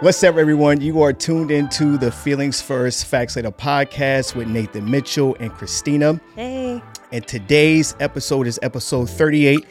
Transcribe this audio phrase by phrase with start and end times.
[0.00, 0.82] What's up, everyone?
[0.82, 6.20] You are tuned into the Feelings First Facts Later podcast with Nathan Mitchell and Cristina.
[6.34, 6.82] Hey.
[7.10, 9.64] And today's episode is episode 38,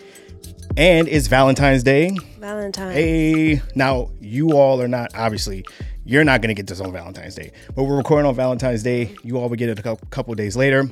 [0.75, 2.18] and it's Valentine's Day.
[2.39, 2.95] Valentine's.
[2.95, 5.66] Hey, now you all are not obviously
[6.05, 9.15] you're not gonna get this on Valentine's Day, but we're recording on Valentine's Day.
[9.23, 10.89] You all will get it a couple, couple days later.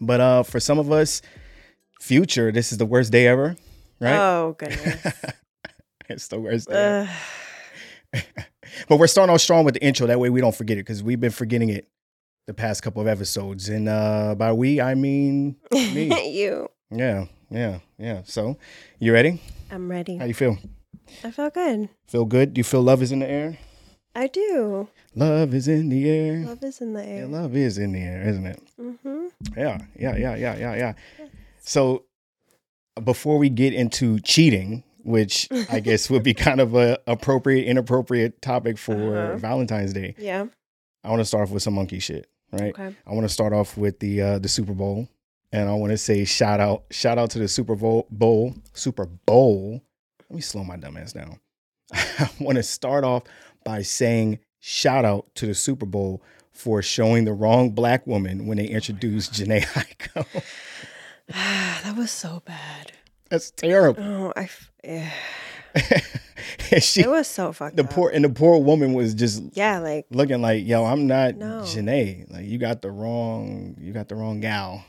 [0.00, 1.22] But uh, for some of us,
[2.00, 3.56] future, this is the worst day ever,
[4.00, 4.16] right?
[4.16, 5.06] Oh goodness.
[6.08, 7.08] it's the worst day.
[8.88, 10.06] but we're starting off strong with the intro.
[10.06, 11.88] That way we don't forget it because we've been forgetting it
[12.46, 13.68] the past couple of episodes.
[13.68, 16.30] And uh, by we, I mean me.
[16.38, 16.68] you.
[16.90, 18.22] yeah, yeah, yeah.
[18.24, 18.58] So,
[18.98, 19.40] you ready?
[19.70, 20.16] I'm ready.
[20.16, 20.58] How you feel?
[21.22, 21.88] I feel good.
[22.08, 22.54] Feel good?
[22.54, 23.58] Do you feel love is in the air?
[24.16, 24.88] I do.
[25.14, 26.44] Love is in the air.
[26.46, 27.26] Love is in the Yeah, air.
[27.26, 28.62] love is in the air, isn't it?
[28.80, 29.26] Mm-hmm.
[29.56, 30.92] Yeah, yeah, yeah, yeah, yeah, yeah.
[31.60, 32.04] So,
[33.04, 38.40] before we get into cheating, which I guess would be kind of a appropriate, inappropriate
[38.42, 39.36] topic for Uh-huh.
[39.36, 40.46] Valentine's Day, Yeah.
[41.04, 42.72] I want to start off with some monkey shit, right?
[42.72, 42.94] Okay.
[43.06, 45.08] I want to start off with the uh, the Super Bowl,
[45.52, 49.06] and I want to say shout out shout out to the Super Bowl Bowl Super
[49.06, 49.82] Bowl.
[50.28, 51.38] Let me slow my dumb ass down.
[51.92, 53.22] I want to start off
[53.66, 56.22] by saying shout out to the Super Bowl
[56.52, 60.24] for showing the wrong black woman when they oh introduced Jhené Aiko.
[61.28, 62.92] that was so bad.
[63.28, 64.02] That's terrible.
[64.02, 64.42] Oh, I.
[64.44, 64.70] F-
[66.70, 66.78] yeah.
[66.78, 67.90] she, It was so fucked the up.
[67.90, 71.62] poor, and the poor woman was just Yeah, like looking like, yo, I'm not No.
[71.62, 72.30] Jhené.
[72.32, 74.84] Like you got the wrong, you got the wrong gal.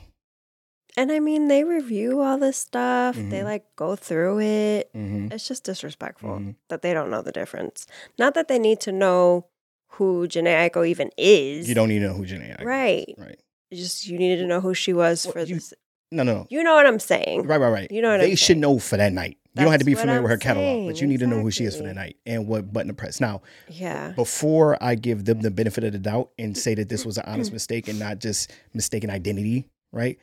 [0.98, 3.14] And I mean they review all this stuff.
[3.14, 3.44] They Mhm.
[3.44, 4.90] like go through it.
[4.92, 6.54] hmm It's just disrespectful Mhm.
[6.68, 7.86] that they don't know the difference.
[8.18, 9.46] Not that they need to know
[9.92, 11.68] who Jhené Aiko even is.
[11.68, 12.66] You don't need to know who Jhené Aiko is.
[12.66, 13.14] Right.
[13.16, 13.38] Right.
[13.70, 15.72] You just you needed to know who she was Well, for you- this.
[16.10, 16.46] No, no, no.
[16.50, 17.42] You know what I'm saying?
[17.46, 17.90] Right, right, right.
[17.92, 18.60] You know what they I'm should saying.
[18.60, 19.36] know for that night.
[19.54, 21.26] You don't have to be familiar with I'm her catalog, but saying, you need to
[21.26, 23.20] know who she is for the night and what button to press.
[23.20, 24.12] Now, Yeah.
[24.16, 27.24] before I give them the benefit of the doubt and say that this was an
[27.26, 30.16] honest mistake and not just mistaken identity, right?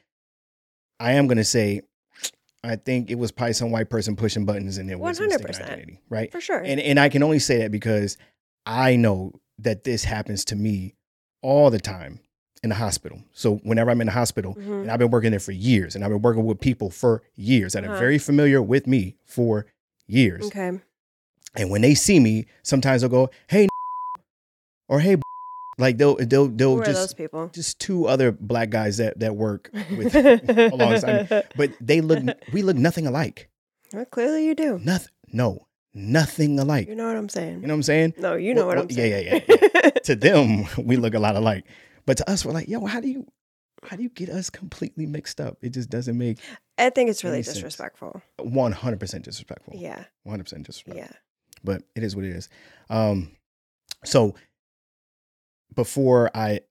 [0.99, 1.81] I am going to say,
[2.63, 5.61] I think it was probably some white person pushing buttons and it was mistaken 100%.
[5.63, 6.31] identity, right?
[6.31, 6.59] For sure.
[6.63, 8.17] And and I can only say that because
[8.65, 10.95] I know that this happens to me
[11.41, 12.19] all the time
[12.63, 13.21] in the hospital.
[13.33, 14.81] So whenever I'm in the hospital, Mhm.
[14.81, 17.73] and I've been working there for years, and I've been working with people for years
[17.73, 17.99] that are Uh-huh.
[17.99, 19.67] very familiar with me for
[20.07, 20.45] years.
[20.45, 20.71] Okay.
[21.55, 23.67] And when they see me, sometimes they'll go, "Hey,"
[24.87, 25.17] or "Hey,"
[25.77, 27.49] like they'll they'll they'll Who are those just people?
[27.53, 30.15] just two other black guys that that work with,
[30.73, 33.49] alongside but they look we look nothing alike.
[33.93, 34.79] Well, clearly you do.
[34.83, 36.87] Nothing, no, nothing alike.
[36.87, 37.61] You know what I'm saying.
[37.61, 38.13] You know what I'm saying?
[38.17, 39.25] no, you know Well, what I'm yeah, saying.
[39.27, 39.89] yeah, yeah, yeah.
[40.03, 41.65] to them, we look a lot alike.
[42.05, 43.25] But to us, we're like, yo, how do you
[43.83, 45.57] how do you get us completely mixed up?
[45.61, 46.39] It just doesn't make
[46.77, 48.21] I think it's really disrespectful.
[48.39, 49.73] one hundred percent disrespectful.
[49.77, 50.03] Yeah.
[50.23, 51.01] One hundred percent disrespectful.
[51.05, 51.11] Yeah.
[51.63, 52.49] But it is what it is.
[52.89, 53.31] Um,
[54.03, 54.35] so
[55.75, 56.61] before I,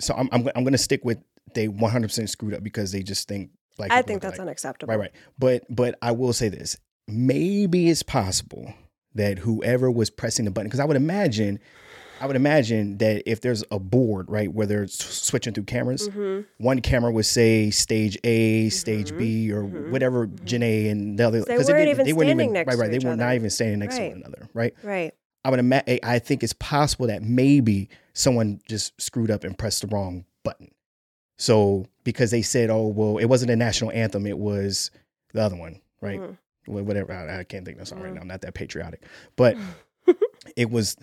[0.00, 1.18] so I'm I'm, I'm going to stick with
[1.54, 4.90] they one hundred percent screwed up because they just think like I think that's unacceptable.
[4.92, 5.12] right, right.
[5.38, 6.76] But but I will say this:
[7.08, 8.72] maybe it's possible
[9.14, 11.60] that whoever was pressing the button, because I would imagine,
[12.20, 16.40] I would imagine that if there's a board, right, where they're switching through cameras, hmm
[16.58, 20.26] one camera would say stage A, stage Mhm, B, or mhm, whatever.
[20.26, 21.42] Jhené and the other.
[21.42, 22.90] They 'cause weren't didn't- even weren't standing next right, to right.
[23.00, 24.74] They were not even standing next to one another, right?
[24.82, 25.14] Right.
[25.44, 25.98] I would imagine.
[26.02, 30.70] I think it's possible that maybe someone just screwed up and pressed the wrong button.
[31.38, 34.90] So because they said, "Oh, well, it wasn't a national anthem; it was
[35.32, 36.20] the other one," right?
[36.66, 37.12] Wha- Whatever.
[37.12, 38.14] I, I can't think of the song right Mhm.
[38.16, 38.20] now.
[38.22, 39.02] I'm not that patriotic,
[39.36, 39.56] but
[40.56, 40.96] it was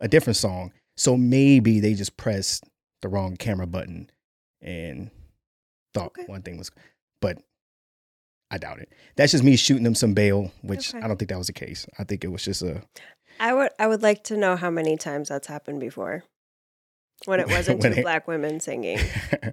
[0.00, 0.72] a different song.
[0.96, 2.64] So maybe they just pressed
[3.00, 4.10] the wrong camera button
[4.60, 5.10] and
[5.94, 6.24] thought Okay.
[6.26, 6.70] one thing was,
[7.20, 7.38] but
[8.50, 8.92] I doubt it.
[9.16, 11.02] That's just me shooting them some bail, which Okay.
[11.02, 11.86] I don't think that was the case.
[11.98, 12.82] I think it was just a
[13.40, 16.24] I would I would like to know how many times that's happened before.
[17.26, 18.98] When it wasn't When two it- black women singing.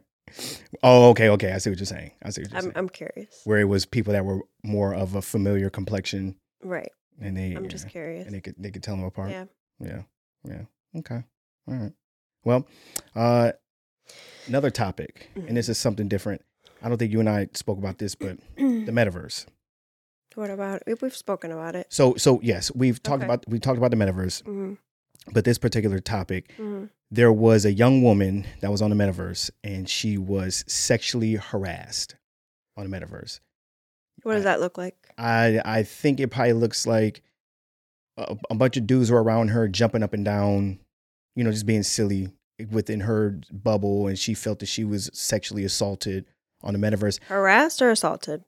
[0.84, 1.52] oh, okay, okay.
[1.54, 2.12] I see what you're saying.
[2.24, 2.74] I see what you're I'm saying.
[2.76, 3.42] I'm curious.
[3.46, 6.92] Where it was people that were more of a familiar complexion, Right.
[7.22, 8.26] and they I'm just curious.
[8.26, 9.32] and they could they could tell them apart.
[9.32, 9.46] Yeah.
[9.80, 10.02] Yeah.
[10.44, 10.62] Yeah.
[10.98, 11.24] Okay.
[11.68, 11.92] All right.
[12.44, 12.68] Well,
[13.16, 13.52] uh,
[14.48, 16.42] another topic, and this is something different.
[16.82, 19.46] I don't think you and I spoke about this, but the metaverse.
[20.36, 21.88] what about we- we've spoken about it.
[21.90, 23.26] So, so yes, we've talked Okay.
[23.26, 24.74] about we talked about the metaverse, hmm
[25.32, 29.50] but this particular topic, hmm there was a young woman that was on the metaverse,
[29.64, 32.16] and she was sexually harassed
[32.78, 33.40] on the metaverse.
[34.24, 34.96] What does that look like?
[35.18, 37.24] I I think it probably looks like
[38.18, 40.80] a, a bunch of dudes were around her jumping up and down,
[41.36, 42.32] you know, just being silly
[42.70, 46.26] within her bubble and she felt that she was sexually assaulted
[46.62, 47.20] on the metaverse.
[47.24, 48.44] Harassed or assaulted?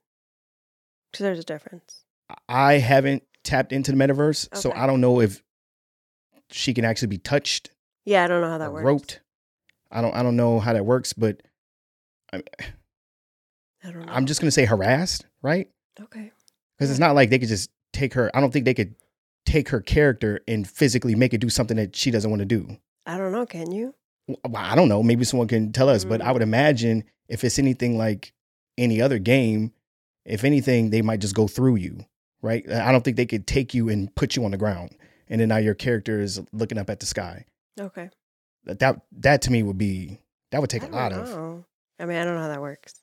[1.11, 2.03] Because there's a difference.
[2.47, 5.41] I haven't tapped into the metaverse, so I don't know if
[6.53, 7.71] she can actually be touched
[8.05, 8.85] Yeah, I don't know how that or works.
[8.85, 9.19] roped.
[9.91, 11.41] I don't I don't know how that works, but
[12.33, 12.43] I'm,
[13.83, 14.11] I don't know.
[14.13, 15.69] I'm just gonna say harassed, right?
[15.99, 16.31] okay.
[16.77, 18.31] Because it's not like they could just take her.
[18.35, 18.95] I don't think they could
[19.45, 22.77] take her character and physically make it do something that she doesn't want to do.
[23.05, 23.45] I don't know.
[23.45, 23.93] Can you?
[24.27, 25.03] Well, I don't know.
[25.03, 26.33] Maybe someone can tell us, but I Mm.
[26.33, 28.33] would imagine if it's anything like
[28.77, 29.73] any other game,
[30.25, 32.05] if anything, they might just go through you,
[32.41, 32.67] right?
[32.71, 34.95] I don't think they could take you and put you on the ground,
[35.31, 37.45] and then now your character is looking up at the sky.
[37.79, 38.09] Okay.
[38.65, 40.19] That that, that to me would be
[40.51, 41.63] that would take a lot of.
[41.99, 42.95] I mean, I don't know how that works.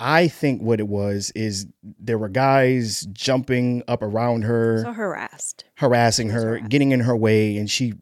[0.00, 4.82] I think what it was is there were guys jumping up around her.
[4.82, 5.64] So harassed.
[5.76, 6.68] harassing her, harassed.
[6.68, 7.94] getting in her way, and she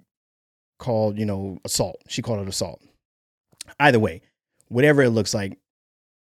[0.78, 2.00] called, you know, assault.
[2.08, 2.80] She called it assault.
[3.78, 4.22] Either way,
[4.68, 5.58] whatever it looks like,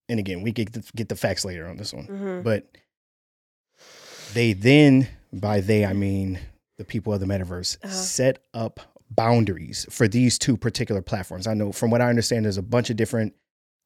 [0.09, 2.69] and again, we get the, get the facts later on this one, hmm but
[4.35, 6.39] they then, by they I mean
[6.79, 7.93] the people of the metaverse, Uh-huh.
[7.93, 8.81] set up
[9.11, 11.47] boundaries for these two particular platforms.
[11.47, 13.35] I know from what I understand, there's a bunch of different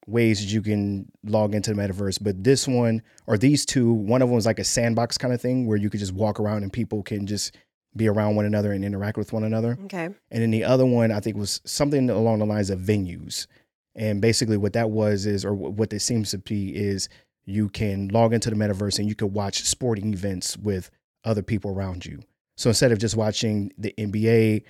[0.07, 4.21] ways that you can log into the metaverse, but this one or these two, one
[4.21, 6.63] of them is like a sandbox kind of thing where you could just walk around
[6.63, 7.55] and people can just
[7.95, 9.77] be around one another and interact with one another.
[9.85, 10.05] Okay.
[10.05, 13.47] And then the other one, I think, was something along the lines of venues.
[13.95, 17.09] And basically, what that was is, or what this seems to be, is
[17.45, 20.89] you can log into the metaverse and you can watch sporting events with
[21.25, 22.21] other people around you.
[22.61, 24.61] So instead of just watching the NBA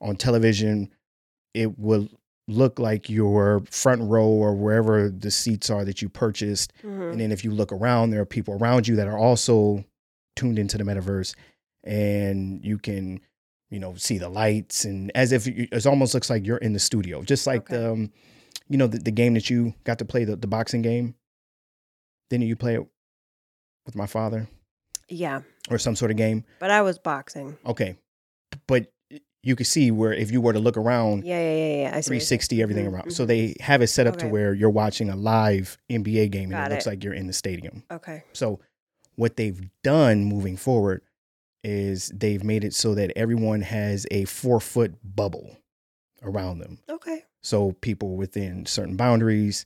[0.00, 0.90] on television,
[1.54, 2.08] it will
[2.48, 6.72] look like your front row or wherever the seats are that you purchased.
[6.82, 9.84] hmm And then if you look around, there are people around you that are also
[10.34, 11.36] tuned into the metaverse,
[11.84, 13.20] and you can,
[13.70, 16.72] you know, see the lights and as if you, it almost looks like you're in
[16.72, 17.76] the studio, just like Okay.
[17.76, 18.12] the, um,
[18.68, 21.14] you know, the, the game that you got to play the, the boxing game.
[22.28, 22.84] Didn't you play it
[23.86, 24.48] with my father
[25.08, 25.42] Yeah.
[25.70, 26.44] Or some sort of game?
[26.58, 27.56] But I was boxing.
[27.64, 27.96] Okay,
[28.66, 28.92] but
[29.42, 31.96] you could see where if you were to look around, Yeah, yeah, yeah, yeah.
[31.96, 32.10] I see.
[32.10, 32.40] what you're saying.
[32.40, 33.10] 360 everything Mhm, around.
[33.12, 33.28] So mhm.
[33.28, 36.70] they have it set up to where you're watching a live NBA game and Got
[36.70, 36.90] it looks it.
[36.90, 37.84] like you're in the stadium.
[37.90, 38.22] Okay.
[38.34, 38.60] So
[39.16, 41.00] what they've done moving forward
[41.64, 45.56] is they've made it so that everyone has a four foot bubble
[46.22, 46.78] around them.
[46.90, 47.24] Okay.
[47.42, 49.64] So people within certain boundaries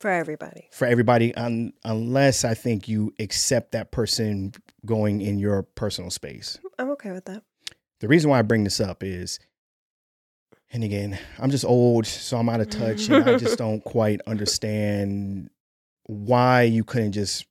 [0.00, 0.68] For everybody.
[0.70, 4.52] for everybody, un- unless I think you accept that person
[4.86, 6.58] going in your personal space.
[6.78, 7.42] I'm okay with that.
[8.00, 9.40] The reason why I bring this up is,
[10.72, 14.20] and again, I'm just old, so I'm out of touch, and I just don't quite
[14.26, 15.50] understand
[16.04, 17.46] why you couldn't just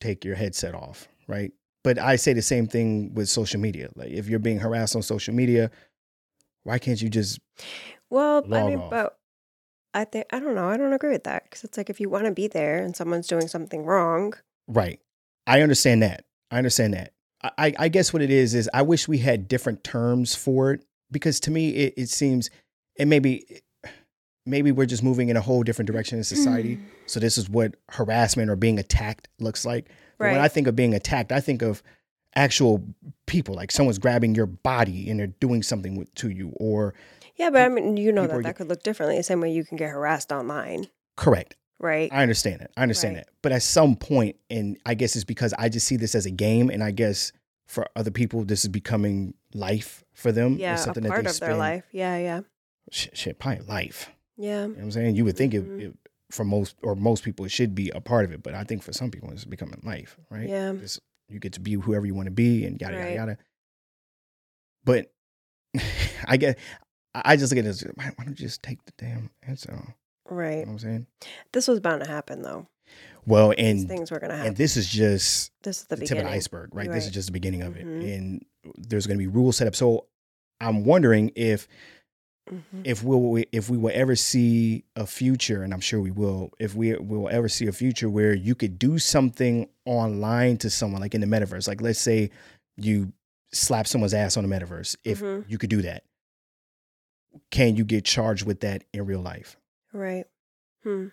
[0.00, 1.52] take your headset off, right?
[1.84, 3.90] But I say the same thing with social media.
[3.96, 5.70] Like, if you're being harassed on social media,
[6.62, 7.38] why can't you just
[8.08, 8.90] Well, I mean, off.
[8.90, 9.18] but
[9.94, 10.68] I think I don't know.
[10.68, 12.96] I don't agree with that because it's like if you want to be there and
[12.96, 14.34] someone's doing something wrong.
[14.66, 15.00] Right.
[15.46, 16.24] I understand that.
[16.50, 17.12] I understand that.
[17.58, 20.84] I, I- guess what it is is I wish we had different terms for it
[21.10, 22.48] because to me it, it seems
[22.98, 23.60] and maybe
[24.46, 26.76] maybe we're just moving in a whole different direction in society.
[26.76, 26.82] Mm.
[27.06, 29.88] So this is what harassment or being attacked looks like.
[30.18, 30.32] But Right.
[30.32, 31.82] when I think of being attacked, I think of
[32.34, 32.82] actual
[33.26, 36.94] people like someone's grabbing your body and they're doing something with, to you or
[37.42, 39.16] yeah, but I mean, you know that that could look differently.
[39.16, 40.86] The same way you can get harassed online,
[41.16, 41.56] correct.
[41.80, 42.08] right?
[42.12, 42.70] I understand it.
[42.76, 43.26] I understand Right.
[43.26, 43.32] that.
[43.42, 46.30] But at some point, and I guess it's because I just see this as a
[46.30, 47.32] game, and I guess
[47.66, 50.56] for other people, this is becoming life for them.
[50.58, 51.84] yeah, It's a something that part they of their life.
[51.92, 52.40] Yeah, yeah,
[52.90, 54.10] Shit, shit, probably life.
[54.36, 54.62] yeah.
[54.62, 55.16] You know what I'm saying?
[55.16, 55.80] You would think Mhm.
[55.80, 55.96] it, it,
[56.30, 58.82] for most or most people, it should be a part of it, but I think
[58.82, 60.48] for some people, it's becoming life, right?
[60.48, 60.70] Yeah.
[60.72, 63.02] It's- you get to be whoever you want to be, and yada Right.
[63.04, 63.38] yada yada.
[64.84, 65.12] But
[66.26, 66.58] I get,
[67.14, 67.82] I just look at this.
[67.94, 69.94] Why why don't you just take the damn answer off?
[70.30, 70.58] You Right.
[70.58, 71.06] know what I'm saying?
[71.52, 72.66] This was bound to happen, though.
[73.26, 74.48] Well, These and things were going to happen.
[74.48, 76.90] and this is just this is the, the, tip of the iceberg, right?
[76.90, 78.14] This is just the beginning of it, Mhm.
[78.16, 78.44] and
[78.76, 79.74] there's going to be rules set up.
[79.76, 80.06] So
[80.60, 81.68] I'm wondering if
[82.50, 82.82] Mhm.
[82.84, 86.74] if we'll if we will ever see a future, and I'm sure we will, if
[86.74, 91.14] we will ever see a future where you could do something online to someone, like
[91.14, 92.30] in the metaverse, like let's say
[92.76, 93.12] you
[93.52, 95.44] slap someone's ass on the metaverse, if Mhm.
[95.48, 96.02] you could do that,
[97.50, 99.56] can you get charged with that in real life?
[99.92, 100.24] Right.
[100.82, 101.08] Hmm.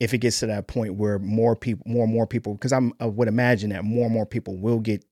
[0.00, 2.92] if it gets to that point where more people, more and more people, because I'm
[2.98, 5.04] I would imagine that more and more people will get,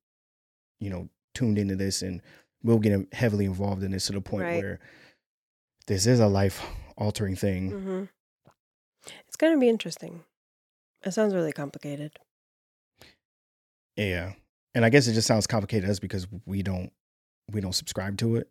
[0.80, 2.20] you know, tuned into this and
[2.64, 4.56] will get heavily involved in this to the point Right.
[4.62, 4.80] where
[5.86, 6.60] this is a life
[6.96, 7.70] altering thing.
[7.70, 8.04] hmm
[9.28, 10.24] It's going to be interesting.
[11.04, 12.12] It sounds really complicated.
[13.96, 14.32] Yeah,
[14.74, 16.92] and I guess it just sounds complicated to us because we don't
[17.50, 18.48] we don't subscribe to it.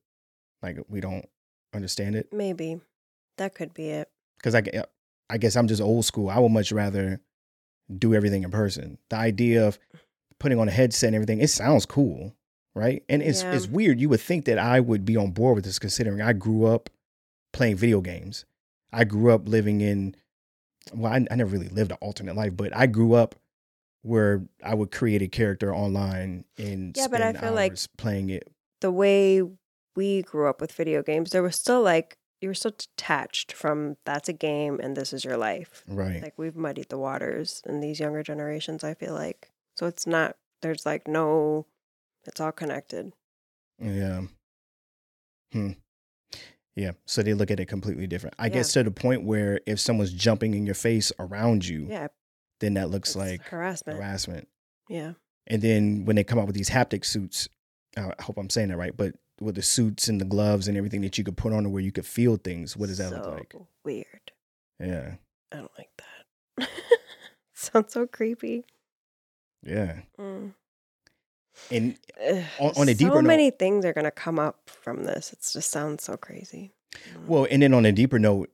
[0.62, 1.26] Like we don't
[1.74, 2.80] understand it Maybe
[3.38, 4.10] that could be it.
[4.38, 4.84] because I, uh,
[5.30, 6.30] I guess I'm just old school.
[6.30, 7.20] I would much rather
[7.98, 8.98] do everything in person.
[9.10, 9.80] The idea of
[10.40, 12.34] putting on a headset and everything, it sounds cool,
[12.76, 13.04] right?
[13.10, 13.54] And it's Yeah.
[13.54, 14.00] it's weird.
[14.00, 16.90] You would think that I would be on board with this, considering I grew up
[17.54, 18.46] playing video games.
[18.94, 20.16] I grew up living in,
[20.94, 23.36] well, I, I never really lived an alternate life, but I grew up
[24.04, 28.48] where I would create a character online and Yeah, but I feel like- playing it.
[28.82, 29.42] The way
[29.96, 33.98] we grew up with video games, there was still like you were still detached from
[34.06, 35.84] that's a game and this is your life.
[35.88, 36.22] Right.
[36.24, 38.84] Like we've muddied the waters in these younger generations.
[38.84, 40.36] I feel like so it's not.
[40.62, 41.66] There's like no.
[42.26, 43.14] It's all connected.
[43.80, 44.22] Yeah.
[45.52, 45.72] Hmm.
[46.76, 46.92] Yeah.
[47.06, 48.36] So they look at it completely different.
[48.40, 48.54] I Yeah.
[48.54, 52.08] guess to the point where if someone's jumping in your face around you, Yeah,
[52.60, 53.98] then that looks it's like harassment.
[53.98, 54.48] harassment.
[54.90, 55.14] Yeah,
[55.48, 57.48] And then when they come out with these haptic suits,
[57.98, 60.78] uh, I hope I'm saying that right, but with the suits and the gloves and
[60.78, 63.26] everything that you could put on where you could feel things, what does that look
[63.28, 63.52] like?
[63.54, 64.32] So Weird.
[64.80, 65.16] Yeah.
[65.52, 65.90] I don't like
[66.58, 66.70] that.
[67.54, 68.64] Sounds so creepy.
[69.64, 70.00] Yeah.
[70.20, 70.54] Mm.
[71.70, 71.98] And
[72.60, 75.34] On- on a so deeper note- many things are gonna come up from this.
[75.34, 76.72] It just sounds so crazy.
[76.96, 77.26] Mm.
[77.28, 78.54] well, and then on a deeper note,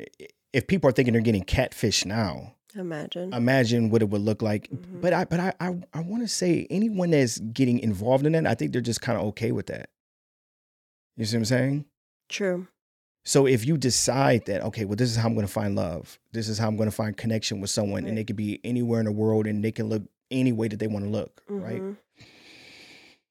[0.54, 3.34] if people are thinking they're getting catfish now, imagine.
[3.34, 4.70] imagine what it would look like.
[4.70, 5.02] Mhm.
[5.02, 8.46] But I but I I, I want to say anyone that's getting involved in that,
[8.46, 9.90] I think they're just kind of okay with that.
[11.18, 11.86] You see what I'm saying?
[12.30, 12.68] True.
[13.26, 16.18] So if you decide that okay, well, this is how I'm going to find love.
[16.32, 18.10] This is how I'm going to find connection with someone, Right.
[18.10, 20.78] and they could be anywhere in the world, and they can look any way that
[20.80, 21.42] they want to look.
[21.50, 21.82] Right?
[21.82, 21.98] Mhm.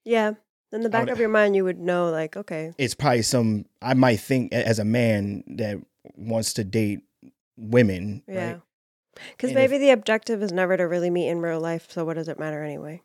[0.05, 0.33] Yeah.
[0.73, 3.67] In the back would- of your mind, you would know, like, okay, It's probably some
[3.81, 5.79] I might think as a man that
[6.17, 7.01] wants to date
[7.57, 8.23] women.
[8.29, 8.53] yeah.
[8.53, 8.61] Right?
[9.31, 11.91] Because if- maybe the objective is never to really meet in real life.
[11.91, 13.03] So what does it matter anyway?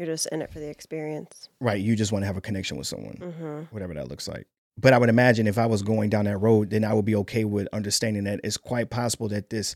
[0.00, 1.50] You're just in it for the experience.
[1.60, 1.78] Right.
[1.78, 3.16] You just want to have a connection with someone.
[3.20, 3.60] Mm-hmm.
[3.74, 4.46] whatever that looks like.
[4.78, 7.14] But I would imagine if I was going down that road, then I would be
[7.16, 9.74] okay with understanding that it's quite possible that this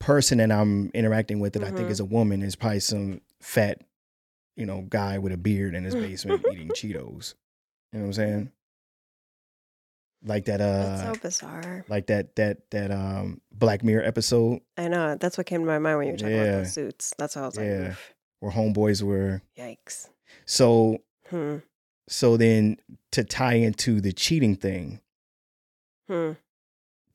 [0.00, 1.90] person that I'm interacting with that I think Mhm.
[1.92, 3.82] is a woman is probably some fat,
[4.56, 7.34] you know, guy with a beard in his basement eating Cheetos.
[7.92, 8.52] You know what I'm saying?
[10.24, 11.84] Like that That's uh so bizarre.
[11.88, 15.14] like that that that um Black Mirror episode I know.
[15.14, 16.56] That's what came to my mind when you were talking about Yeah.
[16.58, 17.14] those suits.
[17.16, 17.88] That's how I was like, Yeah.
[17.90, 20.08] "Oof, where homeboys were yikes.
[20.44, 21.56] so Hmm.
[22.08, 22.76] so then
[23.12, 25.00] to tie into the cheating thing,
[26.08, 26.32] Hmm.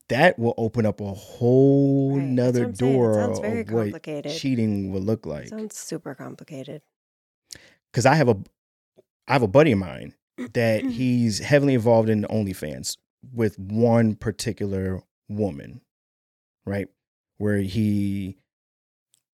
[0.08, 2.92] that will open up a whole Right, nother I'm saying.
[2.92, 3.38] It door of
[3.72, 5.48] what cheating would look like.
[5.48, 6.82] Sounds super complicated.
[7.90, 8.36] Because I have a,
[9.28, 10.14] I have a buddy of mine
[10.54, 12.98] that he's heavily involved in OnlyFans
[13.32, 15.80] with one particular woman,
[16.66, 16.88] right?
[17.38, 18.36] Where he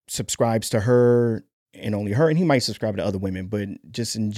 [0.07, 4.15] subscribes to her and only her, and he might subscribe to other women, but just
[4.15, 4.33] in,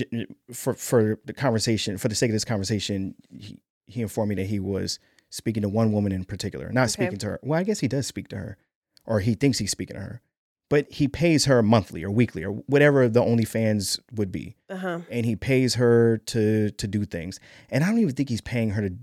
[0.53, 3.57] for for the conversation, for the sake of this conversation, he,
[3.87, 6.89] he informed me that he was speaking to one woman in particular, not Okay.
[6.89, 7.39] speaking to her.
[7.41, 8.57] Well, I guess he does speak to her,
[9.05, 10.21] or he thinks he's speaking to her,
[10.69, 14.99] but he pays her monthly or weekly or whatever the OnlyFans would be, Uh huh.
[15.09, 17.39] and he pays her to to do things.
[17.69, 18.93] And I don't even think he's paying her to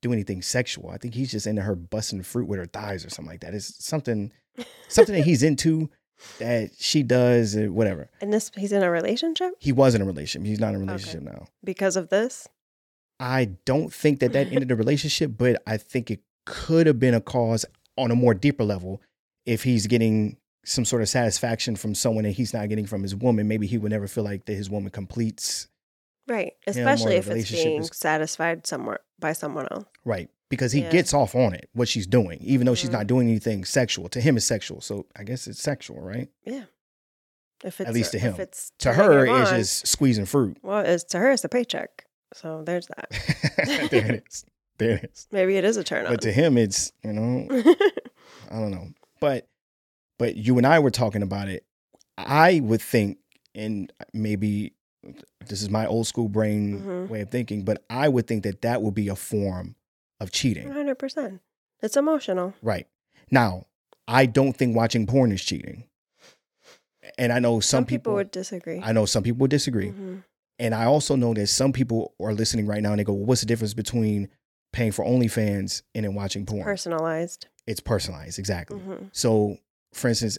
[0.00, 0.88] do anything sexual.
[0.90, 3.54] I think he's just into her busting fruit with her thighs or something like that.
[3.54, 4.32] It's something
[4.88, 5.90] something that he's into
[6.38, 8.08] that she does or whatever.
[8.20, 10.46] And this, he's in a relationship He was in a relationship.
[10.46, 11.46] He's not in a relationship now.
[11.64, 12.48] because of this.
[13.20, 17.14] I don't think that that ended the relationship, but I think it could have been
[17.14, 17.64] a cause
[17.96, 19.00] on a more deeper level
[19.46, 23.14] if he's getting some sort of satisfaction from someone that he's not getting from his
[23.14, 23.46] woman.
[23.48, 25.68] Maybe he would never feel like that his woman completes
[26.28, 26.52] Right.
[26.68, 29.84] Especially if it's relationship being is- satisfied somewhere by someone else.
[30.04, 30.90] right because he Yeah.
[30.90, 32.92] gets off on it what she's doing, even though she's Mhm.
[32.92, 34.10] not doing anything sexual.
[34.10, 36.28] To him, it's sexual, so I guess it's sexual, right?
[36.44, 36.64] Yeah.
[37.64, 38.34] If it's at least to if him.
[38.38, 40.58] it's To her, it's just squeezing fruit.
[40.62, 42.04] well, it's to her it's a paycheck.
[42.34, 43.08] So there's that.
[43.90, 44.44] there it is.
[44.76, 45.26] There it is.
[45.32, 46.12] Maybe it is a turn on.
[46.12, 47.46] But to him, it's you know
[48.50, 48.88] I don't know.
[49.20, 49.48] But
[50.18, 51.64] but you and I were talking about it.
[52.18, 53.18] I would think,
[53.54, 54.74] and maybe
[55.48, 57.08] this is my old school brain Mhm.
[57.08, 59.74] way of thinking, but I would think that that would be a form
[60.22, 60.68] of cheating.
[60.68, 61.40] 100%.
[61.82, 62.54] It's emotional.
[62.62, 62.86] Right.
[63.30, 63.66] Now,
[64.08, 65.84] I don't think watching porn is cheating.
[67.18, 68.80] And I know some, Some, people, would disagree.
[68.82, 69.90] I know some people would disagree.
[69.90, 70.22] Mhm.
[70.58, 73.26] And I also know that some people are listening right now and they go, well,
[73.26, 74.28] what's the difference between
[74.72, 76.62] paying for OnlyFans and then watching porn?
[76.62, 77.48] Personalized.
[77.66, 78.80] it's personalized, exactly.
[78.80, 79.08] Mhm.
[79.12, 79.56] So,
[79.94, 80.36] for instance,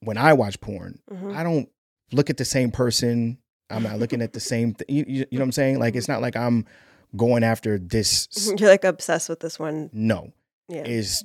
[0.00, 1.32] when I watch porn, Mhm.
[1.34, 1.68] I don't
[2.10, 3.38] look at the same person.
[3.70, 4.86] I'm not looking at the same thing.
[4.88, 5.78] You, you, you know what I'm saying?
[5.78, 6.66] Like, it's not like I'm
[7.16, 8.28] going after this.
[8.58, 9.90] You're like obsessed with this one.
[9.92, 10.32] No,
[10.68, 10.84] Yeah.
[10.84, 11.24] is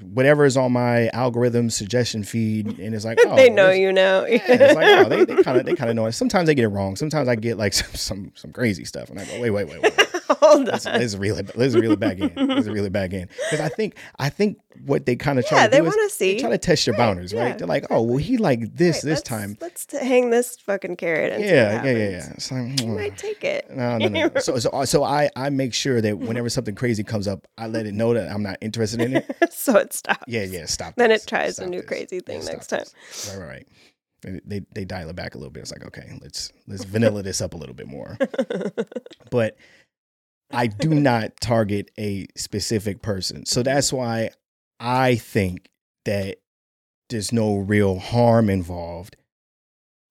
[0.00, 4.24] whatever is on my algorithm suggestion feed, and it's like, oh, they know you now.
[4.24, 6.12] Yeah, it's like, oh, they kind of they kind of know it.
[6.12, 6.96] Sometimes they get it wrong.
[6.96, 9.82] Sometimes I get like some some some crazy stuff, and I go, wait, wait, wait,
[9.82, 10.01] wait.
[10.28, 10.78] Hold on.
[10.84, 11.56] let's reel it.
[11.56, 12.32] Let's reel it back in.
[12.48, 15.58] Let's reel it back in because I think I think what they kind of try
[15.58, 16.40] yeah, to they is want to see.
[16.40, 17.42] try to test your Right, boundaries, yeah.
[17.44, 17.58] right?
[17.58, 19.56] They're like, oh, well, he like this Right, this let's- time.
[19.60, 21.32] Let's hang this fucking carrot.
[21.32, 22.20] And see what Yeah, yeah, yeah, yeah.
[22.22, 22.36] happens.
[22.36, 22.96] It's like, You mm.
[22.96, 23.70] might take it.
[23.70, 24.30] No, no, no.
[24.40, 27.86] So, so, so I, I make sure that whenever something crazy comes up, I let
[27.86, 29.36] it know that I'm not interested in it.
[29.52, 30.24] so it stops.
[30.26, 30.66] Yeah, yeah.
[30.66, 30.94] Stop.
[30.96, 31.24] Then this.
[31.24, 31.88] it tries a new this.
[31.88, 32.80] crazy thing stop next time.
[32.80, 33.28] this.
[33.36, 33.66] Right, right, right.
[34.22, 35.62] They, they they dial it back a little bit.
[35.62, 38.16] It's like, okay, let's let's vanilla this up a little bit more.
[39.30, 39.56] But
[40.52, 44.30] I do not target a specific person, so that's why
[44.80, 45.68] I think
[46.04, 46.38] that
[47.08, 49.16] there's no real harm involved.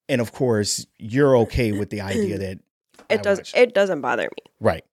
[0.10, 2.60] And of course, you're okay with the idea that
[3.10, 3.40] It does.
[3.40, 4.52] watch- It doesn't bother me.
[4.60, 4.84] right.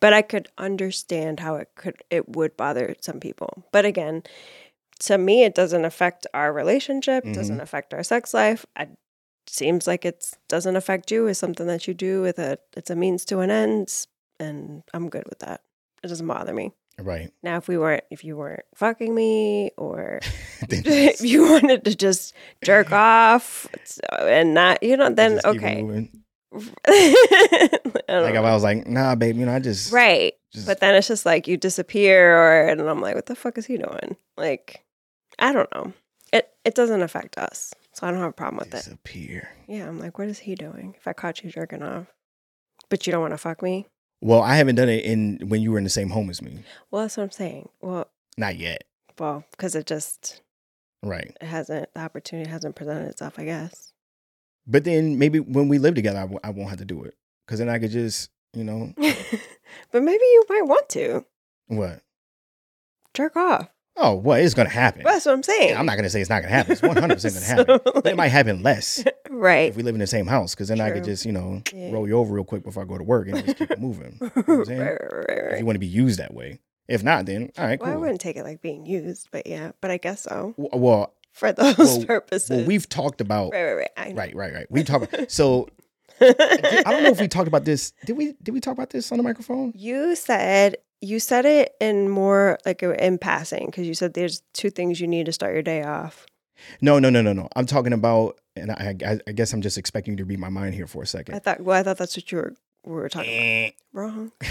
[0.00, 3.66] but I could understand how it could it would bother some people.
[3.70, 4.22] But again,
[5.00, 7.22] to me, it doesn't affect our relationship.
[7.22, 7.34] Mhm.
[7.34, 8.64] Doesn't affect our sex life.
[8.74, 8.88] I,
[9.46, 11.26] seems like it doesn't affect you.
[11.26, 12.56] Is something that you do with a.
[12.74, 14.06] It's a means to an end,
[14.40, 15.62] and I'm good with that.
[16.02, 16.72] It doesn't bother me.
[16.98, 17.30] Right.
[17.42, 20.20] Now, if we weren't, if you weren't fucking me, or
[20.68, 23.66] if you wanted to just jerk off
[24.12, 26.10] uh, and not, you know, then just keep it okay.
[28.08, 28.44] Like if.
[28.44, 30.34] I was like, nah, babe, you know, I just right.
[30.52, 33.56] just But then it's just like you disappear, or and I'm like, what the fuck
[33.56, 34.16] is he doing?
[34.36, 34.84] Like,
[35.38, 35.92] I don't know.
[36.32, 38.84] It it doesn't affect us, so I don't have a problem with it.
[38.84, 39.50] disappear.
[39.68, 40.94] Yeah, I'm like, what is he doing?
[40.98, 42.06] If I caught you jerking off,
[42.88, 43.86] but you don't want to fuck me,
[44.20, 46.62] Well, I haven't done it in when you were in the same home as me.
[46.90, 47.68] well, that's what I'm saying.
[47.80, 48.84] Well, Not yet.
[49.18, 50.42] well, because it just
[51.02, 51.34] Right.
[51.40, 53.92] it hasn't the opportunity hasn't presented itself, I guess.
[54.66, 57.14] But then maybe when we live together, I w- I won't have to do it
[57.46, 58.92] because then I could just, you know,
[59.90, 61.24] but maybe you might want to
[61.68, 62.02] what?
[63.14, 63.68] jerk off.
[64.02, 65.02] Oh, well, it's gonna happen.
[65.04, 65.76] That's what I'm saying.
[65.76, 66.72] I'm not gonna say it's not gonna happen.
[66.72, 67.80] It's 100 percent gonna happen.
[67.84, 69.68] So, But it might happen less right.
[69.70, 71.90] if we live in the same house because then I could just, you know, Yeah.
[71.92, 74.16] roll you over real quick before I go to work and just keep it moving.
[74.20, 74.80] right, what I'm saying?
[74.80, 76.60] right, right, If you want to be used that way.
[76.88, 79.72] If not, then all right, Well, I wouldn't take it like being used, but yeah,
[79.80, 82.50] but I guess so Well, for those Well- purposes.
[82.50, 84.16] well, we've talked about right, right, right.
[84.16, 84.66] Right, right, right.
[84.70, 85.08] We talk.
[85.28, 85.68] So
[86.20, 87.92] I don't know if we talked about this.
[88.06, 88.34] Did we?
[88.42, 89.72] Did we talk about this on the microphone?
[89.76, 94.70] You said you said it in more like in passing because you said there's two
[94.70, 96.26] things you need to start your day off.
[96.82, 97.48] No, no, no, no, no.
[97.56, 100.50] I'm talking about, and I, I, I guess I'm just expecting you to read my
[100.50, 101.34] mind here for a second.
[101.34, 101.60] I thought.
[101.62, 103.70] Well, I thought that's what you were we were talking Eh.
[103.92, 104.02] about.
[104.02, 104.32] Wrong.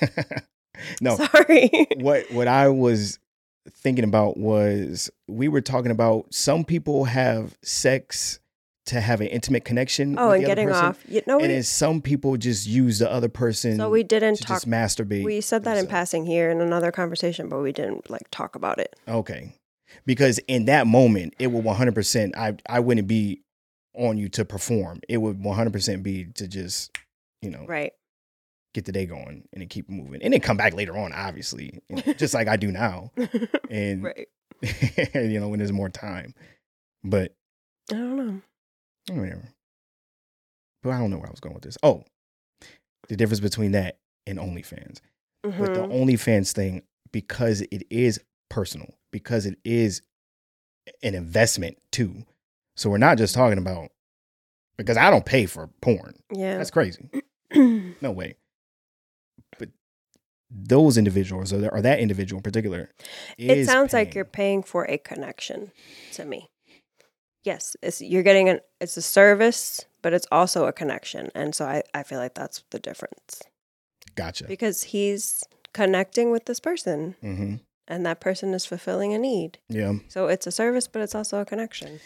[1.00, 1.70] no, Sorry.
[1.96, 3.18] what what I was
[3.70, 8.40] thinking about was we were talking about some people have sex
[8.86, 10.18] to have an intimate connection.
[10.18, 11.04] oh, with and getting person, off.
[11.08, 14.48] You know, and we, some people just use the other person so we didn't talk.
[14.48, 15.24] just masturbate.
[15.24, 18.78] We said that in passing here in another conversation, but we didn't like talk about
[18.78, 18.94] it.
[19.08, 19.54] Okay.
[20.06, 23.42] Because in that moment, it would 100%, I, I wouldn't be
[23.94, 25.00] on you to perform.
[25.08, 26.98] It would 100% be to just,
[27.40, 27.92] you know, Right.
[28.74, 30.20] get the day going and then keep moving.
[30.20, 31.80] And then come back later on, obviously,
[32.18, 33.12] just like I do now.
[33.70, 34.28] And, right.
[35.14, 36.34] you know, when there's more time.
[37.02, 37.34] But
[37.90, 38.40] I don't know.
[39.10, 39.48] Whatever.
[40.82, 41.78] But I don't know where I was going with this.
[41.82, 42.04] Oh,
[43.08, 45.00] the difference between that and OnlyFans.
[45.42, 45.92] With the Mhm.
[45.92, 50.00] OnlyFans thing, because it is personal, because it is
[51.02, 52.24] an investment too.
[52.76, 53.90] So we're not just talking about
[54.78, 56.14] because I don't pay for porn.
[56.32, 56.56] Yeah.
[56.58, 57.10] That's crazy.
[58.00, 58.36] No way.
[59.58, 59.68] But
[60.50, 62.90] those individuals or, or that individual in particular,
[63.38, 65.70] it sounds like you're paying for a connection
[66.14, 66.50] to me.
[67.44, 71.30] Yes, it's you're getting an it's a service, but it's also a connection.
[71.34, 73.42] And so I, I feel like that's the difference.
[74.14, 74.46] gotcha.
[74.46, 77.54] Because he's connecting with this person hmm
[77.86, 79.58] and that person is fulfilling a need.
[79.68, 79.92] Yeah.
[80.08, 82.00] So it's a service, but it's also a connection.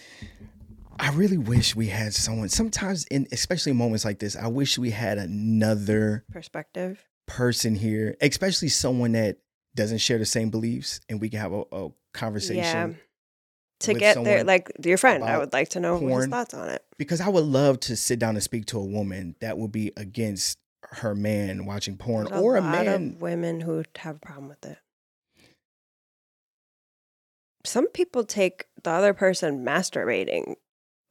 [0.98, 2.48] I really wish we had someone.
[2.48, 7.04] Sometimes, in especially moments like this, I wish we had another Perspective.
[7.28, 9.38] person here, especially someone that
[9.76, 12.56] doesn't share the same beliefs, and we can have a, a conversation.
[12.90, 12.90] Yeah.
[13.80, 16.84] To get there, like your friend, I would like to know his thoughts on it.
[16.98, 19.92] Because I would love to sit down and speak to a woman that would be
[19.96, 20.58] against
[20.90, 23.12] her man watching porn, There's or a lot man.
[23.14, 24.78] of women who have a problem with it.
[27.64, 30.54] Some people take the other person masturbating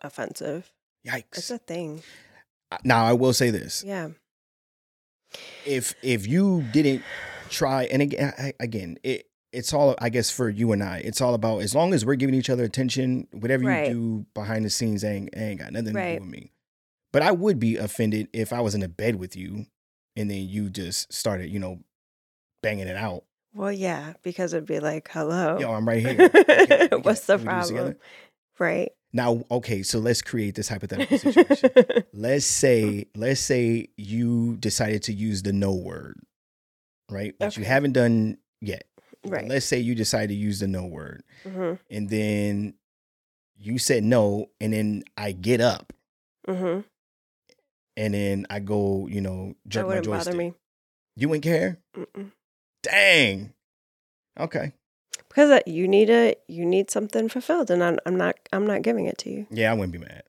[0.02, 0.72] offensive.
[1.06, 1.24] Yikes.
[1.38, 2.02] It's a thing.
[2.72, 4.10] Uh, now I will say this: Yeah.
[5.66, 7.04] if if you didn't
[7.50, 10.98] try, and again, I- again, it it's all I guess for you and I.
[11.04, 13.88] It's all about as long as we're giving each other attention, whatever Right.
[13.90, 16.52] you do behind the scenes ain't ain't got nothing to do with me.
[17.14, 19.66] But I would be offended if I was in a bed with you,
[20.16, 21.80] and then you just started, you know,
[22.62, 23.24] banging it out.
[23.54, 25.58] Well, yeah, because it'd be like, hello.
[25.58, 26.30] Yo, I'm right here.
[26.92, 27.84] We What's the can we do this together?
[27.94, 27.98] problem?
[28.60, 28.92] Right.
[29.14, 31.70] Now, okay, so let's create this hypothetical situation.
[32.14, 36.20] let's say, let's say you decided to use the no word
[37.10, 37.34] right?
[37.40, 38.84] Which you haven't done yet.
[39.30, 39.48] Right.
[39.48, 42.74] Let's say you decide to use the no word, hmm and then
[43.60, 45.94] you said no, and then I get up,
[46.48, 46.82] hmm
[47.96, 50.34] and then I go, you know, jerk my joystick.
[50.34, 50.54] bother me.
[51.16, 51.80] You wouldn't care?
[51.96, 52.32] Mm-mm.
[52.84, 53.54] Dang.
[54.40, 54.72] Okay.
[55.28, 58.82] Because uh, you need a you need something fulfilled, and I'm, I'm not I'm not
[58.84, 59.48] giving it to you.
[59.50, 60.24] Yeah, I wouldn't be mad.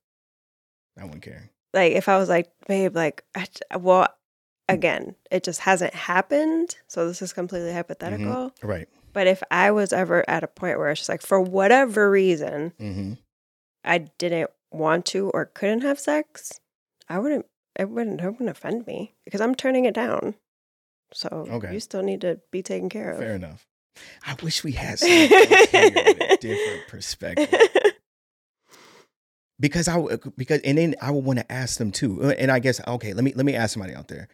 [0.98, 1.50] I wouldn't care.
[1.74, 4.08] Like if I was like, babe, like, I, well,
[4.68, 6.76] again, it just hasn't happened.
[6.86, 8.52] So this is completely hypothetical.
[8.62, 8.88] Right.
[9.12, 12.72] But if I was ever at a point where it's just like, for whatever reason,
[12.78, 13.12] Mm-hmm.
[13.84, 16.60] I didn't want to or couldn't have sex,
[17.08, 17.46] I wouldn't.
[17.76, 18.20] It wouldn't.
[18.20, 20.34] It wouldn't offend me because I'm turning it down.
[21.14, 21.72] So Okay.
[21.72, 23.18] you still need to be taken care of.
[23.18, 23.66] Fair enough.
[24.26, 27.48] I wish we had someone else here with a different perspective.
[29.60, 30.00] because I
[30.36, 32.30] because and then I would want to ask them too.
[32.32, 34.28] And I guess okay, let me let me ask somebody out there.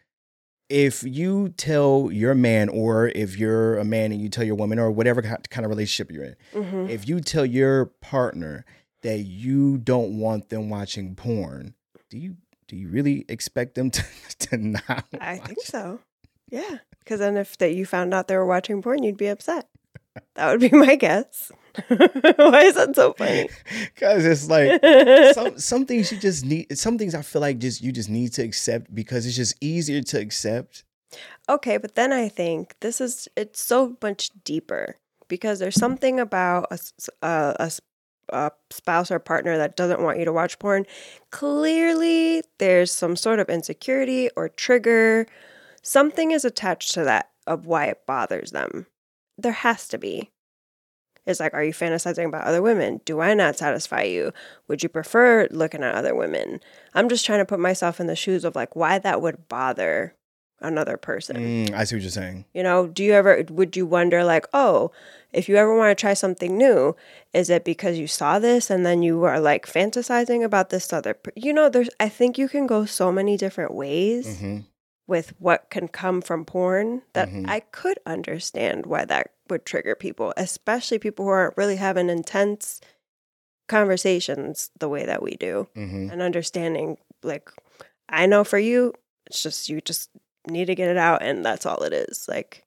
[0.69, 4.79] If you tell your man, or if you're a man and you tell your woman,
[4.79, 6.89] or whatever kind of relationship you're in, Mhm.
[6.89, 8.65] if you tell your partner
[9.03, 11.75] that you don't want them watching porn,
[12.09, 14.03] do you do you really expect them to,
[14.39, 15.05] to not?
[15.21, 16.01] I think so.
[16.49, 19.69] Yeah, because then if that you found out they were watching porn, you'd be upset.
[20.35, 21.51] That would be my guess.
[21.89, 23.49] Why is that so funny?
[23.95, 24.81] Because it's like
[25.35, 26.77] some some things you just need.
[26.79, 30.03] Some things I feel like just you just need to accept because it's just easier
[30.03, 30.85] to accept.
[31.49, 34.97] okay, but then I think this is it's so much deeper
[35.29, 36.79] because there's something about a
[37.23, 37.71] uh,
[38.31, 40.87] a spouse or partner that doesn't want you to watch porn.
[41.31, 45.27] Clearly, there's some sort of insecurity or trigger.
[45.83, 48.87] Something is attached to that of why it bothers them.
[49.37, 50.31] There has to be.
[51.27, 53.01] It's like, are you fantasizing about other women?
[53.07, 54.33] Do I not satisfy you?
[54.69, 56.61] Would you prefer looking at other women?
[56.93, 60.15] I'm just trying to put myself in the shoes of like why that would bother
[60.61, 61.37] another person.
[61.37, 62.45] Mm, I see what you're saying.
[62.53, 64.93] You know, do you ever would you wonder like, oh,
[65.33, 66.95] if you ever want to try something new,
[67.33, 71.15] is it because you saw this and then you were like fantasizing about this other?
[71.15, 74.59] Per- you know, there's I think you can go so many different ways hmm
[75.07, 77.49] with what can come from porn that Mhm.
[77.49, 82.81] I could understand why that would trigger people, especially people who aren't really having intense
[83.69, 87.49] conversations the way that we do hmm and understanding like
[88.09, 88.93] I know for you,
[89.27, 90.11] it's just you just
[90.47, 92.27] need to get it out and that's all it is.
[92.29, 92.65] Like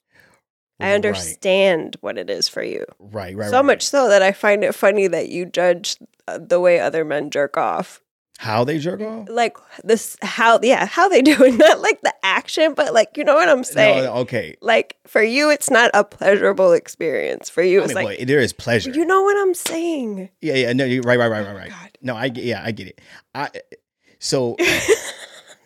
[0.80, 2.86] I understand what it is for you.
[3.00, 3.66] Right, right, so right.
[3.66, 5.98] much so that I find it funny that you judge
[6.28, 8.02] uh, the way other men jerk off.
[8.38, 9.28] How they jerk off?
[9.30, 13.24] Like this how yeah, how they do it, not like the action, but like you
[13.24, 14.04] know what I'm saying.
[14.04, 14.56] No, okay.
[14.62, 17.50] Like for you it's not a pleasurable experience.
[17.50, 18.92] For you I it's mean, like boy, there is pleasure.
[18.92, 20.30] you know what I'm saying.
[20.42, 20.74] yeah, yeah.
[20.74, 21.70] No, you're right, right, right, right, right.
[21.70, 21.90] God.
[22.02, 22.26] No, I.
[22.34, 23.02] Yeah, I get it.
[23.34, 23.50] I
[24.20, 24.56] so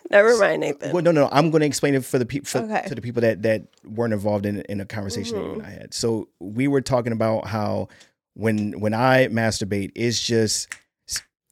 [0.09, 0.91] Never mind, Nathan.
[0.91, 1.29] well, no, no.
[1.31, 2.83] I'm going to explain it for the people Okay.
[2.87, 5.59] to the people that that weren't involved in in a conversation that you Mm-hmm.
[5.61, 5.93] and I had.
[5.93, 7.87] So we were talking about how
[8.33, 10.67] when when I masturbate, it's just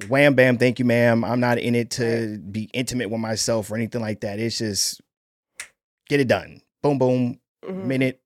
[0.08, 1.24] wham bam, thank you, ma'am.
[1.24, 4.40] I'm not in it to be intimate with myself or anything like that.
[4.40, 5.02] It's just
[6.08, 6.62] get it done.
[6.82, 7.86] Boom, boom, Mhm.
[7.86, 8.22] minute,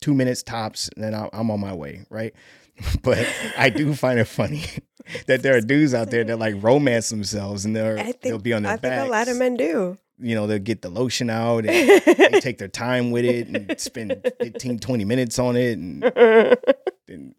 [0.00, 2.32] two minutes tops, and then I- I'm on my way, right?
[3.02, 4.62] But I do find it funny
[5.26, 8.52] that there are dudes out there that like romance themselves and they're, think, they'll be
[8.52, 9.98] on their I think a lot of men do.
[10.18, 13.78] You know, they'll get the lotion out and they take their time with it and
[13.80, 17.34] spend 15, 20 minutes on it and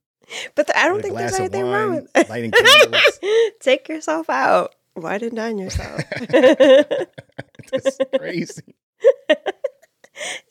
[0.56, 2.30] but then th- I don't think there's anything wrong with it.
[2.30, 3.20] lighting candles.
[3.60, 4.76] Take yourself out.
[4.94, 6.02] Why didn't dine yourself?
[7.72, 8.76] That's crazy.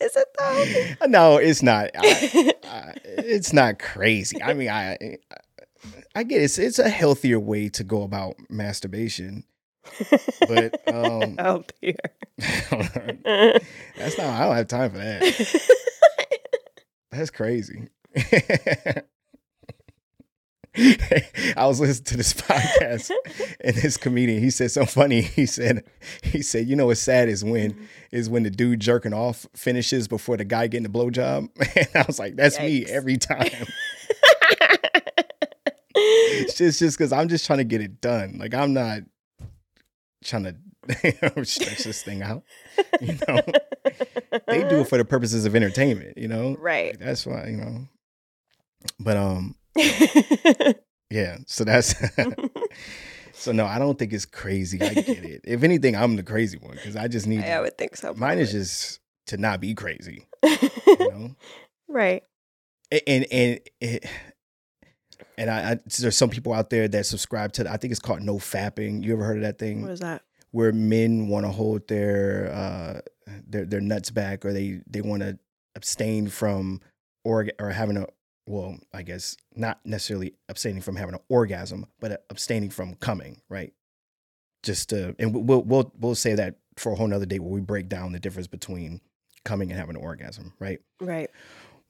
[0.00, 1.06] Is it though?
[1.06, 1.90] No, it's not.
[1.96, 4.42] I, I, it's not crazy.
[4.42, 4.98] I mean, I
[6.14, 6.44] I get it.
[6.44, 9.44] It's, it's a healthier way to go about masturbation.
[10.40, 11.94] But um oh dear.
[13.96, 15.62] that's not I don't have time for that.
[17.10, 17.88] That's crazy.
[21.56, 23.10] I was listening to this podcast
[23.60, 25.22] and this comedian, he said something funny.
[25.32, 25.84] He said,
[26.22, 30.08] he said, you know what's sad is when is when the dude jerking off finishes
[30.08, 31.48] before the guy getting the blowjob.
[31.76, 33.66] And I was like, that's me every time.
[35.94, 38.36] It's just just because I'm just trying to get it done.
[38.38, 39.02] Like I'm not
[40.24, 42.42] trying to stretch this thing out.
[43.00, 43.40] You know,
[44.46, 46.18] they do it for the purposes of entertainment.
[46.18, 46.98] You know, right.
[46.98, 47.88] that's why you know.
[48.98, 49.54] But um,
[51.10, 51.38] yeah.
[51.46, 51.94] So that's
[53.32, 53.66] so no.
[53.66, 54.80] I don't think it's crazy.
[54.80, 55.40] I get it.
[55.44, 57.44] If anything, I'm the crazy one because I just need.
[57.44, 58.14] I would think so.
[58.14, 60.26] mine is just to not be crazy.
[60.44, 61.36] You know.
[61.88, 62.22] right.
[62.90, 64.06] and and, and it,
[65.38, 68.22] and I, I there's some people out there that subscribe to I think it's called
[68.22, 69.02] no fapping.
[69.02, 69.82] You ever heard of that thing?
[69.82, 70.22] What is that?
[70.50, 73.00] Where men want to hold their uh
[73.48, 75.38] their their nuts back or they they want to
[75.74, 76.80] abstain from
[77.24, 78.06] org or having a
[78.46, 83.72] well, I guess not necessarily abstaining from having an orgasm, but abstaining from coming, right?
[84.62, 87.60] Just to, and we'll we'll we'll say that for a whole nother day where we
[87.60, 89.00] break down the difference between
[89.44, 90.78] coming and having an orgasm, right?
[91.00, 91.30] Right.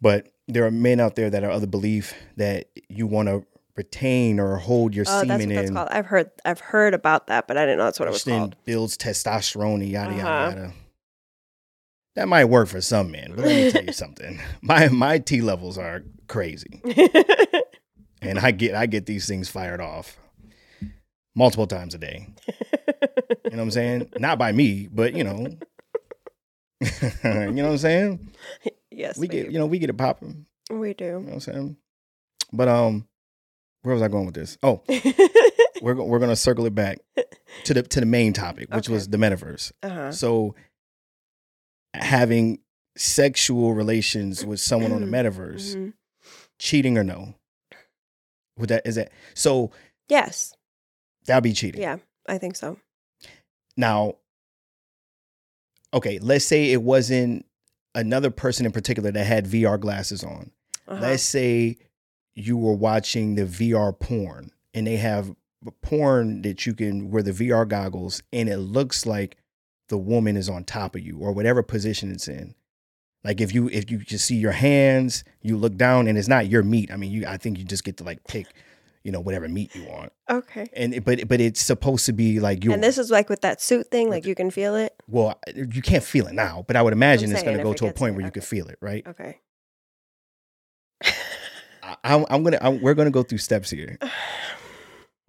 [0.00, 3.44] But there are men out there that are of the belief that you want to
[3.76, 5.74] retain or hold your Oh, semen that's what that's in.
[5.74, 5.88] called.
[5.90, 8.56] I've heard I've heard about that, but I didn't know that's what it was called.
[8.64, 10.18] builds testosterone and yada Uh-huh.
[10.28, 10.72] yada yada.
[12.14, 14.38] That might work for some men, but let me tell you something.
[14.62, 16.82] My my T levels are crazy,
[18.22, 20.18] and I get I get these things fired off
[21.34, 22.28] multiple times a day.
[22.48, 24.10] You know what I'm saying?
[24.18, 25.38] Not by me, but you know,
[26.80, 26.88] you
[27.22, 28.30] know what I'm saying.
[28.90, 30.46] yes, We get you know we get it popping.
[30.70, 31.04] we do.
[31.04, 31.76] You know what I'm saying?
[32.52, 33.08] But um,
[33.82, 34.58] where was I going with this?
[34.62, 34.82] Oh,
[35.80, 36.98] we're we're gonna circle it back
[37.64, 38.92] to the to the main topic, which Okay.
[38.94, 39.72] was the metaverse.
[39.82, 40.12] uh-huh.
[40.12, 40.54] So
[41.94, 42.58] having
[42.96, 45.92] sexual relations with someone on the metaverse, Mhm.
[46.58, 47.34] cheating or no?
[48.58, 49.70] Would that is that so
[50.08, 50.54] Yes.
[51.26, 51.80] that'd be cheating.
[51.80, 52.78] Yeah, I think so.
[53.76, 54.16] Now,
[55.94, 57.46] okay, let's say it wasn't
[57.94, 60.50] another person in particular that had VR glasses on.
[60.88, 61.00] Uh-huh.
[61.00, 61.76] Let's say
[62.34, 65.34] you were watching the VR porn and they have
[65.82, 69.36] porn that you can wear the VR goggles and it looks like
[69.88, 72.54] the woman is on top of you or whatever position it's in.
[73.24, 76.48] Like if you if you just see your hands, you look down and it's not
[76.48, 76.90] your meat.
[76.92, 78.46] I mean, you I think you just get to like pick,
[79.04, 80.12] you know, whatever meat you want.
[80.28, 80.68] Okay.
[80.74, 82.72] And it- but but it's supposed to be like you.
[82.72, 84.94] And this is like with that suit thing, like you can feel it.
[85.06, 87.86] well, you can't feel it now, but I would imagine it's going to go to
[87.86, 89.06] a point there, where you can feel it, right?
[89.06, 89.38] Okay.
[91.04, 93.98] I, I'm, I'm gonna I'm, we're gonna go through steps here.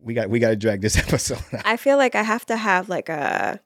[0.05, 1.61] We got we got to drag this episode out.
[1.63, 3.61] I feel like I have to have like a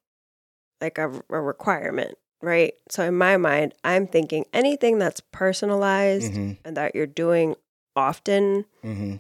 [0.82, 2.74] like a, a requirement, right?
[2.90, 7.56] So in my mind, I'm thinking anything that's personalized hmm and that you're doing
[7.96, 8.66] often.
[8.84, 9.16] hmm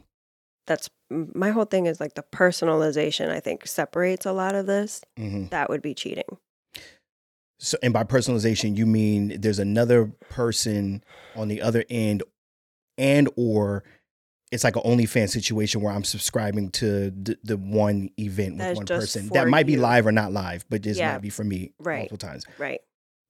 [0.65, 3.29] That's my whole thing is like the personalization.
[3.29, 5.01] I think separates a lot of this.
[5.17, 6.37] hmm That would be cheating.
[7.59, 11.03] So, and by personalization, you mean there's another person
[11.35, 12.21] on the other end,
[12.99, 13.83] and or
[14.51, 18.77] it's like an OnlyFans situation where I'm subscribing to the, the one event That with
[18.77, 19.81] one person that might be you.
[19.81, 21.13] live or not live, but this Yeah.
[21.13, 22.09] might be for me Right.
[22.09, 22.45] multiple times.
[22.57, 22.79] Right.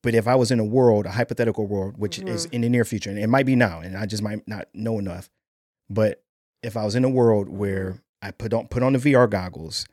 [0.04, 2.54] But if I was in a world, a hypothetical world, which is Mhm.
[2.54, 5.00] in the near future, and it might be now, and I just might not know
[5.00, 5.30] enough,
[5.90, 6.24] but
[6.62, 9.86] if I was in a world where I put on put on the VR goggles,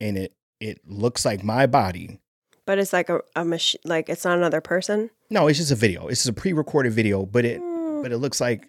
[0.00, 2.18] and it it looks like my body.
[2.66, 5.10] But it's like a, a machine, like it's not another person.
[5.30, 6.08] No, it's just a video.
[6.08, 8.68] It's just a pre-recorded video, but it Mm, but it looks like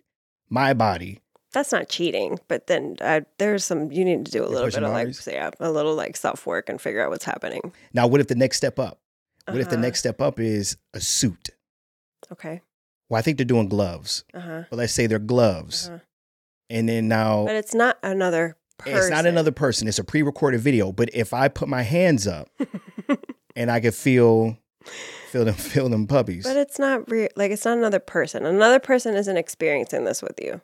[0.49, 1.19] my body.
[1.53, 2.39] That's not cheating.
[2.47, 5.15] But then uh, there's some, you need to do a You're little bit of like,
[5.27, 7.73] yeah, a little like self work and figure out what's happening.
[7.93, 8.99] Now, what if the next step up?
[9.47, 9.81] What if the Uh-huh.
[9.81, 11.49] next step up is a suit?
[12.31, 12.61] Okay.
[13.09, 14.63] Well, I think they're doing gloves, Uh huh.
[14.69, 15.99] but let's say they're gloves, Uh-huh.
[16.69, 18.97] and then now But it's not another person.
[18.97, 19.87] it's not another person.
[19.87, 20.91] It's a pre-recorded video.
[20.91, 22.49] But if I put my hands up
[23.55, 24.57] and I could feel
[25.31, 27.29] feel them feel them puppies, But it's not real.
[27.37, 28.45] Like it's not another person.
[28.45, 30.59] Another person isn't experiencing this with you.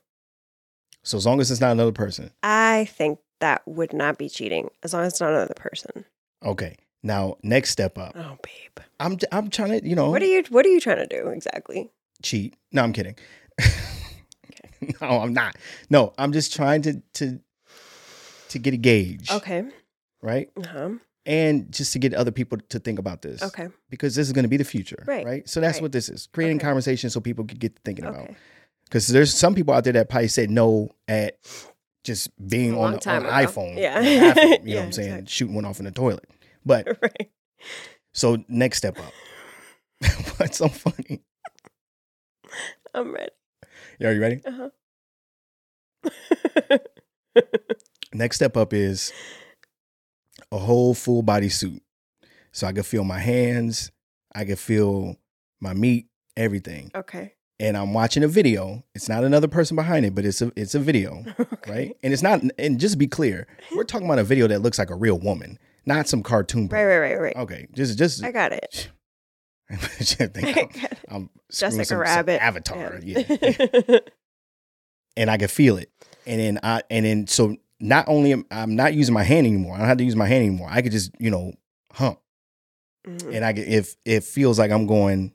[1.04, 4.70] So as long as it's not another person, I think that would not be cheating
[4.84, 6.06] as long as it's not another person.
[6.44, 6.78] okay.
[7.06, 8.14] Now next step up.
[8.16, 8.86] Oh, babe.
[9.00, 10.44] I'm I'm trying to you know What are you?
[10.50, 11.92] What are you trying to do exactly?
[12.22, 12.56] cheat.
[12.72, 13.16] No, I'm kidding.
[15.02, 15.58] no, I'm not.
[15.90, 17.40] No, I'm just trying to to
[18.50, 19.64] to get a gauge, Okay.
[20.22, 20.50] right?
[20.58, 20.92] Uh-huh.
[21.26, 23.68] And just to get other people to think about this, Okay.
[23.90, 25.50] because this is going to be the future, Right, Right.
[25.50, 25.82] So that's right.
[25.84, 26.68] what this is: creating Okay.
[26.68, 28.30] conversation so people can get thinking about.
[28.94, 31.40] Because there's some people out there that probably said no at
[32.04, 34.00] just being on, the, on iPhone, Yeah.
[34.00, 35.26] bathroom, you know what I'm saying, exactly.
[35.32, 36.26] shooting one off in the toilet.
[36.64, 37.32] But right.
[38.14, 39.12] so next step up.
[40.38, 41.24] What's so funny?
[42.94, 43.32] I'm ready.
[44.00, 44.42] Yeah, are you ready?
[44.46, 44.70] Uh-huh.
[48.14, 49.12] Next step up is
[50.52, 51.82] a whole full body suit.
[52.52, 53.90] So I can feel my hands,
[54.36, 55.16] I can feel
[55.60, 56.92] my meat, everything.
[56.94, 57.34] okay.
[57.60, 58.84] And I'm watching a video.
[58.96, 61.72] It's not another person behind it, but it's a it's a video, okay.
[61.72, 61.98] right?
[62.04, 64.80] And it's not and just to be clear, we're talking about a video that looks
[64.80, 66.68] like a real woman, not some cartoon.
[66.68, 66.84] Right.
[66.84, 66.98] Right.
[66.98, 67.20] Right.
[67.22, 67.36] Right.
[67.36, 68.90] Okay, just just I got it.
[69.70, 71.16] I think I I'm.
[71.16, 72.42] I'm Just like some- a rabbit.
[72.42, 73.00] avatar.
[73.04, 73.24] Yeah.
[73.30, 74.00] yeah.
[75.16, 75.92] and I can feel it.
[76.26, 79.76] And then I and then so not only am I'm not using my hand anymore.
[79.76, 80.68] I don't have to use my hand anymore.
[80.72, 81.54] I could just you know
[81.94, 82.20] hump,
[83.08, 83.36] Mhm.
[83.36, 85.34] and I if it feels like I'm going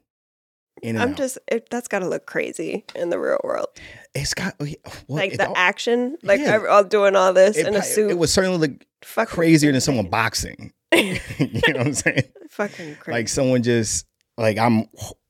[0.82, 1.16] in and I'm out.
[1.16, 1.38] just.
[1.48, 3.66] It, that's got to look crazy in the real world.
[4.14, 4.68] it's got well,
[5.08, 6.56] like the all- action, like Yeah.
[6.56, 8.10] I'm all doing all this it, in a suit.
[8.10, 10.72] it was certainly look fucking crazier than someone boxing.
[10.94, 12.22] you know what I'm saying?
[12.50, 13.12] fucking crazy.
[13.18, 14.86] Like someone just like I'm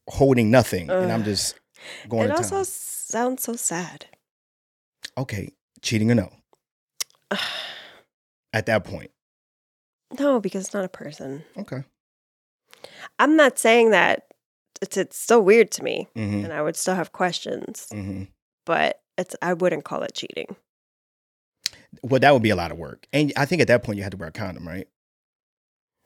[0.09, 1.59] holding nothing, and I'm just
[2.09, 2.65] going it also town.
[2.65, 4.07] sounds so sad.
[5.17, 5.51] Okay,
[5.83, 6.31] cheating or no?
[8.53, 9.11] At that point,
[10.19, 11.45] no, because it's not a person.
[11.57, 11.85] okay.
[13.19, 14.28] I'm not saying that
[14.83, 16.45] it's it's still weird to me, Mm-hmm.
[16.45, 18.25] and I would still have questions, Mm-hmm.
[18.67, 20.57] but it's I wouldn't call it cheating.
[22.03, 24.03] Well, that would be a lot of work, and I think at that point you
[24.03, 24.87] had to wear a condom, right?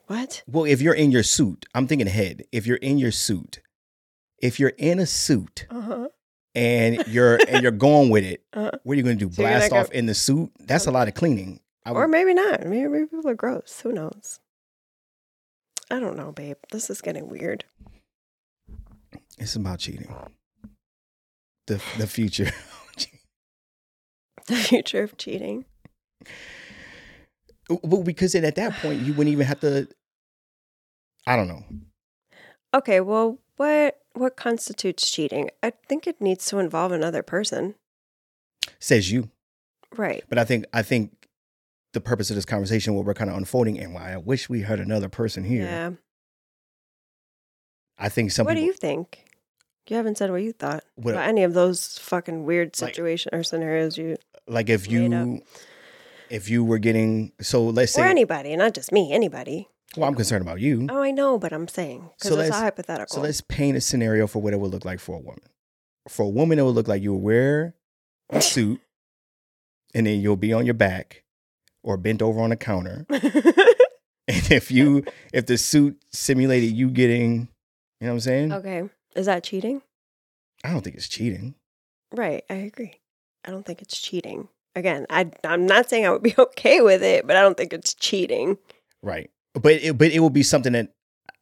[0.06, 0.42] What?
[0.46, 2.44] Well, if you're in your suit, I'm thinking ahead.
[2.52, 3.60] If you're in your suit,
[4.38, 6.08] if you're in a suit Uh huh.
[6.54, 8.70] and you're and you're going with it, Uh-huh.
[8.82, 9.32] what are you going to do?
[9.32, 10.50] So Blast off in the suit?
[10.60, 11.60] That's a lot of cleaning.
[11.84, 12.64] I Or maybe not.
[12.64, 13.80] Maybe, maybe people are gross.
[13.82, 14.38] Who knows?
[15.90, 16.56] I don't know, babe.
[16.70, 17.64] This is getting weird.
[19.38, 20.14] It's about cheating.
[21.66, 22.50] The the future.
[24.48, 25.66] The future of cheating.
[27.84, 29.86] well, because then at that point you wouldn't even have to.
[31.28, 31.62] I don't know.
[32.74, 35.50] Okay, well, what what constitutes cheating?
[35.62, 37.76] I think it needs to involve another person.
[38.80, 39.30] Says you,
[39.96, 40.24] Right.
[40.28, 41.28] but I think I think
[41.92, 44.62] the purpose of this conversation, what we're kind of unfolding, and why I wish we
[44.62, 45.62] had another person here.
[45.64, 45.90] Yeah.
[48.04, 49.24] I think some what do you think?
[49.88, 53.30] You haven't said what you thought What- about any of those fucking weird Like- situations
[53.32, 54.16] or scenarios you
[54.48, 55.26] like if made up.
[55.26, 55.42] you
[56.30, 59.68] if you were getting so let's or say anybody, not just me, anybody.
[59.96, 62.58] well i'm concerned about you Oh, I know, but I'm saying because So it's a
[62.60, 63.14] hypothetical.
[63.14, 65.42] so let's paint a scenario for what it would look like for a woman
[66.08, 67.74] for a woman it would look like you would wear
[68.30, 68.80] a suit
[69.94, 71.22] and then you'll be on your back
[71.84, 77.48] or bent over on a counter and if you if the suit simulated you getting
[78.02, 78.82] you know what i'm saying okay,
[79.16, 79.80] is that cheating?
[80.64, 81.54] i don't think it's cheating
[82.14, 83.00] Right, I agree.
[83.42, 84.48] I don't think it's cheating.
[84.76, 87.72] Again, I I'm not saying I would be okay with it, but I don't think
[87.72, 88.58] it's cheating.
[89.02, 90.92] right but it, but it would be something that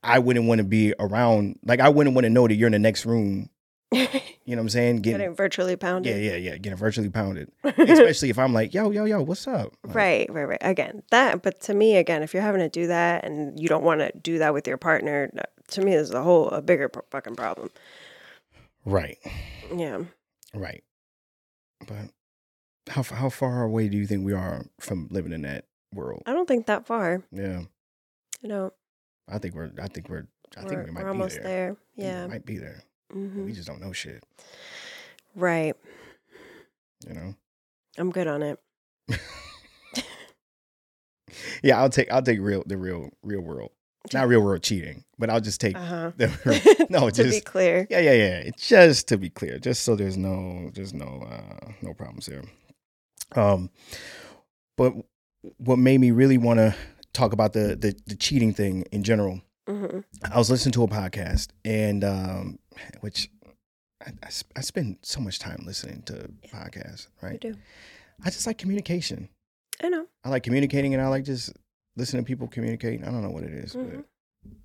[0.03, 2.73] i wouldn't want to be around like i wouldn't want to know that you're in
[2.73, 3.49] the next room
[3.92, 4.09] you know
[4.57, 6.23] what i'm saying Getting virtually Yeah, pounded.
[6.25, 6.51] yeah, yeah.
[6.53, 6.57] Yeah.
[6.59, 7.51] Getting virtually pounded.
[7.64, 9.75] Especially if I'm like, yo, yo, yo, what's up?
[9.85, 10.59] Like, Right, right, right.
[10.61, 11.42] Again, that.
[11.42, 14.12] But to me, again, if you're having to do that and you don't want to
[14.16, 15.31] do that with your partner,
[15.72, 17.70] to me, is a whole a bigger fucking problem.
[18.85, 19.18] Right.
[19.74, 20.02] Yeah.
[20.54, 20.83] Right.
[21.87, 22.11] But
[22.88, 26.22] how how far away do you think we are from living in that world?
[26.26, 27.22] I don't think that far.
[27.33, 27.62] Yeah.
[28.42, 28.72] You know,
[29.28, 31.44] I think we're I think we're I think we're, we might we're be almost there.
[31.44, 31.70] there.
[31.70, 32.26] I we Yeah.
[32.26, 32.83] might be there.
[33.12, 34.24] hmm We just don't know shit,
[35.35, 35.74] Right.
[37.06, 37.35] you know?
[37.98, 38.59] I'm good on it.
[41.62, 43.70] Yeah, I'll take I'll take real the real real world.
[44.12, 46.10] Not real world cheating, but I'll just take Uh huh.
[46.16, 47.86] the no, to be just clear.
[47.90, 48.38] Yeah, yeah, yeah.
[48.38, 52.42] It's Just to be clear, just so there's no, there's no, uh, no problems there.
[53.36, 53.70] Um,
[54.76, 54.94] but
[55.58, 56.74] what made me really want to
[57.12, 60.88] talk about the, the the cheating thing in general, hmm I was listening to a
[60.88, 62.58] podcast, and um,
[63.00, 63.30] which
[64.04, 67.40] I, I, sp- I spend so much time listening to podcasts, You right?
[67.40, 67.54] do.
[68.24, 69.28] I just like communication.
[69.82, 70.06] I know.
[70.24, 71.52] I like communicating, and I like just
[71.96, 73.03] listening to people communicate.
[73.03, 73.96] I don't know what it is, Mhm.
[73.96, 74.05] but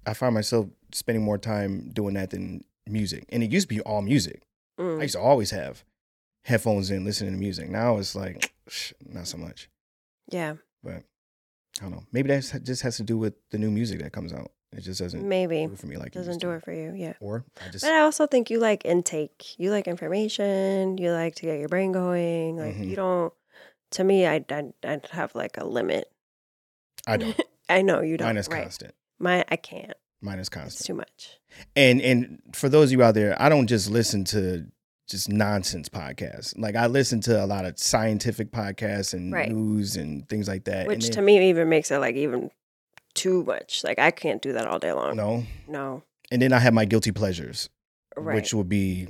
[0.06, 3.26] I find myself spending more time doing that than music.
[3.30, 4.44] And it used to be all music.
[4.78, 5.02] I Mm.
[5.02, 5.84] used to always have
[6.44, 7.70] headphones in, listening to music.
[7.70, 8.54] Now it's like
[9.06, 9.70] not so much.
[10.28, 10.56] Yeah.
[10.84, 11.04] But
[11.80, 12.04] I don't know.
[12.12, 14.52] Maybe that just has to do with the new music that comes out.
[14.72, 16.94] It just doesn't Maybe do it for me like it doesn't do it for you.
[16.96, 17.14] Yeah.
[17.22, 19.58] Or I just But I also think you like intake.
[19.58, 20.98] You like information.
[20.98, 22.58] You like to get your brain going.
[22.58, 22.90] Like Mhm.
[22.90, 23.34] you don't.
[23.92, 26.12] To me, I'd, I'd I'd have like a limit.
[27.08, 27.40] I don't.
[27.70, 28.28] I know you don't.
[28.28, 28.62] Mine is right.
[28.64, 28.94] constant.
[29.20, 29.94] Mine, I can't.
[30.22, 30.86] Mine is It's constant.
[30.88, 31.40] too much.
[31.76, 34.66] And and for those of you out there, I don't just listen to
[35.08, 36.58] just nonsense podcasts.
[36.58, 39.52] Like I listen to a lot of scientific podcasts and Right.
[39.52, 40.88] news and things like that.
[40.88, 42.50] Which and to me even makes it like even
[43.14, 43.84] too much.
[43.84, 45.16] Like I can't do that all day long.
[45.16, 45.44] no.
[45.68, 46.04] No.
[46.32, 47.70] And then I have my guilty pleasures.
[48.18, 48.36] Right.
[48.36, 49.10] which would be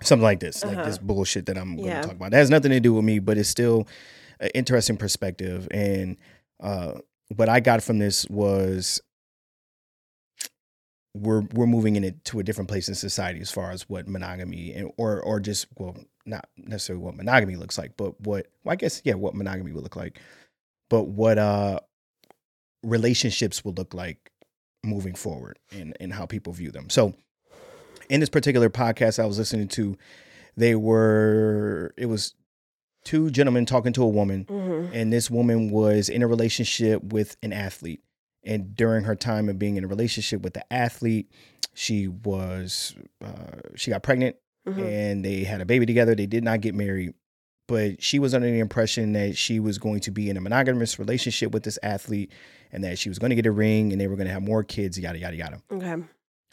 [0.00, 0.86] something like this, like Uh-huh.
[0.86, 2.30] this bullshit that I'm going to talk about.
[2.30, 3.88] That has nothing to do with me, but it's still
[4.38, 5.66] an interesting perspective.
[5.72, 6.16] And
[6.60, 6.92] uh,
[7.34, 9.00] what I got from this was
[11.14, 14.06] we're we're moving in it to a different place in society as far as what
[14.06, 15.96] monogamy and or or just well
[16.26, 19.82] not necessarily what monogamy looks like, but what well, I guess yeah what monogamy would
[19.82, 20.20] look like,
[20.90, 21.80] but what uh
[22.82, 24.30] relationships will look like
[24.84, 26.90] moving forward and and how people view them.
[26.90, 27.14] So
[28.08, 29.96] in this particular podcast I was listening to,
[30.56, 32.34] they were it was
[33.06, 37.36] two gentlemen talking to a woman, hmm and this woman was in a relationship with
[37.42, 38.02] an athlete.
[38.44, 41.30] And during her time of being in a relationship with the athlete,
[41.74, 42.94] she was
[43.24, 44.36] uh, she got pregnant
[44.66, 46.14] hmm and they had a baby together.
[46.14, 47.14] They did not get married,
[47.68, 50.98] but she was under the impression that she was going to be in a monogamous
[50.98, 52.30] relationship with this athlete
[52.72, 54.42] and that she was going to get a ring and they were going to have
[54.42, 54.98] more kids.
[54.98, 55.62] Yada yada yada.
[55.72, 55.96] Okay.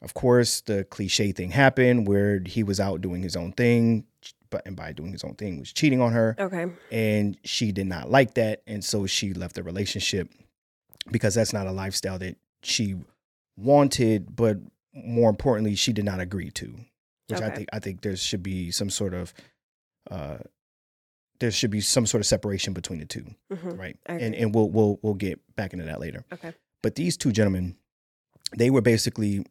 [0.02, 4.06] of course, the cliche thing happened where he was out doing his own thing,
[4.54, 6.68] but and by doing his own thing was cheating on her, Okay.
[6.92, 10.30] and she did not like that, and so she left the relationship
[11.12, 12.96] because that's not a lifestyle that she
[13.58, 14.58] wanted, but
[14.94, 16.76] more importantly, she did not agree to.
[17.30, 19.34] Which I think I think there should be some sort of
[20.12, 20.38] uh
[21.40, 23.98] there should be some sort of separation between the two, hmm right?
[24.06, 26.24] And and we'll we'll we'll get back into that later.
[26.32, 26.54] Okay.
[26.84, 27.76] But these two gentlemen,
[28.58, 29.46] they were basically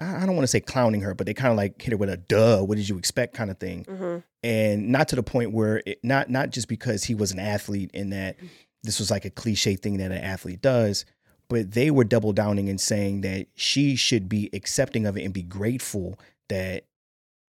[0.00, 2.10] I don't want to say clowning her, but they kind of like hit her with
[2.10, 3.34] a duh, what did you expect?
[3.34, 3.84] kind of thing.
[3.84, 7.38] Hmm and not to the point where it, not not just because he was an
[7.40, 8.36] athlete and that
[8.82, 11.04] this was like a cliche thing that an athlete does
[11.48, 15.32] but they were double downing and saying that she should be accepting of it and
[15.32, 16.18] be grateful
[16.48, 16.84] that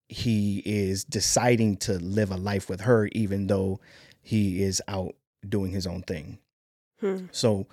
[0.07, 3.79] he is deciding to live a life with her even though
[4.21, 5.15] he is out
[5.47, 6.39] doing his own thing.
[7.01, 7.25] Hmm.
[7.31, 7.67] so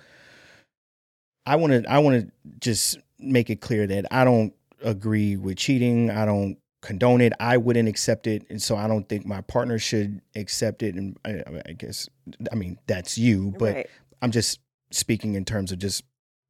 [1.45, 5.55] i want to i want to just make it clear that i don't agree with
[5.57, 6.11] cheating.
[6.11, 7.31] I don't condone it.
[7.39, 8.45] I wouldn't accept it.
[8.49, 10.95] And so i don't think my partner should accept it.
[10.95, 12.09] And i, I guess
[12.51, 13.89] i mean that's you but right.
[14.21, 14.59] i'm just
[14.91, 16.03] speaking in terms of just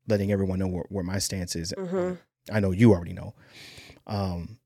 [0.08, 1.74] letting everyone know where, where my stance is.
[1.78, 2.18] Mhm.
[2.52, 3.36] i know you already know.
[4.08, 4.58] Um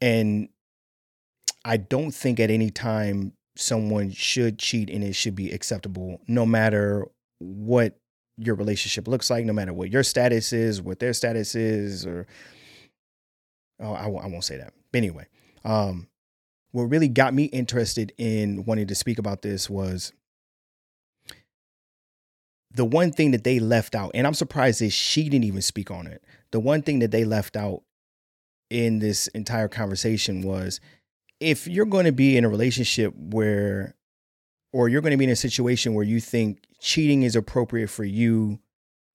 [0.00, 0.48] and
[1.64, 6.44] i don't think at any time someone should cheat and it should be acceptable no
[6.44, 7.06] matter
[7.38, 7.98] what
[8.36, 12.26] your relationship looks like no matter what your status is what their status is or
[13.80, 14.72] oh i, won't- won't say that.
[14.92, 15.26] But anyway
[15.64, 16.08] um
[16.72, 20.12] what really got me interested in wanting to speak about this was
[22.72, 25.90] the one thing that they left out and i'm surprised that she didn't even speak
[25.90, 26.22] on it.
[26.50, 27.82] The one thing that they left out
[28.70, 30.80] in this entire conversation was
[31.40, 33.94] if you're going to be in a relationship where
[34.74, 38.02] or you're going to be in a situation where you think cheating is appropriate for
[38.02, 38.58] you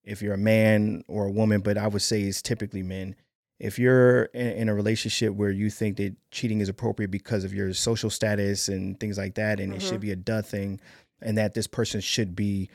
[0.05, 3.13] if you're a man or a woman but i would say it's typically men
[3.59, 7.73] if you're in, a relationship where you think that cheating is appropriate because of your
[7.73, 9.89] social status and things like that and it Mhm.
[9.89, 10.79] should be a duh thing
[11.21, 12.69] and that this person should be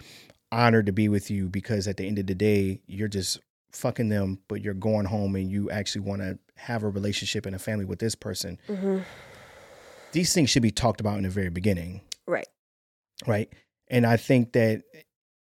[0.53, 3.41] honored to be with you because at the end of the day you're just
[3.73, 7.57] fucking them but you're going home and you actually want to have a relationship and
[7.57, 8.99] a family with this person hmm
[10.13, 12.47] these things should be talked about in the very beginning Right.
[13.27, 13.53] Right
[13.89, 14.83] and i think that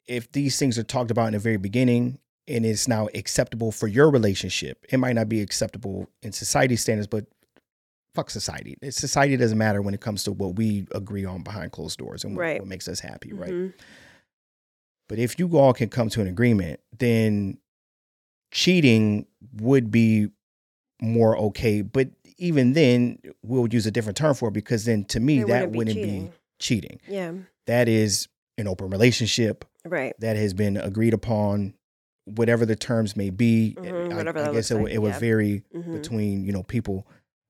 [0.07, 3.87] if these things are talked about in the very beginning and it's now acceptable for
[3.89, 7.27] your relationship it might not be acceptable in society standards but
[8.15, 11.99] fuck society society doesn't matter when it comes to what we agree on behind closed
[11.99, 12.61] doors and what, Right.
[12.61, 13.75] what makes us happy right Mhm.
[15.09, 17.59] but if you all can come to an agreement, then
[18.51, 19.27] cheating
[19.61, 20.29] would be
[21.01, 21.83] more okay.
[21.83, 22.09] But
[22.39, 25.71] even then, we'll use a different term for it because then to me, It that
[25.71, 26.09] wouldn't wouldn't, be be,
[26.59, 26.99] cheating.
[26.99, 27.01] cheating.
[27.09, 27.33] Yeah.
[27.69, 28.27] That is
[28.59, 30.15] an open relationship Right.
[30.19, 31.75] that has been agreed upon,
[32.25, 33.77] whatever the terms may be.
[33.79, 35.19] I, whatever I that guess it, would like, it would yeah.
[35.21, 37.07] vary hmm between you know people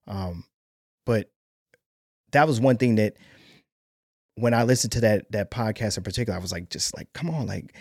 [0.07, 0.45] um
[1.07, 1.31] but
[2.33, 3.15] that was one thing that
[4.37, 7.29] when i listened to that that podcast in particular i was like just like come
[7.31, 7.75] on like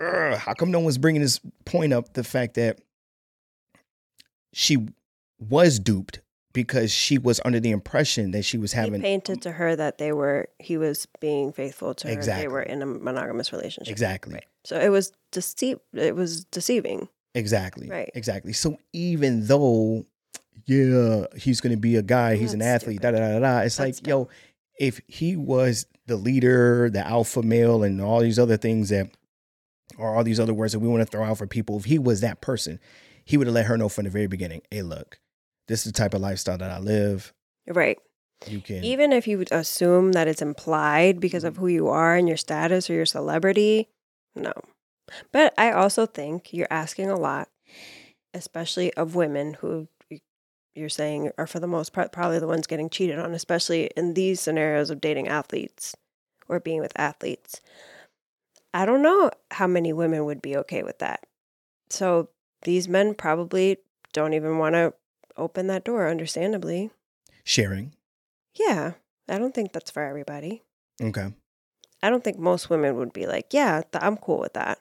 [0.00, 2.80] ugh, how come no one's bringing this point up the fact that
[4.52, 4.78] she
[5.38, 6.20] was duped
[6.52, 9.98] because she was under the impression that she was He having painted to her that
[9.98, 12.12] they were he was being faithful to her.
[12.12, 12.44] Exactly.
[12.44, 13.90] They were in a monogamous relationship.
[13.90, 14.44] exactly Right.
[14.64, 15.78] So it was deceive.
[15.92, 17.08] It was deceiving.
[17.34, 17.88] Exactly.
[17.88, 18.10] Right.
[18.14, 18.52] Exactly.
[18.52, 20.06] So even though,
[20.66, 23.58] yeah, he's going to be a guy, he's an That's athlete, da da da da.
[23.60, 24.28] It's That's like, yo,
[24.78, 29.10] if he was the leader, the alpha male, and all these other things that,
[29.98, 31.98] or all these other words that we want to throw out for people, if he
[31.98, 32.78] was that person,
[33.24, 34.62] he would have let her know from the very beginning.
[34.70, 35.18] Hey, look,
[35.68, 37.32] this is the type of lifestyle that I live.
[37.66, 37.98] Right.
[38.48, 41.62] You can, Even if you would assume that it's implied because of mm-hmm.
[41.62, 43.88] who you are and your status or your celebrity,
[44.34, 44.52] no.
[45.32, 47.48] But I also think you're asking a lot,
[48.34, 49.88] especially of women who
[50.74, 54.14] you're saying are for the most part probably the ones getting cheated on, especially in
[54.14, 55.94] these scenarios of dating athletes
[56.48, 57.60] or being with athletes.
[58.74, 61.24] I don't know how many women would be okay with that.
[61.90, 62.30] So
[62.62, 63.78] these men probably
[64.12, 64.94] don't even want to
[65.36, 66.90] open that door, understandably.
[67.44, 67.94] sharing.
[68.54, 68.92] Yeah,
[69.28, 70.62] I don't think that's for everybody.
[71.00, 71.32] Okay.
[72.02, 74.78] I don't think most women would be like, yeah, th- I'm cool with that.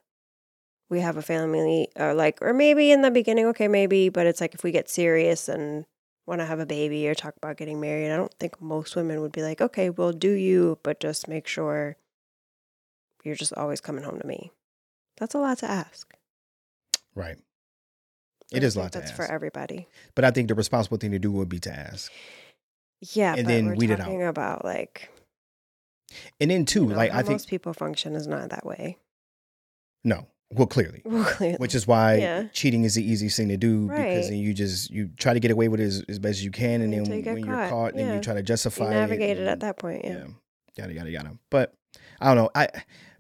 [0.90, 4.42] We have a family, or like, or maybe in the beginning, okay, maybe, but it's
[4.42, 5.86] like if we get serious and
[6.28, 9.22] want to have a baby or talk about getting married, I don't think most women
[9.22, 11.96] would be like, okay, well, do you, but just make sure
[13.24, 14.52] you're just always coming home to me.
[15.18, 16.14] That's a lot to ask.
[17.16, 17.38] Right.
[18.54, 19.88] I It don't is a lot to That's for everybody.
[20.16, 22.12] But I think the responsible thing to do would be to ask.
[23.14, 24.10] Yeah, And but then we're weed it out.
[24.30, 25.10] about like,
[26.40, 28.98] And then too, you know, like I think most people function is not that way.
[30.04, 31.02] No, Well, clearly.
[31.06, 31.58] Well, clearly.
[31.58, 32.48] Which is why Yeah.
[32.52, 35.50] cheating is the easiest thing to do because then you just you try to get
[35.52, 37.70] away with it as, as best as you can, and then you when you're caught,
[37.70, 38.16] caught, then yeah.
[38.16, 39.44] you try to you justify navigate it.
[39.44, 40.04] it at that point.
[40.04, 40.26] Yeah.
[40.76, 41.38] yeah, yada yada yada.
[41.50, 41.74] But
[42.20, 42.50] I don't know.
[42.54, 42.68] I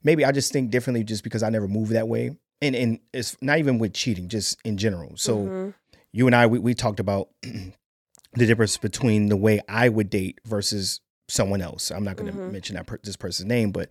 [0.03, 3.35] maybe I just think differently just because I never moved that way, and and it's
[3.41, 5.13] not even with cheating, just in general.
[5.17, 5.73] So Mhm.
[6.13, 10.39] you and I we, we talked about the difference between the way I would date
[10.45, 11.91] versus someone else.
[11.91, 12.51] I'm not going to Mhm.
[12.51, 13.89] mention that per- this person's name, but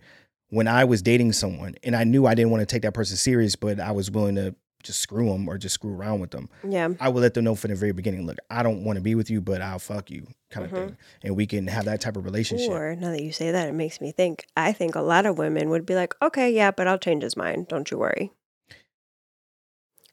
[0.49, 3.17] when I was dating someone and I knew I didn't want to take that person
[3.17, 6.49] serious, but I was willing to just screw them or just screw around with them.
[6.67, 6.89] yeah.
[6.99, 9.13] I would let them know from the very beginning, look, I don't want to be
[9.15, 10.75] with you, but I'll fuck you kind of Mhm.
[10.75, 10.97] thing.
[11.23, 12.69] And we can have that type of relationship.
[12.71, 14.45] Or now that you say that, it makes me think.
[14.57, 17.37] I think a lot of women would be like, okay, yeah, but I'll change his
[17.37, 17.67] mind.
[17.67, 18.31] Don't you worry.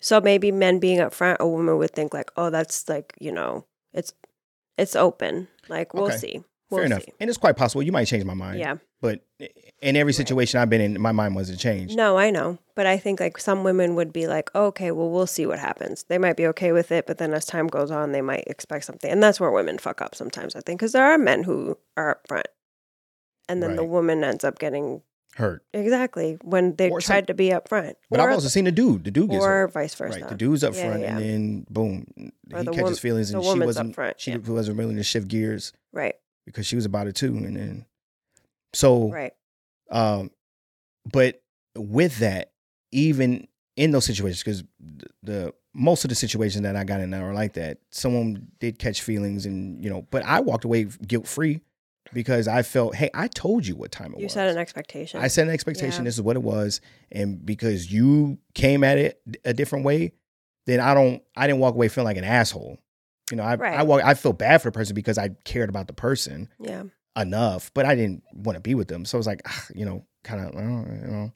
[0.00, 3.32] So maybe men being up front, a woman would think like, oh, that's like, you
[3.32, 4.12] know, it's
[4.76, 5.48] it's open.
[5.68, 6.16] Like we'll Okay.
[6.16, 6.44] see.
[6.70, 7.02] We'll Fair enough.
[7.04, 7.12] see.
[7.18, 8.58] And it's quite possible you might change my mind.
[8.58, 8.76] Yeah.
[9.00, 9.24] But
[9.80, 11.96] in every situation I've been in, my mind wasn't changed.
[11.96, 12.58] No, I know.
[12.74, 15.58] But I think like some women would be like, oh, okay, well, we'll see what
[15.58, 16.04] happens.
[16.08, 18.84] They might be okay with it, but then as time goes on, they might expect
[18.84, 19.10] something.
[19.10, 22.10] And that's where women fuck up sometimes, I think, because there are men who are
[22.10, 22.46] up front.
[23.48, 25.00] And then the woman ends up getting
[25.38, 25.64] Hurt.
[25.72, 27.96] exactly when they Or some- tried to be up front.
[28.10, 29.04] But or, I've also seen the dude.
[29.04, 29.62] The dude gets hurt.
[29.64, 30.20] or vice versa.
[30.20, 30.28] Right.
[30.28, 31.16] The dude's up Yeah, front yeah.
[31.16, 32.06] and then boom.
[32.52, 34.20] Or he the catches feelings and she wasn't up front.
[34.20, 34.38] she yeah.
[34.38, 37.36] wasn't willing to shift gears Right, because she was about it too.
[37.36, 37.86] And then
[38.74, 39.32] so right.
[39.90, 40.30] um
[41.10, 41.40] but
[41.76, 42.52] with that,
[42.90, 47.10] even in those situations, because the, the most of the situations that I got in
[47.10, 50.84] that are like that, someone did catch feelings and you know, but I walked away
[51.06, 51.60] guilt free
[52.12, 54.34] because I felt, hey, I told you what time it You was.
[54.34, 55.20] You set an expectation.
[55.20, 56.04] I set an expectation.
[56.04, 56.08] Yeah.
[56.08, 56.80] This is what it was,
[57.12, 60.12] and because you came at it a different way,
[60.66, 61.22] then I don't.
[61.36, 62.78] I didn't walk away feeling like an asshole.
[63.30, 63.78] You know, I Right.
[63.78, 64.02] I walk.
[64.04, 66.84] I feel bad for the person because I cared about the person yeah.
[67.16, 69.04] enough, but I didn't want to be with them.
[69.04, 71.30] So I was like, ah, you know, kind of, you know,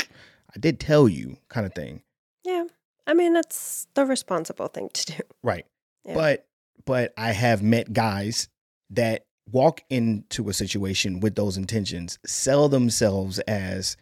[0.54, 2.02] I did tell you, kind of thing,
[2.44, 2.64] Yeah.
[3.06, 5.18] I mean, that's the responsible thing to do.
[5.42, 5.66] right?
[6.04, 6.14] Yeah.
[6.14, 6.46] But
[6.84, 8.48] but I have met guys
[8.90, 13.96] that walk into a situation with those intentions, sell themselves as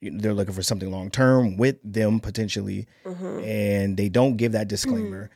[0.00, 4.36] you know, they're looking for something long term with them potentially, hmm and they don't
[4.36, 5.30] give that disclaimer.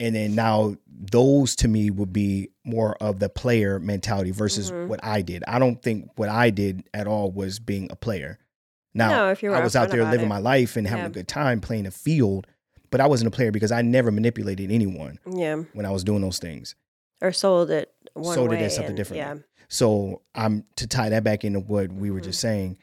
[0.00, 4.88] And then now those to me would be more of the player mentality versus Mhm.
[4.88, 5.44] what I did.
[5.46, 8.38] I don't think what I did at all was being a player.
[8.94, 10.28] Now no, if you were I was out there living it.
[10.28, 11.10] my life and having Yeah.
[11.10, 12.46] a good time playing a field,
[12.90, 15.56] but I wasn't a player because I never manipulated anyone Yeah.
[15.74, 16.74] when I was doing those things.
[17.20, 19.18] Or sold it one Sold it as something and- different.
[19.18, 19.34] Yeah.
[19.68, 22.78] So I'm to tie that back into what we were just saying.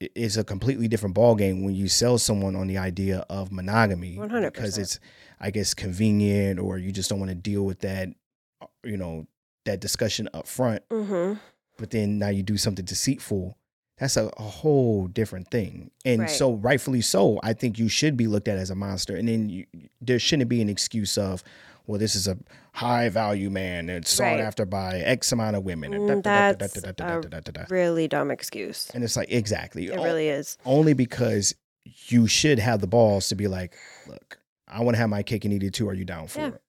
[0.00, 4.16] It's a completely different ball game when you sell someone on the idea of monogamy
[4.16, 4.52] 100%.
[4.52, 4.98] because it's,
[5.40, 8.08] I guess, convenient or you just don't want to deal with that,
[8.60, 9.26] uh, you know,
[9.66, 10.82] that discussion up front.
[10.90, 11.34] hmm
[11.78, 13.56] But then now you do something deceitful.
[13.98, 15.90] That's a, a whole different thing.
[16.04, 16.30] And Right.
[16.30, 19.14] so, rightfully so, I think you should be looked at as a monster.
[19.16, 19.66] And then you,
[20.00, 21.44] there shouldn't be an excuse of,
[21.86, 22.38] well, this is a
[22.72, 24.40] high value man that's sought Right.
[24.40, 25.92] after by X amount of women.
[25.94, 27.66] and that's a.
[27.68, 28.90] Really dumb excuse.
[28.94, 29.86] And it's like, exactly.
[29.86, 30.56] It O- really is.
[30.64, 31.54] Only because
[32.08, 33.74] you should have the balls to be like,
[34.06, 35.88] look, I want to have my cake and eat it too.
[35.88, 36.46] Are you down for Yeah.
[36.48, 36.60] it?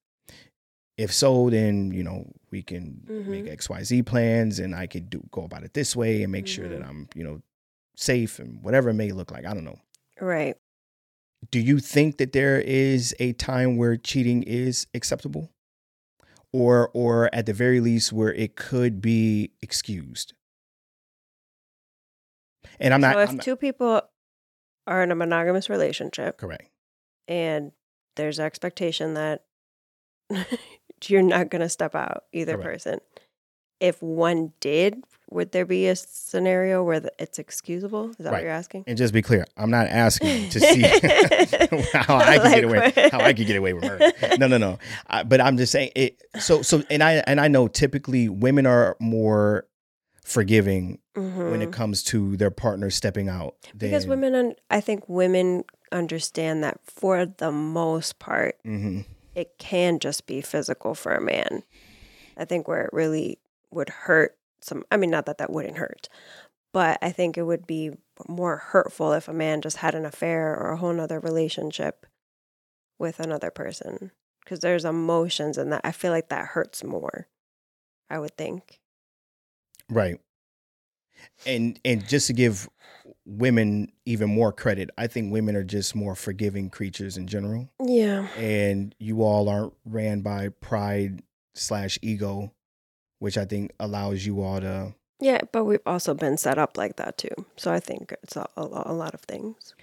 [0.98, 3.26] If so, then you know we can Mhm.
[3.26, 6.32] make X Y Z plans, and I could do go about it this way and
[6.32, 6.88] make sure that Mhm.
[6.88, 7.42] I'm you know
[7.96, 9.44] safe and whatever it may look like.
[9.44, 9.78] I don't know.
[10.20, 10.56] Right.
[11.50, 15.50] Do you think that there is a time where cheating is acceptable,
[16.52, 20.32] or or at the very least where it could be excused?
[22.78, 24.02] And I'm not, so if I'm not- two people
[24.86, 26.68] are in a monogamous relationship correct.
[27.26, 27.72] and
[28.16, 29.44] there's expectation that
[31.06, 32.64] you're not going to step out either Correct.
[32.84, 33.00] person.
[33.80, 38.10] If one did, would there be a scenario where the, it's excusable?
[38.10, 38.32] Is that Right.
[38.34, 38.84] what you're asking?
[38.86, 40.80] And just be clear, I'm not asking to see
[41.92, 44.12] how I can get away, how I can get away with murder.
[44.38, 44.78] No, no, no.
[45.08, 46.22] I, but I'm just saying it.
[46.38, 49.66] So, so, and I and I know typically women are more
[50.24, 51.62] forgiving when Mhm.
[51.62, 53.54] it comes to their partner stepping out.
[53.76, 59.04] because women, un- I think women understand that for the most part, Mhm.
[59.34, 61.62] it can just be physical for a man.
[62.36, 63.38] I think where it really
[63.70, 64.36] would hurt
[64.66, 66.08] some, I mean, not that that wouldn't hurt,
[66.72, 67.92] but I think it would be
[68.28, 72.06] more hurtful if a man just had an affair or a whole nother relationship
[72.98, 74.10] with another person.
[74.44, 75.80] Because there's emotions and that.
[75.82, 77.26] I feel like that hurts more,
[78.08, 78.80] I would think.
[79.88, 80.20] right.
[81.46, 82.68] And and just to give
[83.24, 87.70] women even more credit, I think women are just more forgiving creatures in general.
[87.82, 88.28] Yeah.
[88.36, 91.22] and you all aren't ran by pride
[91.54, 92.52] slash ego,
[93.18, 94.94] which I think allows you all to.
[95.20, 97.46] Yeah, but we've also been set up like that too.
[97.56, 99.74] So I think it's a, a, a lot of things.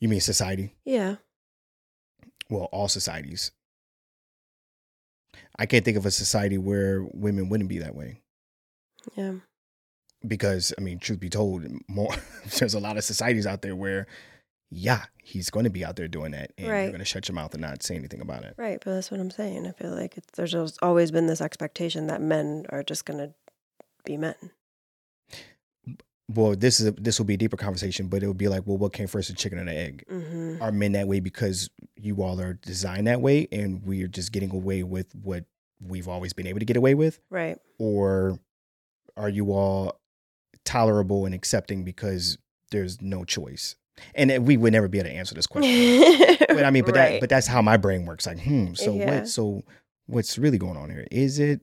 [0.00, 0.74] You mean society?
[0.84, 1.16] Yeah.
[2.50, 3.50] Well, all societies.
[5.58, 8.20] I can't think of a society where women wouldn't be that way.
[9.14, 9.34] Yeah.
[10.26, 12.14] Because I mean, truth be told, more
[12.58, 14.06] there's a lot of societies out there where,
[14.70, 16.82] yeah, he's going to be out there doing that, and Right.
[16.82, 18.54] you're going to shut your mouth and not say anything about it.
[18.56, 18.78] Right.
[18.84, 19.66] But that's what I'm saying.
[19.66, 23.34] I feel like it's, there's always been this expectation that men are just going to
[24.04, 24.34] be men.
[26.28, 28.66] Well, this is a, this will be a deeper conversation, but it would be like,
[28.66, 30.04] well, what came first, the chicken or the egg?
[30.08, 34.32] hmm Are men that way because you all are designed that way, and we're just
[34.32, 35.44] getting away with what
[35.80, 37.58] we've always been able to get away with, Right.
[37.78, 38.40] or
[39.16, 40.00] are you all
[40.64, 42.38] tolerable and accepting because
[42.72, 43.76] there's no choice?
[44.14, 46.36] And we would never be able to answer this question.
[46.48, 48.26] but I mean, but that, but that's how my brain works.
[48.26, 48.74] Like, hmm.
[48.74, 49.06] So Yeah.
[49.06, 49.28] what?
[49.28, 49.62] So
[50.06, 51.06] what's really going on here?
[51.10, 51.60] Is it,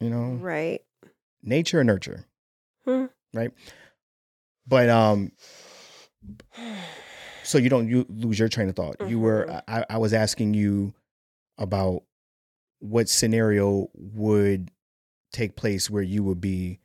[0.00, 0.80] you know, right.
[1.42, 2.26] nature or nurture?
[2.84, 3.06] Hmm.
[3.32, 3.52] Right.
[4.66, 5.32] But um,
[7.42, 8.96] so you don't you lose your train of thought.
[9.08, 9.62] You were Mhm.
[9.68, 10.94] I, I was asking you
[11.58, 12.02] about
[12.80, 14.70] what scenario would
[15.32, 16.78] take place where you would be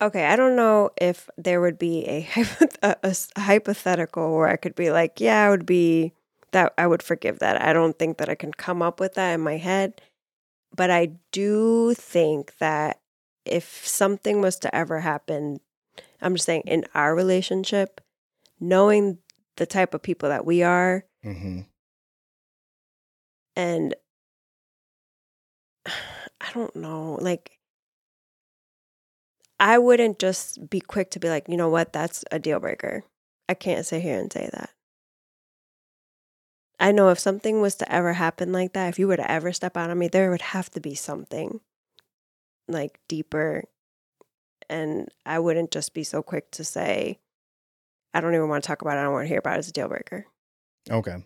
[0.00, 2.28] Okay, I don't know if there would be a,
[2.82, 6.12] a, a hypothetical where I could be like, yeah, I would be
[6.50, 7.62] that I would forgive that.
[7.62, 10.00] I don't think that I can come up with that in my head,
[10.76, 13.00] but I do think that
[13.44, 15.60] if something was to ever happen,
[16.20, 18.00] I'm just saying in our relationship,
[18.60, 19.18] knowing
[19.56, 21.66] the type of people that we are Mhm.
[23.56, 23.94] and
[25.86, 27.58] I don't know, like
[29.62, 33.04] I wouldn't just be quick to be like, you know what, that's a deal breaker.
[33.48, 34.70] I can't sit here and say that.
[36.80, 39.52] I know if something was to ever happen like that, if you were to ever
[39.52, 41.60] step out on me, there would have to be something
[42.66, 43.62] like deeper.
[44.68, 47.20] And I wouldn't just be so quick to say,
[48.12, 49.00] I don't even want to talk about it.
[49.00, 50.26] I don't want to hear about it as a deal breaker.
[50.90, 51.24] okay.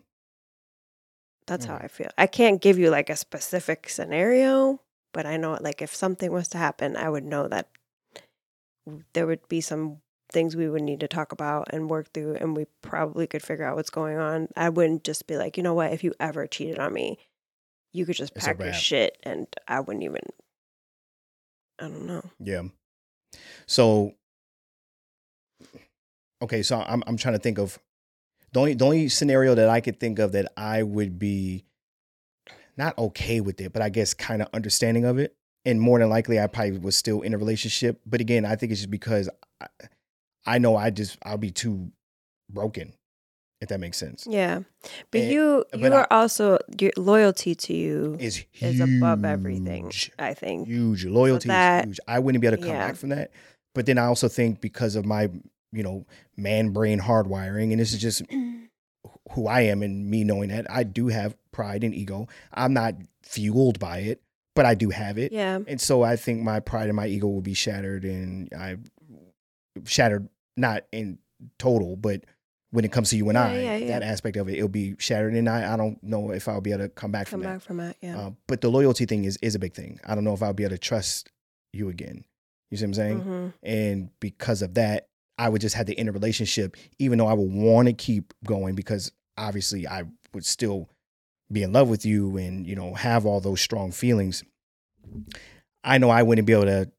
[1.46, 1.84] That's how Mm.
[1.84, 2.10] I feel.
[2.18, 4.82] I can't give you like a specific scenario,
[5.14, 7.70] but I know like if something was to happen, I would know that
[9.12, 9.98] there would be some
[10.32, 13.64] things we would need to talk about and work through and we probably could figure
[13.64, 14.48] out what's going on.
[14.56, 17.18] I wouldn't just be like, you know what, if you ever cheated on me,
[17.92, 20.22] you could just It's pack your shit and I wouldn't even
[21.78, 22.22] I don't know.
[22.40, 22.62] Yeah.
[23.66, 24.14] So
[26.42, 27.78] okay, so I'm I'm trying to think of
[28.52, 31.64] the only the only scenario that I could think of that I would be
[32.76, 35.34] not okay with it, but I guess kind of understanding of it.
[35.66, 38.00] And more than likely, I probably was still in a relationship.
[38.06, 39.28] But again, I think it's just because
[39.60, 39.66] I,
[40.46, 41.90] I know I just I'll be too
[42.48, 42.92] broken,
[43.60, 44.26] if that makes sense.
[44.30, 44.60] Yeah.
[45.10, 49.24] But And- you but you I- are also your loyalty to you Is is above
[49.24, 49.90] everything.
[50.20, 50.68] I think.
[50.68, 52.86] huge loyalty that- is huge i wouldn't be able to come yeah.
[52.86, 53.30] back from that
[53.74, 55.28] but then i also think because of my
[55.72, 56.06] you know
[56.36, 58.22] man brain hardwiring and this is just
[59.32, 62.94] who i am and me knowing that i do have pride and ego i'm not
[63.24, 64.20] fueled by it
[64.56, 65.60] but i do have it Yeah.
[65.68, 68.76] and so i think my pride and my ego will be shattered and i
[69.84, 71.18] shattered not in
[71.58, 72.24] total but
[72.70, 73.86] when it comes to you and Yeah, i yeah, yeah.
[73.98, 76.72] that aspect of it it'll be shattered and i, I don't know if i'll be
[76.72, 77.96] able to come back Come from that back from it.
[78.00, 78.18] Yeah.
[78.18, 80.00] uh, but the loyalty thing is is a big thing.
[80.04, 81.30] I don't know if I'll be able to trust
[81.72, 82.24] you again.
[82.70, 83.18] You see what I'm saying?
[83.20, 87.18] hmm And because of that, I would just have to end the inner relationship, even
[87.18, 90.04] though I would want to keep going because obviously I
[90.34, 90.88] would still
[91.50, 94.42] be in love with you and you know have all those strong feelings.
[95.84, 96.90] I know I wouldn't be able to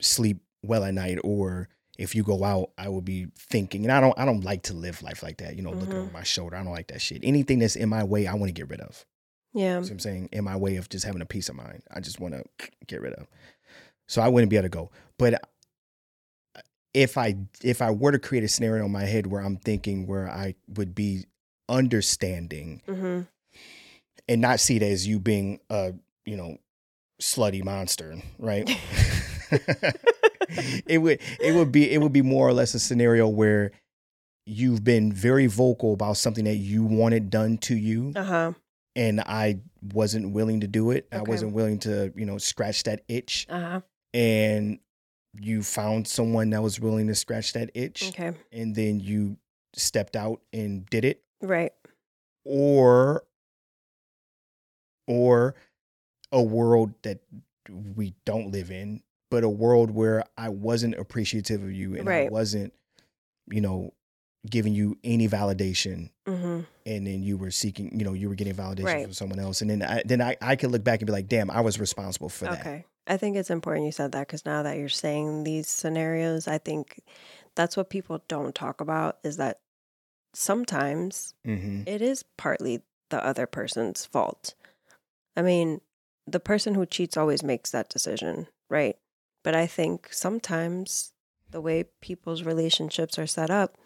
[0.00, 1.68] sleep well at night or
[1.98, 4.74] if you go out, I would be thinking, and I don't, I don't like to
[4.74, 5.54] live life like that.
[5.54, 6.02] You know, looking Mhm.
[6.04, 6.56] over my shoulder.
[6.56, 7.20] I don't like that shit.
[7.22, 9.04] Anything that's in my way, I want to get rid of.
[9.52, 9.76] Yeah.
[9.78, 10.28] You see what I'm saying?
[10.32, 11.82] In my way of just having a peace of mind.
[11.90, 12.44] I just want to
[12.86, 13.26] get rid of.
[14.08, 14.90] So I wouldn't be able to go.
[15.18, 15.38] But uh,
[16.94, 20.06] if I if I were to create a scenario in my head where I'm thinking
[20.06, 21.26] where I would be
[21.68, 23.20] understanding hmm
[24.28, 25.92] and not see it as you being a,
[26.24, 26.56] you know,
[27.20, 28.68] slutty monster, right?
[30.86, 33.72] it would it would be it would be more or less a scenario where
[34.46, 38.52] you've been very vocal about something that you wanted done to you Uh huh.
[38.96, 39.60] and I
[39.92, 41.06] wasn't willing to do it.
[41.12, 43.46] I wasn't willing to, you know, scratch that itch.
[43.48, 43.80] Uh huh.
[44.12, 44.80] And
[45.38, 48.32] you found someone that was willing to scratch that itch, Okay.
[48.50, 49.36] and then you
[49.74, 51.72] stepped out and did it, Right.
[52.44, 53.22] or
[55.10, 55.54] or
[56.32, 57.18] a world that
[57.96, 62.28] we don't live in, but a world where I wasn't appreciative of you and I
[62.30, 62.72] wasn't,
[63.50, 63.92] you know,
[64.48, 68.54] giving you any validation hmm and then you were seeking, you know, you were getting
[68.54, 69.02] validation Right.
[69.04, 71.28] from someone else, and then I, then I, I could look back and be like,
[71.28, 72.60] damn, I was responsible for that.
[72.60, 72.84] Okay.
[73.06, 76.56] I think it's important you said that because now that you're saying these scenarios, I
[76.56, 77.02] think
[77.54, 79.60] that's what people don't talk about is that
[80.32, 81.82] sometimes Mm-hmm.
[81.86, 82.80] it is partly
[83.10, 84.54] the other person's fault.
[85.36, 85.80] I mean,
[86.26, 88.96] the person who cheats always makes that decision, right?
[89.42, 91.12] But I think sometimes
[91.50, 93.76] the way people's relationships are set up,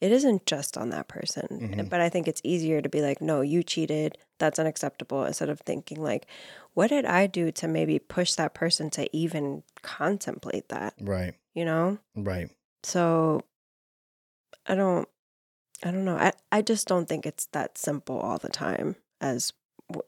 [0.00, 1.46] it isn't just on that person.
[1.60, 1.88] Mhm.
[1.88, 4.18] But I think it's easier to be like, no, you cheated.
[4.38, 5.24] That's unacceptable.
[5.24, 6.26] Instead of thinking, like,
[6.74, 11.34] what did I do to maybe push that person to even contemplate that, Right.
[11.54, 11.98] you know?
[12.16, 12.50] Right.
[12.82, 13.42] So
[14.66, 15.08] I don't
[15.82, 16.16] I don't know.
[16.16, 19.52] I I just don't think it's that simple all the time as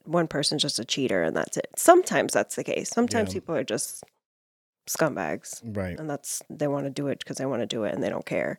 [0.04, 1.68] one person's just a cheater and that's it.
[1.76, 2.88] Sometimes that's the case.
[2.90, 3.34] Sometimes Yeah.
[3.34, 4.04] people are just
[4.86, 5.98] scumbags Right.
[5.98, 8.08] and that's they want to do it because they want to do it and they
[8.08, 8.58] don't care.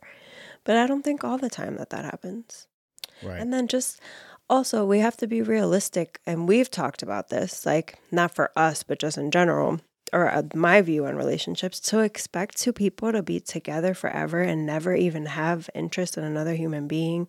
[0.64, 2.66] But I don't think all the time that that happens.
[3.22, 3.40] Right.
[3.40, 4.00] And then just
[4.50, 6.20] also, we have to be realistic.
[6.26, 9.80] And we've talked about this, like not for us, but just in general,
[10.12, 14.64] or uh, my view on relationships to expect two people to be together forever and
[14.64, 17.28] never even have interest in another human being.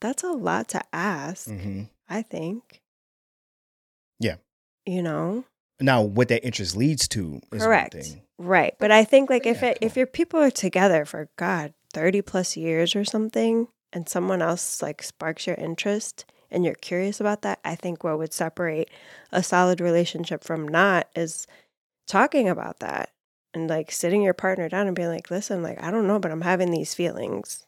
[0.00, 2.82] That's a lot to ask, hmm I think.
[4.18, 4.36] Yeah.
[4.84, 5.44] You know?
[5.80, 7.96] Now, what that interest leads to is Correct.
[8.38, 8.74] Right.
[8.78, 12.22] But I think like if Yeah, it, if your people are together for God, 30
[12.22, 17.42] plus years or something and someone else like sparks your interest and you're curious about
[17.42, 18.90] that, I think what would separate
[19.32, 21.46] a solid relationship from not is
[22.06, 23.10] talking about that
[23.52, 26.30] and like sitting your partner down and being like, "Listen, like I don't know, but
[26.30, 27.65] I'm having these feelings.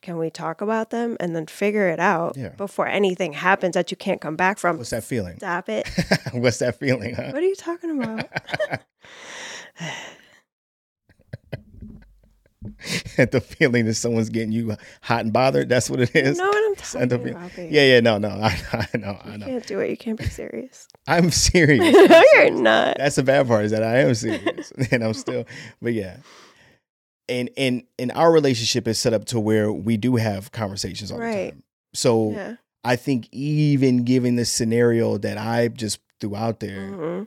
[0.00, 2.50] Can we talk about them and then figure it out Yeah.
[2.50, 5.36] before anything happens that you can't come back from?" What's that feeling?
[5.36, 5.88] Stop it.
[6.32, 7.14] What's that feeling?
[7.14, 7.30] Huh?
[7.32, 8.28] What are you talking about?
[13.16, 15.68] the feeling that someone's getting you hot and bothered.
[15.68, 16.36] That's what it is.
[16.38, 16.74] You know what I'm
[17.10, 17.72] talking about, babe.
[17.72, 19.46] Yeah, yeah, no, no, I, I know, I You know.
[19.46, 19.90] can't do it.
[19.90, 20.88] You can't be serious.
[21.06, 21.80] I'm serious.
[21.94, 22.98] no, you're not.
[22.98, 25.44] That's the bad part is that I am serious, and I'm still.
[25.80, 26.18] But yeah,
[27.28, 31.18] and and and our relationship is set up to where we do have conversations all
[31.18, 31.50] the Right.
[31.52, 31.62] time.
[31.94, 32.56] So Yeah.
[32.84, 37.22] I think even given the scenario that I just threw out there, hmm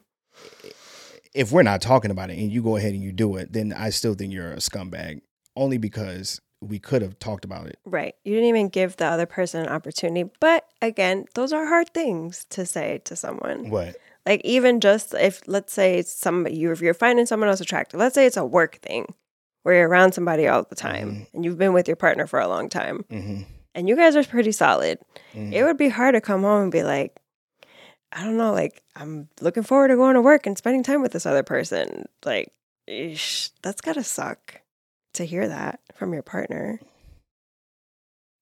[1.33, 3.71] if we're not talking about it and you go ahead and you do it, then
[3.71, 5.21] I still think you're a scumbag.
[5.55, 7.79] Only because we could have talked about it.
[7.85, 8.15] Right.
[8.25, 10.29] You didn't even give the other person an opportunity.
[10.41, 13.69] But again, those are hard things to say to someone.
[13.69, 13.95] What?
[14.25, 17.99] Like even just if let's say it's somebody you if you're finding someone else attractive,
[17.99, 19.05] let's say it's a work thing
[19.63, 21.27] where you're around somebody all the time Mhm.
[21.33, 23.41] and you've been with your partner for a long time hmm
[23.73, 24.99] and you guys are pretty solid.
[25.33, 27.15] hmm It would be hard to come home and be like,
[28.11, 31.13] I don't know, like I'm looking forward to going to work and spending time with
[31.13, 32.09] this other person.
[32.25, 32.51] Like,
[32.89, 34.59] eesh, that's gotta suck
[35.13, 36.81] to hear that from your partner.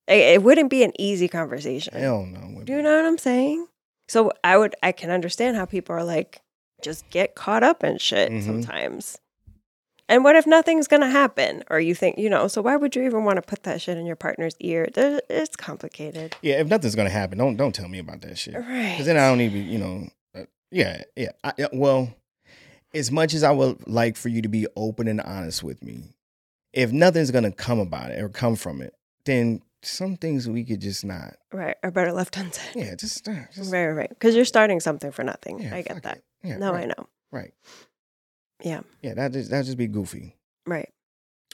[0.07, 1.93] It, it wouldn't be an easy conversation.
[1.93, 2.63] Hell no.
[2.63, 3.67] Do you know what I'm saying?
[4.07, 6.41] So I would, I can understand how people are like,
[6.82, 8.43] just get caught up in shit Mhm.
[8.43, 9.20] sometimes.
[10.10, 11.64] And what if nothing's gonna happen?
[11.70, 13.97] Or you think, you know, so why would you even want to put that shit
[13.97, 14.89] in your partner's ear?
[14.95, 16.36] It's complicated.
[16.41, 18.55] Yeah, if nothing's gonna happen, don't don't tell me about that shit.
[18.55, 18.91] Right.
[18.91, 21.30] Because then I don't even, you know, uh, yeah, yeah.
[21.43, 22.14] I, well,
[22.93, 26.16] as much as I would like for you to be open and honest with me,
[26.74, 28.95] if nothing's gonna come about it or come from it,
[29.26, 31.36] then some things we could just not.
[31.53, 32.76] Right, or better left unsaid.
[32.76, 34.10] Yeah, just, uh, just Right, right, right.
[34.10, 35.60] Because you're starting something for nothing.
[35.60, 36.22] yeah, I get that.
[36.43, 37.07] Yeah, no, right, I know.
[37.32, 37.53] Right.
[38.62, 38.82] Yeah.
[39.01, 40.36] Yeah, that just that just be goofy.
[40.66, 40.89] Right.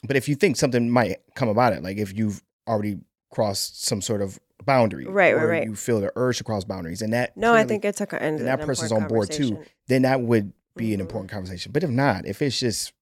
[0.06, 2.98] But if you think something might come about it, like if you've already
[3.32, 5.64] crossed some sort of boundary, Right, right, or right.
[5.64, 8.40] you feel the urge to cross boundaries, and that No, I think it's a and
[8.40, 9.58] that person's on board, too.
[9.88, 11.02] then that would be an Mhm.
[11.02, 11.72] important conversation.
[11.72, 12.92] But if not, if it's just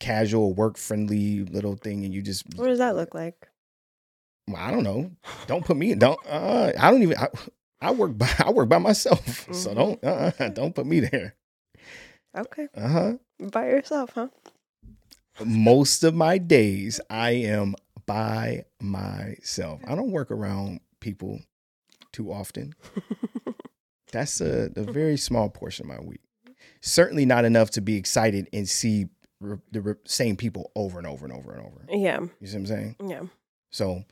[0.00, 3.48] casual, work friendly little thing, and you just What does that look like?
[4.48, 5.10] Well, I don't know.
[5.46, 5.94] Don't put me.
[5.94, 6.18] Don't.
[6.26, 7.16] Uh, I don't even.
[7.16, 7.28] I,
[7.80, 8.28] I work by.
[8.38, 9.46] I work by myself.
[9.52, 9.74] So Mhm.
[9.74, 10.04] don't.
[10.04, 11.34] Uh, don't put me there.
[12.36, 12.68] Okay.
[12.74, 13.14] Uh huh.
[13.40, 14.28] By yourself, huh?
[15.44, 17.74] Most of my days, I am
[18.06, 19.80] by myself.
[19.86, 21.40] I don't work around people
[22.12, 22.74] too often.
[24.12, 26.20] That's a, a very small portion of my week.
[26.80, 29.08] Certainly not enough to be excited and see
[29.40, 31.84] re- the re- same people over and over and over and over.
[31.90, 32.20] yeah.
[32.40, 32.96] You see what I'm saying?
[33.06, 33.22] Yeah.
[33.70, 34.04] So,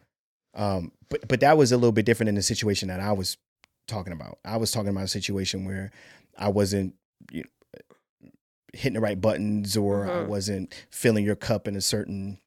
[0.55, 3.39] um, but but that was a little bit different in the situation that I was
[3.87, 4.39] talking about.
[4.45, 5.91] I was talking about a situation where
[6.37, 6.95] I wasn't
[7.31, 7.51] you know,
[8.75, 10.27] hitting the right buttons, or I Mhm.
[10.27, 12.39] wasn't filling your cup in a certain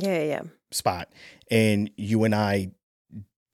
[0.00, 1.10] Yeah, yeah, spot,
[1.50, 2.70] and you and I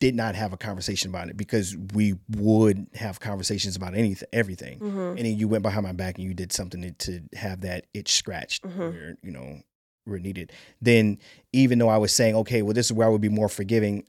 [0.00, 4.78] did not have a conversation about it because we would have conversations about anything, everything.
[4.78, 7.62] hmm And then you went behind my back and you did something to, to have
[7.62, 8.78] that itch scratched Mhm.
[8.92, 9.62] where, you know,
[10.04, 10.52] where needed.
[10.82, 11.18] Then
[11.54, 14.04] even though I was saying, okay, well, this is where I would be more forgiving,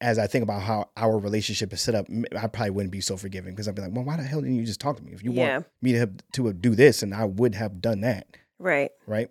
[0.00, 2.06] as I think about how our relationship is set up,
[2.36, 4.56] I probably wouldn't be so forgiving because I'd be like, well, why the hell didn't
[4.56, 5.12] you just talk to me?
[5.12, 5.52] If you Yeah.
[5.58, 8.26] want me to have, to do this, and I would have done that,
[8.58, 8.90] Right.
[9.06, 9.30] right?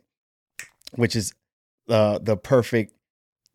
[0.96, 1.34] Which is
[1.88, 2.94] uh, the perfect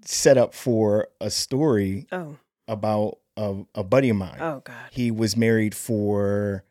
[0.05, 2.37] setup for a story Oh,
[2.67, 4.39] about a, a buddy of mine.
[4.41, 4.89] oh God.
[4.91, 6.65] He was married for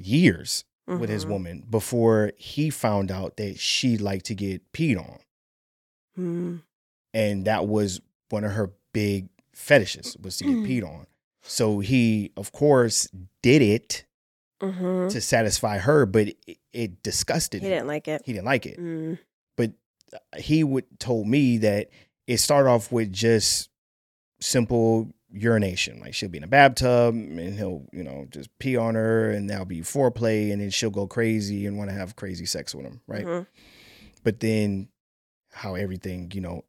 [0.00, 1.28] years with his Mhm.
[1.28, 5.18] woman before he found out that she liked to get peed on.
[6.18, 6.62] Mm.
[7.12, 8.70] And that was one of her
[9.00, 10.66] big fetishes was to get Mm.
[10.68, 11.06] peed on.
[11.42, 13.08] So he, of course,
[13.42, 14.04] did it
[14.60, 15.10] Mhm.
[15.10, 17.68] to satisfy her, but it, it He disgusted him.
[17.68, 18.22] He didn't like it.
[18.24, 18.78] He didn't like it.
[18.78, 19.18] Mm.
[20.38, 21.90] he would told me that
[22.26, 23.68] it started off with just
[24.40, 26.00] simple urination.
[26.00, 29.50] Like she'll be in a bathtub and he'll, you know, just pee on her and
[29.50, 32.86] that'll be foreplay and then she'll go crazy and want to have crazy sex with
[32.86, 33.26] him, right?
[33.26, 33.46] Mhm.
[34.24, 34.88] But then
[35.52, 36.64] how everything, you know,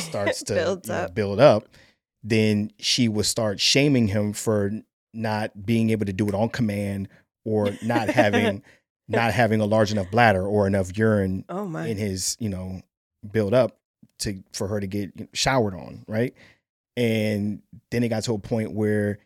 [0.00, 1.14] starts to builds you know, up.
[1.14, 1.68] build up,
[2.22, 4.70] then she would start shaming him for
[5.12, 7.08] not being able to do it on command
[7.44, 8.62] or not having
[9.08, 12.80] not having a large enough bladder or enough urine Oh in his, you know,
[13.30, 13.78] build up
[14.20, 16.34] to for her to get showered on, right?
[16.96, 19.18] And then it got to a point where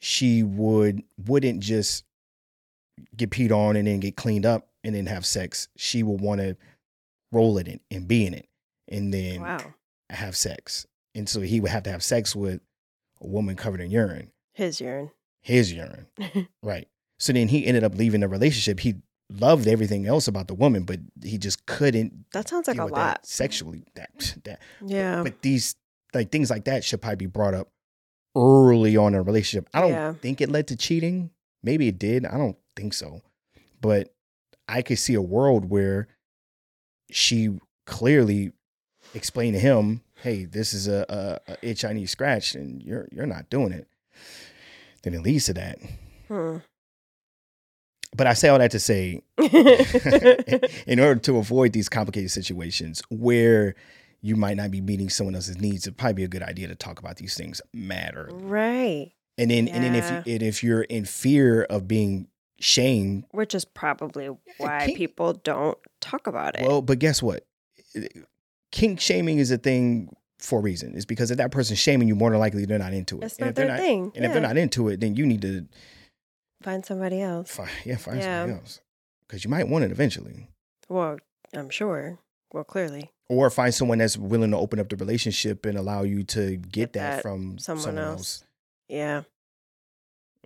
[0.00, 2.04] she would wouldn't just
[3.16, 5.68] get peed on and then get cleaned up and then have sex.
[5.76, 6.56] She would want to
[7.32, 8.48] roll it in and be in it
[8.90, 9.58] and then wow.
[10.14, 10.86] Have sex.
[11.14, 12.60] And so he would have to have sex with
[13.20, 15.10] a woman covered in urine, His urine.
[15.40, 16.06] his urine.
[16.62, 16.88] Right.
[17.18, 18.80] So then he ended up leaving the relationship.
[18.80, 18.94] He
[19.30, 22.94] loved everything else about the woman, but he just couldn't That sounds like a lot.
[22.94, 23.84] that sexually.
[23.94, 25.22] That that Yeah.
[25.22, 25.76] but these
[26.14, 27.68] like things like that should probably be brought up
[28.36, 29.68] early on in a relationship.
[29.74, 30.12] I don't Yeah.
[30.14, 31.30] think it led to cheating.
[31.62, 32.24] Maybe it did.
[32.24, 33.20] I don't think so.
[33.80, 34.14] But
[34.68, 36.08] I could see a world where
[37.10, 38.52] she clearly
[39.14, 43.08] explained to him, "Hey, this is a, a, a itch I need scratched, and you're
[43.12, 43.88] you're not doing it."
[45.02, 45.78] Then it leads to that.
[46.28, 46.58] Hmm.
[48.14, 49.22] But I say all that to say,
[50.86, 53.76] in order to avoid these complicated situations where
[54.20, 56.74] you might not be meeting someone else's needs, it'd probably be a good idea to
[56.74, 58.28] talk about these things matter.
[58.32, 59.12] right.
[59.38, 62.26] And then, and then if you, and if you're in fear of being
[62.58, 66.66] shamed, Which is probably why people don't talk about it.
[66.66, 67.46] well, but guess what?
[68.72, 70.94] Kink shaming is a thing for a reason.
[70.94, 73.24] It's because if that person's shaming you, more than likely they're not into it.
[73.24, 74.12] it's and not if they're their not, thing.
[74.14, 75.66] and if they're not into it, then you need to
[76.62, 77.50] Find somebody else.
[77.50, 78.40] find, yeah, find Yeah.
[78.42, 78.80] somebody else
[79.26, 80.48] because you might want it eventually.
[80.88, 81.18] Well,
[81.54, 82.18] I'm sure.
[82.52, 83.10] Well, clearly.
[83.28, 86.72] or find someone that's willing to open up the relationship and allow you to get,
[86.72, 88.18] Get that, that from someone someone, else.
[88.18, 88.44] else.
[88.88, 89.22] Yeah.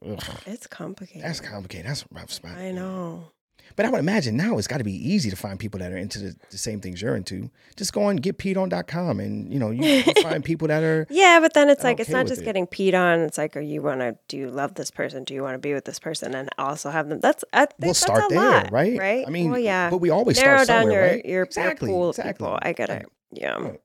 [0.07, 1.23] Ugh, It's complicated.
[1.23, 1.87] that's complicated.
[1.89, 2.59] That's a rough spot.
[2.59, 3.31] I know.
[3.77, 5.97] But I would imagine now it's got to be easy to find people that are
[5.97, 7.51] into the, the same things you're into.
[7.77, 11.55] Just go on getpeedon.com and you know you can find people that are Yeah, but
[11.55, 12.45] then it's like it's not just it.
[12.45, 13.21] getting peed on.
[13.21, 14.17] It's like, are you want to?
[14.29, 15.25] Do you love this person?
[15.25, 16.35] Do you want to be with this person?
[16.35, 17.21] And also have them.
[17.21, 18.99] That's I think we'll that's start a there, lot, right?
[18.99, 19.25] Right.
[19.27, 19.91] I mean, well, yeah.
[19.91, 21.25] but we always Narrow start down somewhere, your right?
[21.25, 22.33] your, exactly, pool of exactly.
[22.47, 22.59] people.
[22.63, 23.07] I get it.
[23.33, 23.55] Yeah.
[23.59, 23.81] Right.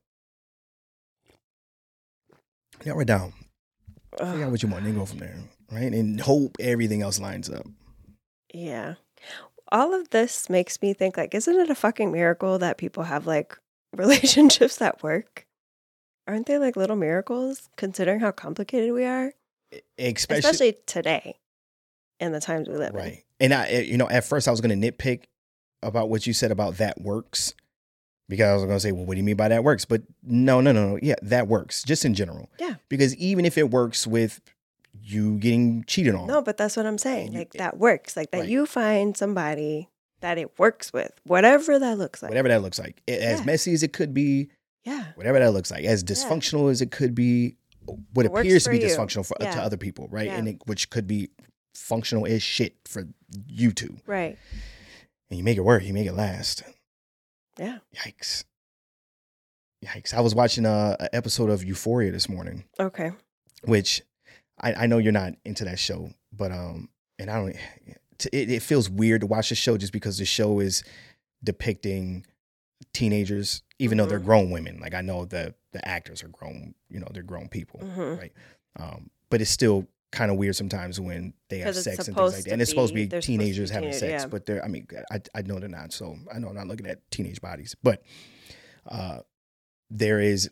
[2.84, 3.32] Narrow it down.
[4.18, 5.36] Figure out what you want and go from there,
[5.70, 5.92] right?
[5.92, 7.66] And hope everything else lines up.
[8.52, 8.94] yeah.
[9.72, 13.26] All of this makes me think like, isn't it a fucking miracle that people have
[13.26, 13.56] like
[13.96, 15.46] relationships that work?
[16.26, 19.32] Aren't they like little miracles considering how complicated we are?
[19.98, 21.38] Especially, Especially today
[22.18, 22.96] in the times we live in.
[22.96, 23.24] Right.
[23.40, 25.24] And I, eh, you know, at first I was going to nitpick
[25.82, 27.54] about what you said about that works
[28.28, 29.84] because I was going to say, well, what do you mean by that works?
[29.84, 30.98] But no, no, no, no.
[31.02, 32.50] Yeah, that works just in general.
[32.58, 32.74] Yeah.
[32.88, 34.40] Because even if it works with
[35.12, 37.32] you getting cheated on, No, but that's what I'm saying.
[37.32, 38.16] Like that works.
[38.16, 38.48] Like that Right.
[38.48, 39.88] you find somebody
[40.20, 42.30] that it works with, whatever that looks like.
[42.30, 43.44] whatever that looks like, as Yeah.
[43.44, 44.50] messy as it could be,
[44.84, 45.12] Yeah.
[45.14, 47.56] whatever that looks like, as dysfunctional as it could be,
[48.12, 48.86] what It appears to be you.
[48.86, 49.52] dysfunctional for, Yeah.
[49.52, 50.26] to other people, right?
[50.26, 50.36] Yeah.
[50.36, 51.30] And it, which could be
[51.74, 53.04] functional as shit for
[53.48, 53.96] you two.
[54.06, 54.38] Right.
[55.30, 56.62] And you make it work, you make it last.
[57.58, 57.78] Yeah.
[57.96, 58.44] Yikes.
[59.84, 60.12] Yikes.
[60.12, 63.12] I was watching a, a episode of Euphoria this morning, Okay.
[63.64, 64.02] which
[64.60, 66.88] I, I know you're not into that show, but um,
[67.18, 67.56] and I don't.
[68.32, 70.84] It, it feels weird to watch the show just because the show is
[71.42, 72.26] depicting
[72.92, 74.24] teenagers, even though they're Mhm.
[74.24, 74.78] grown women.
[74.80, 78.18] Like I know the the actors are grown, you know, they're grown people, Mhm.
[78.18, 78.32] right?
[78.76, 82.44] Um, but it's still kind of weird sometimes when they have sex and things like
[82.44, 82.52] that.
[82.52, 84.26] And it's supposed to be- be to be teenagers having teenage- sex, yeah.
[84.26, 84.64] but they're.
[84.64, 87.40] I mean, I I know they're not, so I know I'm not looking at teenage
[87.40, 88.02] bodies, but
[88.86, 89.20] uh,
[89.88, 90.50] there is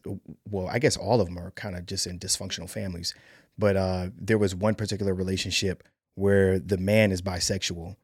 [0.49, 3.15] well, I guess all of them are kind of just in dysfunctional families,
[3.59, 5.83] but uh, there was one particular relationship
[6.15, 7.97] where the man is bisexual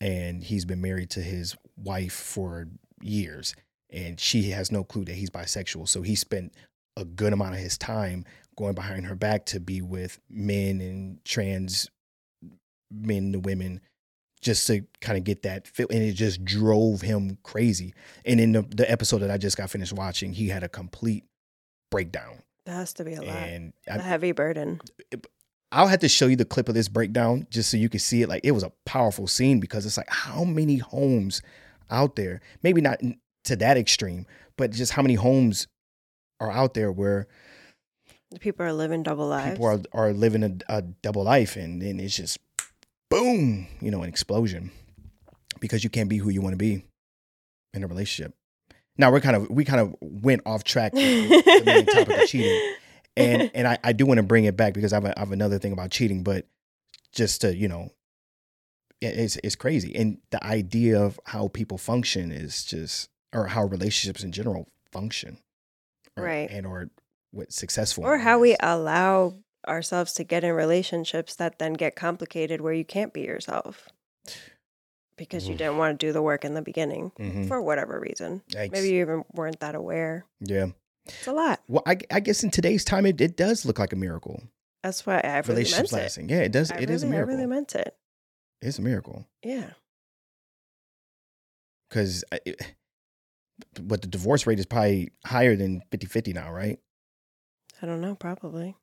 [0.00, 2.68] and he's been married to his wife for
[3.00, 3.54] years
[3.90, 5.88] and she has no clue that he's bisexual.
[5.88, 6.52] So he spent
[6.96, 8.24] a good amount of his time
[8.56, 11.90] going behind her back to be with men and trans
[12.90, 13.80] men to women
[14.40, 17.94] just to kind of get that feel and it just drove him crazy.
[18.24, 21.24] And in the, the episode that i just got finished watching he had a complete
[21.90, 23.36] breakdown That has to be a lot.
[23.36, 24.80] and a I, heavy burden.
[25.72, 28.22] i'll have to show you the clip of this breakdown just so you can see
[28.22, 31.42] it like it was a powerful scene because it's like how many homes
[31.90, 33.00] out there maybe not
[33.44, 35.66] to that extreme but just how many homes
[36.40, 37.26] are out there where
[38.40, 39.50] People are living double lives.
[39.52, 42.38] people are are living a, a double life and then it's just
[43.10, 44.70] boom you know an explosion
[45.60, 46.84] because you can't be who you want to be
[47.74, 48.34] in a relationship
[48.98, 52.28] now we're kind of we kind of went off track with the, main topic of
[52.28, 52.74] cheating.
[53.16, 55.20] And and I, I do want to bring it back because I have, a, I
[55.20, 56.46] have another thing about cheating but
[57.12, 57.90] just to you know
[59.00, 59.94] it's it's crazy.
[59.94, 65.38] And the idea of how people function is just or how relationships in general function
[66.16, 66.50] or- Right.
[66.50, 66.90] and or
[67.30, 69.34] what successful or how we allow
[69.68, 73.88] ourselves to get in relationships that then get complicated where you can't be yourself
[75.16, 77.48] because you didn't want to do the work in the beginning Mhm.
[77.48, 78.42] for whatever reason.
[78.50, 78.72] Yikes.
[78.72, 80.26] Maybe you even weren't that aware.
[80.40, 80.68] Yeah.
[81.06, 81.60] It's a lot.
[81.68, 84.42] Well, I, I guess in today's time, it, it does look like a miracle.
[84.82, 86.34] That's why I really Relationships meant it.
[86.34, 86.70] Yeah, it does.
[86.72, 87.34] I It is really, a I miracle.
[87.36, 87.96] really meant it.
[88.62, 89.70] it's a miracle Yeah.
[91.88, 92.24] because
[93.80, 96.78] but the divorce rate is probably higher than 50 50 now, right?
[97.82, 98.76] I don't know, probably.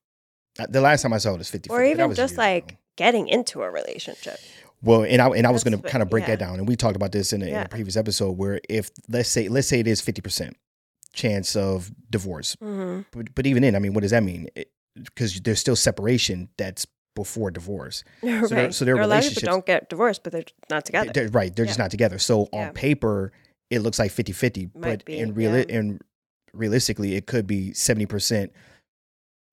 [0.60, 3.64] Uh, The last time I saw it was 50 Or even just like getting into
[3.64, 4.38] a relationship.
[4.84, 6.32] Well, and I and I was going to kind of break yeah.
[6.36, 8.32] that down, and we talked about this in a, in a previous episode.
[8.32, 10.58] Where if let's say let's say it is fifty percent
[11.14, 14.48] chance of divorce, hmm but, but even then, I mean, what does that mean?
[14.96, 18.04] Because there's still separation that's before divorce.
[18.24, 18.50] right.
[18.50, 20.86] their- so their There are a lot of relationships- don't get divorced, but they're not
[20.86, 21.12] together.
[21.14, 22.18] They're- right, they're just not together.
[22.18, 22.68] So Yeah.
[22.70, 23.34] on paper,
[23.70, 25.66] it looks like 50-50, Might but be, in real yeah.
[25.70, 26.02] and
[26.54, 28.52] realistically, it could be seventy percent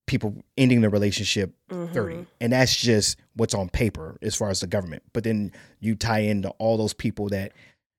[0.09, 2.27] people ending the relationship 30 Mhm.
[2.41, 5.03] and that's just what's on paper as far as the government.
[5.13, 7.53] But then you tie into all those people that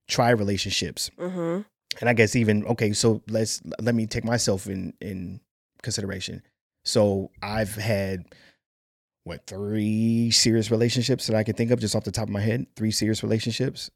[0.07, 1.09] try relationships.
[1.17, 1.65] Mhm.
[2.01, 5.39] and i guess even okay so let's let me take myself in in
[5.81, 6.43] consideration.
[6.85, 8.25] So i've had
[9.23, 12.41] what three serious relationships that i can think of just off the top of my
[12.41, 12.67] head?
[12.75, 13.89] Three serious relationships?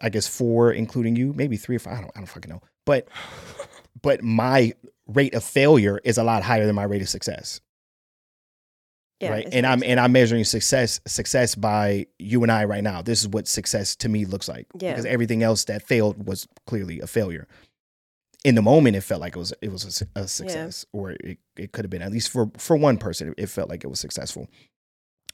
[0.00, 1.32] I guess four including you?
[1.32, 2.62] Maybe three or five i don't, I don't fucking know.
[2.84, 3.08] But
[4.02, 4.72] but my
[5.06, 7.60] rate of failure is a lot higher than my rate of success
[9.20, 13.02] Yeah, right and i'm and i'm measuring success success by you and i right now
[13.02, 14.92] this is what success to me looks like Yeah.
[14.92, 17.46] because everything else that failed was clearly a failure
[18.44, 21.38] in the moment it felt like it was it was a, a success or it,
[21.56, 24.00] it could have been at least for for one person it, felt like it was
[24.00, 24.48] successful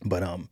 [0.05, 0.49] but um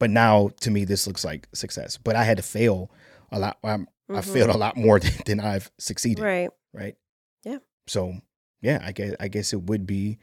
[0.00, 2.90] but now to me this looks like success but i had to fail
[3.30, 4.32] a lot I'm, i Mhm.
[4.32, 6.48] failed a lot more than, than i've succeeded Right.
[6.72, 6.96] right
[7.44, 7.58] Yeah.
[7.86, 8.14] so
[8.62, 10.18] yeah i guess i guess it would be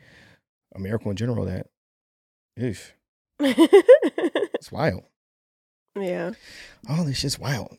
[0.73, 1.67] a miracle in general that
[2.55, 2.93] if
[3.39, 5.03] it's wild
[5.95, 6.31] yeah.
[6.87, 7.77] Oh, this just wild.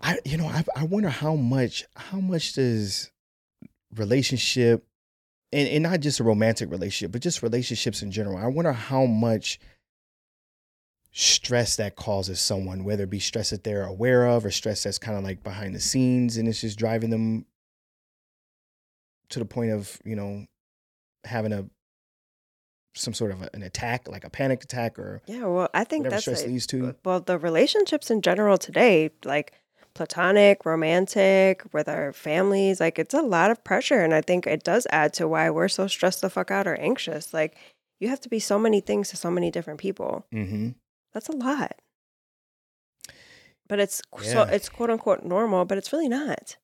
[0.00, 3.10] I you know, I I wonder how much how much does
[3.94, 4.86] relationship
[5.52, 8.38] and, and not just a romantic relationship, but just relationships in general.
[8.38, 9.60] I wonder how much
[11.12, 14.98] stress that causes someone, whether it be stress that they're aware of or stress that's
[14.98, 17.44] kind of like behind the scenes and it's just driving them
[19.32, 20.46] to the point of, you know,
[21.24, 21.66] having a
[22.94, 25.46] some sort of a, an attack, like a panic attack or Yeah.
[25.46, 26.94] Well, I think that's stress a- leads to.
[27.04, 29.52] well the relationships in general today like
[29.94, 34.64] platonic romantic with our families like it's a lot of pressure and i think it
[34.64, 37.54] does add to why we're so stressed the fuck out or anxious like
[38.00, 40.70] you have to be so many things to so many different people Mm-hmm.
[41.12, 41.72] that's a lot
[43.68, 46.56] but it's qu- so it's quote unquote normal but it's really not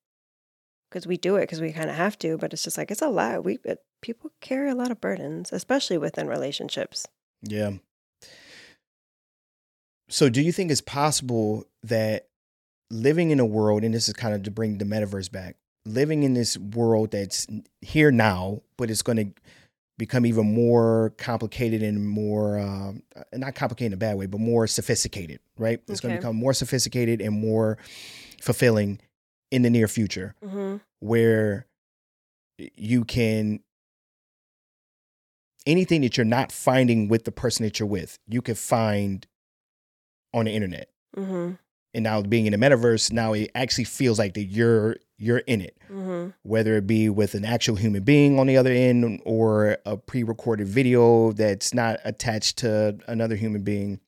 [0.88, 3.02] because we do it because we kind of have to but it's just like it's
[3.02, 7.06] a lot we it, people carry a lot of burdens especially within relationships
[7.42, 7.72] Yeah.
[10.08, 12.28] So, do you think it's possible that
[12.90, 16.22] living in a world, and this is kind of to bring the metaverse back, living
[16.22, 17.46] in this world that's
[17.82, 19.40] here now, but it's going to
[19.98, 23.02] become even more complicated and more, um,
[23.34, 25.80] not complicated in a bad way, but more sophisticated, right?
[25.88, 27.78] It's going to become more sophisticated and more
[28.40, 29.00] fulfilling
[29.50, 30.76] in the near future mm-hmm.
[31.00, 31.66] where
[32.76, 33.60] you can
[35.66, 39.26] anything that you're not finding with the person that you're with, you can find
[40.32, 40.88] on the internet.
[41.16, 41.52] Mm-hmm.
[41.94, 45.60] And now being in the metaverse, now it actually feels like that you're you're in
[45.60, 46.30] it, Mm-hmm.
[46.42, 50.68] whether it be with an actual human being on the other end or a pre-recorded
[50.68, 54.00] video that's not attached to another human being.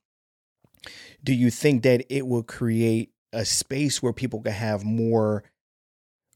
[1.25, 5.45] Do you think that it will create a space where people can have more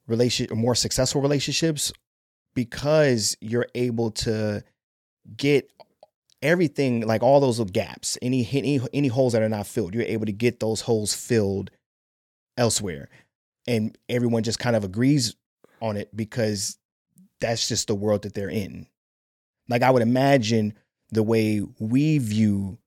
[0.07, 1.92] relation more successful relationships
[2.55, 4.62] because you're able to
[5.36, 5.70] get
[6.42, 10.05] everything like all those little gaps, any any any holes that are not filled, you're
[10.05, 11.70] able to get those holes filled
[12.57, 13.09] elsewhere,
[13.66, 15.34] and everyone just kind of agrees
[15.80, 16.78] on it because
[17.40, 18.86] that's just the world that they're in.
[19.68, 20.74] Like I would imagine
[21.11, 22.78] the way we view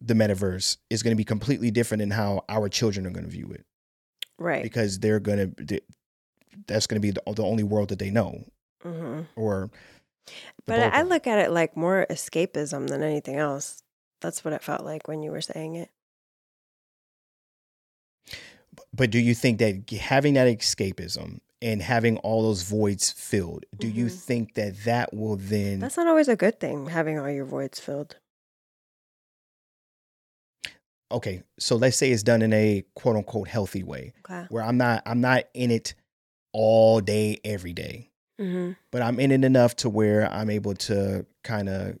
[0.00, 3.30] the metaverse is going to be completely different than how our children are going to
[3.30, 3.64] view it
[4.38, 4.62] Right.
[4.62, 5.80] because they're going to
[6.66, 8.44] that's going to be the, the only world that they know
[8.82, 9.70] hmm or
[10.66, 13.82] But I- I look at it like more escapism than anything else.
[14.20, 15.90] That's what it felt like when you were saying it.
[18.92, 23.88] but do you think that having that escapism and having all those voids filled do
[23.88, 24.18] you Mhm.
[24.20, 27.80] think that that will then That's not always a good thing, having all your voids
[27.80, 28.16] filled.
[31.10, 34.46] Okay so let's say it's done in a quote unquote healthy way Okay.
[34.48, 35.94] where i'm not i'm not in it
[36.52, 41.24] all day every day hmm but i'm in it enough to where i'm able to
[41.44, 41.98] kind of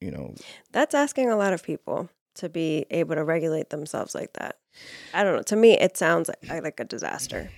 [0.00, 0.34] you know
[0.72, 4.58] That's asking a lot of people to be able to regulate themselves like that.
[5.12, 5.42] I don't know.
[5.42, 7.50] To me, it sounds like, like a disaster.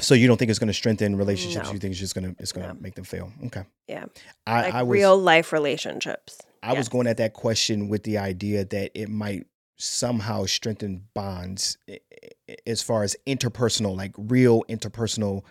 [0.00, 1.72] so you don't think it's going to strengthen relationships No.
[1.74, 2.80] you think it's just going to it's going to No.
[2.80, 4.06] make them fail okay Yeah.
[4.48, 6.38] i, Like I was real life relationships.
[6.64, 9.46] i was going at that question with the idea that it might
[9.80, 12.00] somehow strengthen bonds i-
[12.48, 15.42] i- as far as interpersonal like real interpersonal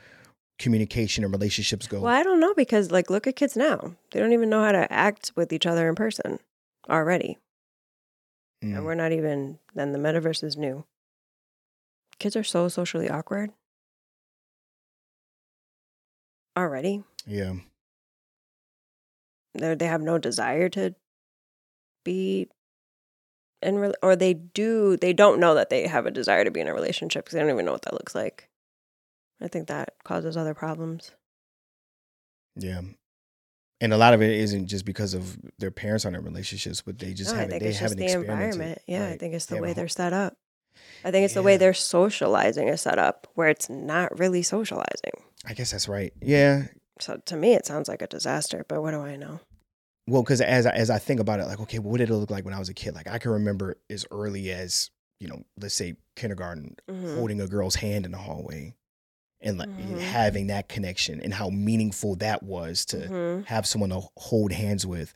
[0.60, 3.96] communication and relationships go Well, I don't know because, like, look at kids now.
[4.12, 6.40] They don't even know how to act with each other in person
[6.90, 7.38] already.
[8.64, 8.76] Mm.
[8.76, 10.84] And we're not even, then the metaverse is new.
[12.20, 13.52] Kids are so socially awkward
[16.58, 17.04] already.
[17.26, 17.54] yeah
[19.54, 20.94] They they have no desire to
[22.04, 22.50] be
[23.62, 26.68] re- or they do, they don't know that they have a desire to be in
[26.68, 28.50] a relationship because they don't even know what that looks like.
[29.42, 31.12] I think that causes other problems.
[32.56, 32.82] Yeah.
[33.82, 37.00] And a lot of it isn't just because of their parents aren't in relationships, but
[37.00, 38.44] they just No, haven't I think they it's just haven't the experimented.
[38.54, 38.82] environment.
[38.88, 40.36] Yeah, I think it's They the way they're set up.
[41.06, 41.58] I think it's the way Yeah.
[41.60, 45.14] they're socializing is set up, where it's not really socializing.
[45.46, 46.14] I guess that's right.
[46.22, 46.64] Yeah.
[47.00, 48.66] So to me, it sounds like a disaster.
[48.68, 49.40] But what do I know?
[50.10, 52.32] Well, because as I, as I think about it, like, okay, what did it look
[52.32, 52.96] like when I was a kid?
[52.96, 54.90] Like, I can remember as early as
[55.20, 57.14] you know, let's say kindergarten, Mhm.
[57.14, 58.74] holding a girl's hand in the hallway,
[59.42, 60.00] and like Mhm.
[60.00, 63.46] having that connection, and how meaningful that was to Mhm.
[63.48, 65.14] have someone to hold hands with,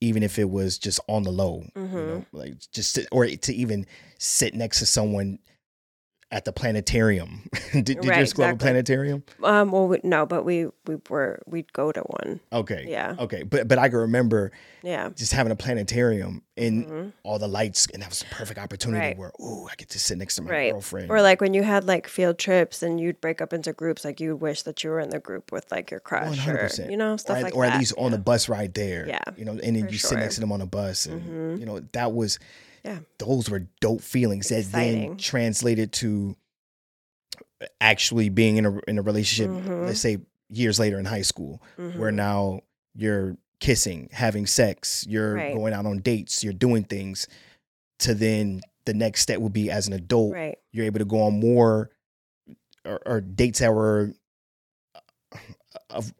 [0.00, 2.06] even if it was just on the low, you Mhm.
[2.06, 3.86] know, like just to, or to even
[4.18, 5.38] sit next to someone
[6.32, 7.48] at the planetarium.
[7.72, 9.24] did did Right, your school have a planetarium?
[9.42, 9.72] Um.
[9.72, 12.40] Well, we, no, but we we were we'd go to one.
[12.52, 12.86] Okay.
[12.88, 13.16] Yeah.
[13.18, 13.42] Okay.
[13.42, 14.52] But but I can remember
[14.82, 15.10] Yeah.
[15.16, 17.12] just having a planetarium and Mhm.
[17.24, 19.18] all the lights, and that was a perfect opportunity Right.
[19.18, 20.72] where, ooh, I get to sit next to my Right.
[20.72, 21.10] girlfriend.
[21.10, 24.20] Or like when you had like field trips and you'd break up into groups, like
[24.20, 26.90] you'd wish that you were in the group with like your crush, 100%.
[26.90, 27.70] you know or, stuff at, like or that.
[27.70, 29.06] Or at least on the bus ride there.
[29.08, 31.06] Yeah, You know, and then for you sit next to them on a bus.
[31.06, 31.60] And, Mhm.
[31.60, 32.38] you know, that was,
[32.84, 33.00] Yeah.
[33.18, 36.36] those were dope feelings that then translated to
[37.80, 39.86] actually being in a, in a relationship, Mhm.
[39.86, 40.18] let's say
[40.48, 42.14] years later in high school, where Mhm.
[42.14, 42.60] now
[42.94, 45.54] you're kissing, having sex, you're Right.
[45.54, 47.28] going out on dates, you're doing things
[48.00, 50.58] to then the next step would be as an adult, right.
[50.72, 51.90] you're able to go on more
[52.86, 54.14] or, or dates that were
[54.94, 55.00] uh,
[55.90, 56.14] of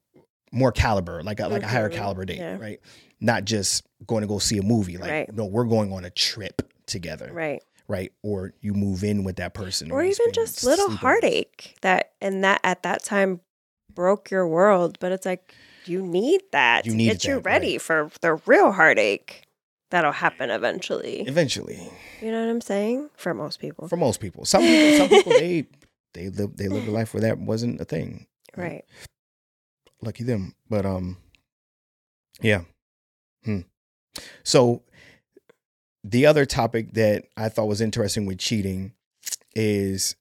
[0.52, 1.94] more caliber, like a, like a higher Mhm.
[1.94, 2.58] caliber date, Yeah.
[2.58, 2.80] right?
[3.18, 4.96] Not just going to go see a movie.
[4.96, 5.34] Like, Right.
[5.34, 7.62] no, we're going on a trip together, right?
[7.88, 8.12] Right.
[8.22, 10.96] Or you move in with that person, Or you even just little sleepovers.
[10.98, 13.40] heartache that and that at that time
[13.92, 14.96] broke your world.
[15.00, 15.54] But it's like
[15.86, 17.44] you need that You to get you that, right.
[17.46, 19.42] ready for the real heartache
[19.90, 21.22] that'll happen eventually.
[21.22, 23.10] Eventually, You know what I'm saying?
[23.16, 23.88] For most people.
[23.88, 25.66] for most people, some people, some people, they
[26.14, 28.26] they live they lived a life where that wasn't a thing.
[28.56, 28.84] right.
[30.00, 30.54] lucky them.
[30.68, 31.16] But um,
[32.40, 32.62] yeah.
[34.42, 34.82] So
[36.04, 38.92] the other topic that I thought was interesting with cheating
[39.54, 40.16] is,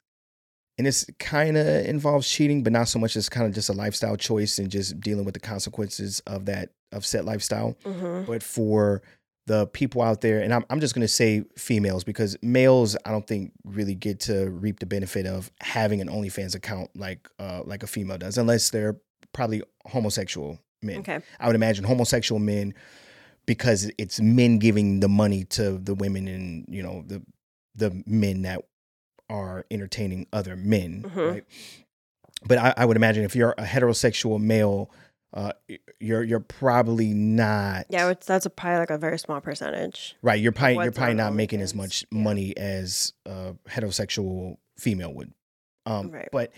[0.77, 3.73] and this kind of involves cheating, but not so much as kind of just a
[3.73, 7.77] lifestyle choice and just dealing with the consequences of that of set lifestyle.
[7.85, 9.01] hmm But for
[9.47, 13.25] the people out there, and I'm I'm just gonna say females because males I don't
[13.25, 17.83] think really get to reap the benefit of having an OnlyFans account like uh like
[17.83, 18.97] a female does, unless they're
[19.33, 20.99] probably homosexual men.
[20.99, 21.19] Okay.
[21.39, 22.73] I would imagine homosexual men
[23.49, 27.19] because it's men giving the money to the women and you know the
[27.73, 28.61] the men that
[29.27, 31.31] are entertaining other men, Mhm.
[31.31, 31.43] right?
[32.45, 34.91] But I, I would imagine if you're a heterosexual male,
[35.33, 35.53] uh,
[35.99, 40.15] you're you're probably not Yeah, it's, that's a, probably like a very small percentage.
[40.21, 40.39] right.
[40.39, 42.19] You're probably you're probably not making as much yeah.
[42.21, 45.33] money as a heterosexual female would.
[45.87, 46.29] Um, Right.
[46.31, 46.51] But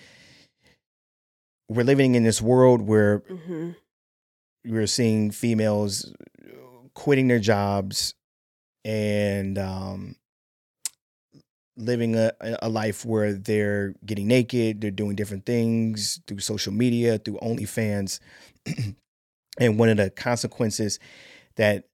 [1.69, 3.71] we're living in this world where hmm
[4.63, 6.13] we're seeing females
[6.93, 8.13] quitting their jobs
[8.83, 10.15] and um,
[11.77, 12.31] living a,
[12.61, 18.19] a life where they're getting naked, they're doing different things through social media, through OnlyFans.
[19.59, 20.99] and one of the consequences
[21.55, 21.85] that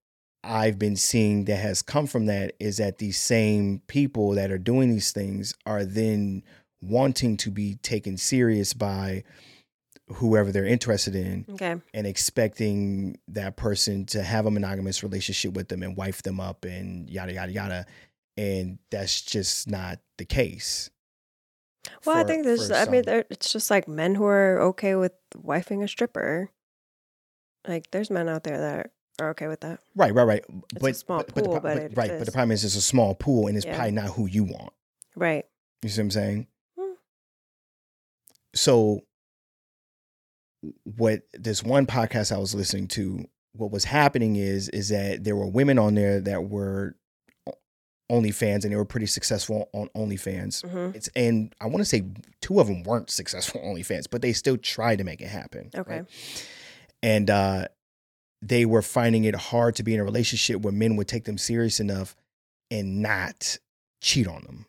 [0.44, 4.58] I've been seeing that has come from that is that these same people that are
[4.58, 6.44] doing these things are then
[6.82, 9.24] wanting to be taken serious by
[10.10, 11.76] whoever they're interested in Okay.
[11.94, 16.64] and expecting that person to have a monogamous relationship with them and wife them up
[16.66, 17.86] and yada yada yada
[18.38, 20.90] and that's just not the case
[22.06, 22.68] Well, I think there's.
[22.70, 26.52] for I mean, there, it's just like men who are okay with wifing a stripper.
[27.68, 29.80] Like, there's men out there that are okay with that.
[29.96, 32.26] right right right It's but a small but, but the pool, but but- right but
[32.26, 33.76] the problem is it's a small pool and it's Yeah.
[33.76, 34.74] probably not who you want
[35.16, 35.46] Right.
[35.82, 36.48] you see what i'm saying
[36.78, 36.94] Hmm.
[38.56, 39.02] so
[40.84, 45.36] what this one podcast i was listening to what was happening is is that there
[45.36, 46.96] were women on there that were
[48.12, 50.66] OnlyFans and they were pretty successful on OnlyFans.
[50.66, 52.04] hmm It's and I want to say
[52.42, 55.70] two of them weren't successful on OnlyFans, but they still tried to make it happen.
[55.76, 55.98] Okay.
[55.98, 56.06] right?
[57.04, 57.68] And uh,
[58.42, 61.38] they were finding it hard to be in a relationship where men would take them
[61.38, 62.16] serious enough
[62.72, 63.58] and not
[64.02, 64.68] cheat on them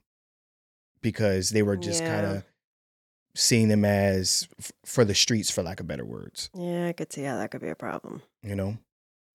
[1.01, 2.09] because they were just Yeah.
[2.09, 2.44] kind of
[3.39, 6.51] seeing them as f- for the streets, for lack of better words.
[6.55, 8.23] Yeah, I could see how that could be a problem.
[8.43, 8.78] You know.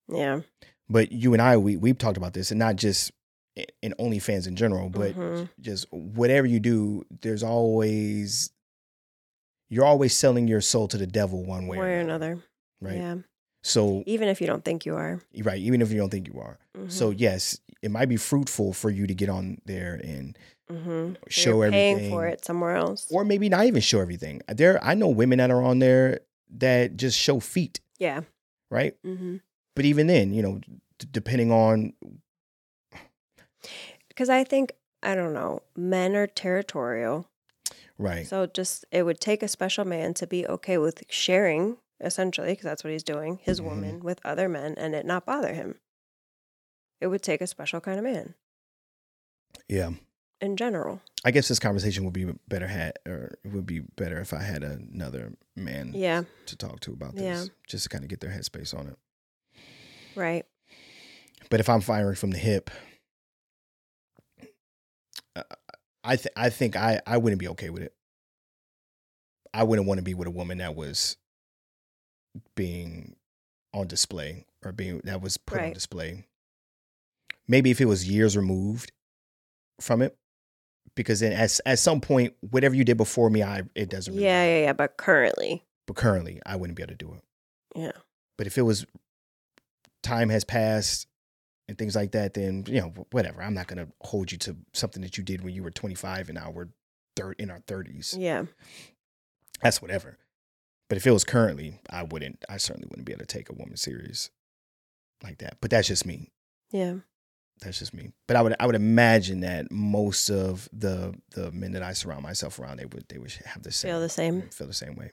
[0.09, 0.41] Yeah.
[0.89, 3.11] But you and I, we we've talked about this, and not just
[3.81, 5.49] in OnlyFans in general, but Mhm.
[5.61, 8.51] just whatever you do, there's always
[9.69, 12.39] you're always selling your soul to the devil one way, or another.
[12.81, 12.97] right?
[12.97, 13.15] Yeah.
[13.63, 15.21] So Even if you don't think you are.
[15.37, 16.59] right, even if you don't think you are,
[16.89, 17.19] so Mhm.
[17.19, 20.37] yes, it might be fruitful for you to get on there and
[20.71, 21.17] Mhm.
[21.29, 23.07] show You're paying everything, for it somewhere else.
[23.11, 24.41] or maybe not even show everything.
[24.47, 28.21] There, I know women that are on there that just show feet, yeah.
[28.71, 28.95] right?
[29.03, 29.37] hmm
[29.75, 30.59] But even then, you know,
[30.99, 31.93] d- depending on
[34.07, 37.27] Because I think I don't know, men are territorial.
[37.97, 42.49] right, So just it would take a special man to be okay with sharing, essentially,
[42.53, 43.65] because that's what he's doing, his Mhm.
[43.65, 45.79] woman with other men, and it not bother him.
[47.01, 48.35] It would take a special kind of man
[49.69, 49.91] yeah.
[50.43, 51.01] In general.
[51.25, 54.41] I guess this conversation would be better had, or it would be better if I
[54.43, 56.23] had another man Yeah.
[56.47, 57.53] to talk to about this, Yeah.
[57.67, 58.97] just to kind of get their headspace on it.
[60.15, 60.45] Right.
[61.49, 62.69] But if I'm firing from the hip,
[65.35, 65.43] uh,
[66.03, 67.95] I th- I think I I wouldn't be okay with it.
[69.53, 71.15] I wouldn't want to be with a woman that was
[72.55, 73.15] being
[73.73, 76.25] on display or being that was put on display.
[77.47, 78.91] Maybe if it was years removed
[79.79, 80.17] from it,
[80.95, 84.13] because then at at some point, whatever you did before me, I it doesn't.
[84.13, 84.51] Really Yeah, matter.
[84.51, 84.73] yeah, yeah.
[84.73, 87.23] But currently, But currently, I wouldn't be able to do it.
[87.75, 87.91] yeah.
[88.37, 88.85] But if it was
[90.01, 91.07] time has passed
[91.67, 93.41] and things like that, then you know whatever.
[93.41, 96.37] I'm not gonna hold you to something that you did when you were 25 and
[96.37, 96.67] now we're
[97.15, 98.15] third in our 30s.
[98.19, 98.45] Yeah.
[99.61, 100.17] That's whatever.
[100.89, 102.43] But if it was currently, I wouldn't.
[102.49, 104.29] I certainly wouldn't be able to take a woman serious
[105.23, 105.57] like that.
[105.61, 106.31] But that's just me.
[106.71, 106.95] Yeah.
[107.61, 108.11] That's just me.
[108.27, 112.23] But I would I would imagine that most of the the men that I surround
[112.23, 114.41] myself around, they would they would have the same Feel the same.
[114.49, 115.11] feel the same way.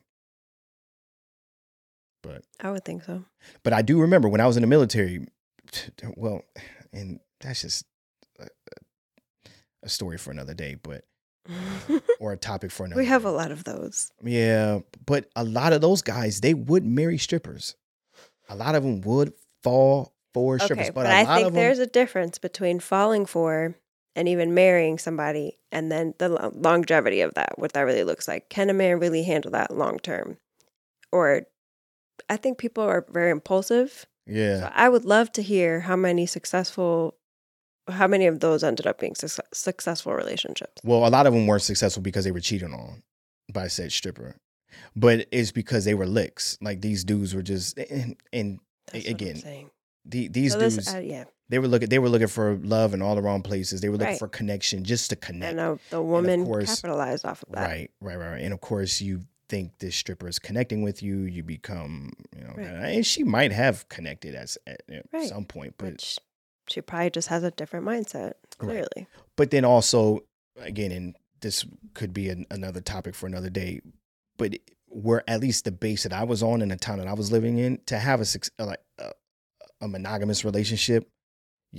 [2.22, 3.24] But I would think so.
[3.62, 5.26] But I do remember when I was in the military.
[6.16, 6.42] Well,
[6.92, 7.84] and that's just
[8.38, 8.46] a,
[9.84, 11.04] a story for another day, but
[12.20, 13.00] or a topic for another.
[13.00, 13.28] we have day.
[13.28, 14.12] a lot of those.
[14.22, 17.74] yeah, but a lot of those guys they would marry strippers.
[18.48, 21.52] A lot of them would fall for strippers, Okay, but, but, a I think of
[21.55, 23.74] them, there's a difference between falling for
[24.16, 28.27] and even marrying somebody and then the lo- longevity of that, what that really looks
[28.28, 28.48] like.
[28.48, 30.36] Can a man really handle that long term?
[31.12, 31.43] Or
[32.28, 34.07] I think people are very impulsive.
[34.27, 37.16] yeah, So I would love to hear how many successful,
[37.89, 40.81] how many of those ended up being suc successful relationships.
[40.85, 43.02] Well, a lot of them weren't successful because they were cheated on
[43.52, 44.36] by said stripper,
[44.94, 46.57] but it's because they were licks.
[46.61, 48.61] Like these dudes were just and, and
[48.93, 49.70] That's A- what I'm again.
[50.05, 53.02] The, these So dudes uh, yeah, they were looking they were looking for love in
[53.02, 53.81] all the wrong places.
[53.81, 54.18] They were looking Right.
[54.18, 55.51] for connection just to connect.
[55.52, 57.66] and uh, the woman course- capitalized off of that.
[57.68, 58.43] Right, right, right, right.
[58.43, 61.22] And of course, you think this stripper is connecting with you.
[61.22, 62.66] You become, you know, Right.
[62.94, 65.28] and she might have connected as at, at Right.
[65.28, 66.18] some point, but Which
[66.68, 68.35] she probably just has a different mindset.
[68.59, 69.06] Clearly,
[69.36, 70.20] but then also
[70.56, 71.64] again, and this
[71.94, 73.81] could be an, another topic for another day.
[74.36, 74.55] But
[74.86, 77.31] where at least the base that I was on in the town that I was
[77.32, 78.27] living in to have a
[78.64, 79.10] like a,
[79.81, 81.09] a monogamous relationship,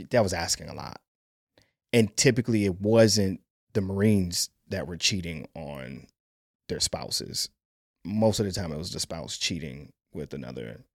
[0.10, 1.02] that was asking a lot.
[1.94, 3.42] And typically, it wasn't
[3.74, 6.08] the Marines that were cheating on
[6.70, 7.50] their spouses.
[8.04, 10.86] Most of the time, it was the spouse cheating with another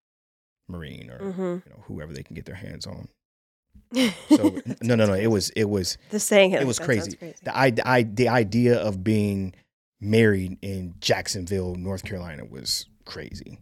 [0.68, 3.08] Marine or hmm you know whoever they can get their hands on.
[4.30, 5.12] So no, no, no.
[5.12, 6.52] It was it was the saying.
[6.52, 7.16] it was crazy.
[7.16, 7.36] crazy.
[7.44, 9.54] the I, I the idea of being
[10.00, 13.58] married in Jacksonville, North Carolina was crazy.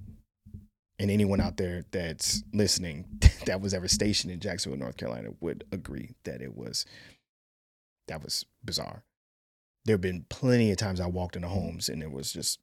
[0.98, 3.06] And anyone out there that's listening
[3.46, 6.86] that was ever stationed in Jacksonville, North Carolina would agree that it was
[8.06, 9.02] that was bizarre.
[9.84, 12.60] There have been plenty of times I walked into homes and it was just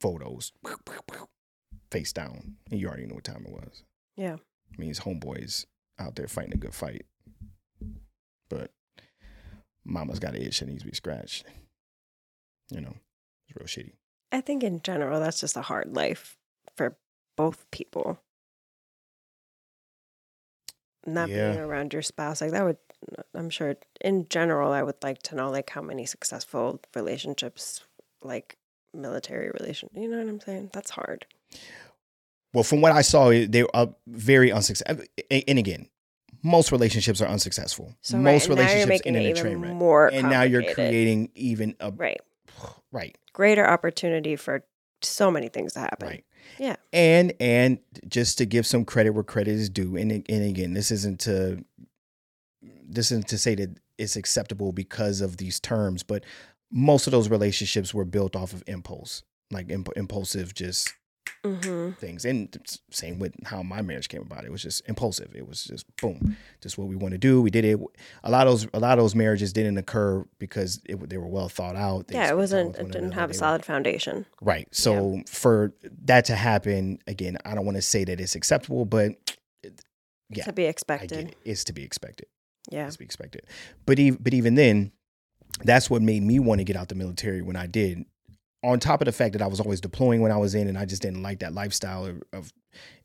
[0.00, 0.52] photos
[1.90, 2.56] face down.
[2.70, 3.82] And you already know what time it was.
[4.16, 4.36] Yeah.
[4.36, 5.66] I mean, his homeboys
[5.98, 7.04] out there fighting a good fight.
[8.48, 8.72] But
[9.84, 11.44] mama's got an itch that needs to be scratched.
[12.70, 12.94] You know,
[13.48, 13.92] it's real shitty.
[14.32, 16.36] I think in general, that's just a hard life
[16.76, 16.96] for
[17.40, 18.20] both people.
[21.06, 21.52] Not Yeah.
[21.52, 22.76] being around your spouse, like that would,
[23.34, 27.64] I'm sure in general, I would like to know like how many successful relationships,
[28.22, 28.58] like
[28.92, 30.70] military relation, you know what I'm saying?
[30.74, 31.24] That's hard.
[32.52, 35.04] Well, from what I saw, eh, they are very unsuccessful.
[35.30, 35.88] Eh, and again,
[36.42, 37.94] most relationships are unsuccessful.
[38.02, 39.72] So most right, relationships end in a train wreck.
[39.74, 42.20] more And now you're creating even a right
[42.92, 44.64] right, greater opportunity for
[45.02, 46.08] so many things to happen.
[46.08, 46.24] right.
[46.58, 46.76] Yeah.
[46.92, 50.90] And and just to give some credit where credit is due, and and again, this
[50.90, 51.64] isn't to
[52.62, 56.24] this isn't to say that it's acceptable because of these terms, but
[56.70, 60.92] most of those relationships were built off of impulse, like imp- impulsive, just
[61.44, 62.24] hmm things.
[62.24, 62.56] And
[62.90, 64.44] same with how my marriage came about.
[64.44, 65.32] It was just impulsive.
[65.34, 67.40] It was just boom, just what we want to do.
[67.42, 67.78] We did it.
[68.24, 71.26] A lot of those, a lot of those marriages didn't occur because it, they were
[71.28, 72.08] well thought out.
[72.08, 72.76] They Yeah, it wasn't.
[72.76, 73.14] It didn't another.
[73.14, 74.26] have a They were- solid foundation.
[74.40, 74.68] Right.
[74.72, 75.72] So for
[76.04, 79.12] that to happen again, I don't want to say that it's acceptable, but
[80.28, 81.12] Yeah, to be expected.
[81.30, 81.36] it.
[81.44, 82.26] It's to be expected.
[82.70, 82.86] Yeah.
[82.86, 83.42] It's to be expected.
[83.86, 84.92] But even but even then,
[85.64, 88.04] that's what made me want to get out the military when I did.
[88.62, 90.76] On top of the fact that I was always deploying when I was in, and
[90.76, 92.52] I just didn't like that lifestyle of, of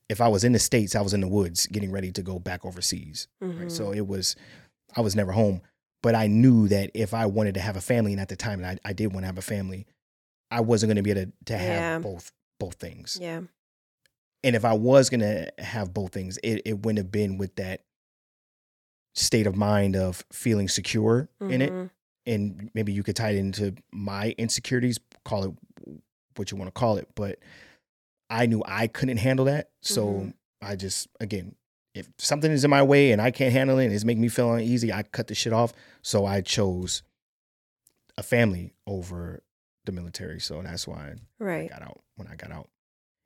[0.09, 2.39] if I was in the states, I was in the woods getting ready to go
[2.39, 3.27] back overseas.
[3.43, 3.59] Mhm.
[3.61, 3.71] Right?
[3.71, 4.35] So it was,
[4.95, 5.61] I was never home.
[6.03, 8.63] But I knew that if I wanted to have a family, and at the time,
[8.63, 9.87] and I, I did want to have a family,
[10.51, 11.99] I wasn't going to be able to, to have Yeah.
[11.99, 13.17] both both things.
[13.21, 13.41] yeah.
[14.43, 17.55] And if I was going to have both things, it, it wouldn't have been with
[17.55, 17.81] that
[19.15, 21.71] state of mind of feeling secure in it.
[22.25, 25.51] And maybe you could tie it into my insecurities, call it
[26.35, 27.07] what you want to call it.
[27.15, 27.39] But
[28.29, 29.69] I knew I couldn't handle that.
[29.81, 30.33] So Mhm.
[30.61, 31.55] I just, again,
[31.93, 34.27] if something is in my way and I can't handle it and it's making me
[34.29, 35.71] feel uneasy, I cut the shit off.
[36.01, 37.03] So I chose
[38.17, 39.43] a family over
[39.85, 40.39] the military.
[40.39, 42.69] So that's why I got out when I got out.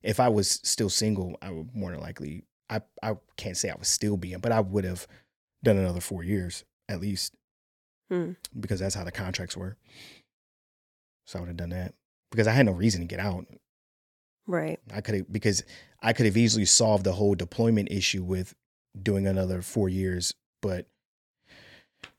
[0.04, 3.76] If I was still single, I would more than likely I I can't say I
[3.76, 5.08] would still be in, but I would have
[5.64, 7.34] done another four years at least.
[8.10, 8.32] Hmm.
[8.60, 9.78] Because that's how the contracts were.
[11.26, 11.94] So I would have done that.
[12.32, 13.46] Because I had no reason to get out.
[14.48, 14.80] Right.
[14.92, 15.64] I could have because
[16.02, 18.56] I could have easily solved the whole deployment issue with
[19.00, 20.88] doing another four years, but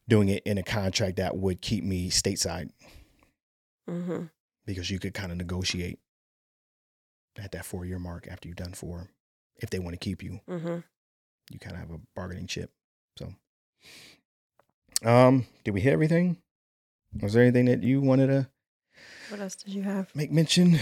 [0.09, 2.71] doing it in a contract that would keep me stateside
[3.89, 4.25] hmm
[4.67, 5.99] because you could kind of negotiate
[7.37, 9.09] at that four year mark after you've done four.
[9.57, 10.79] If they want to keep you, hmm
[11.51, 12.71] you kind of have a bargaining chip.
[13.19, 13.35] So,
[15.05, 16.37] um, did we hit everything?
[17.21, 18.49] Was there anything that you wanted to
[19.31, 20.15] What else did you have?
[20.15, 20.79] make mention?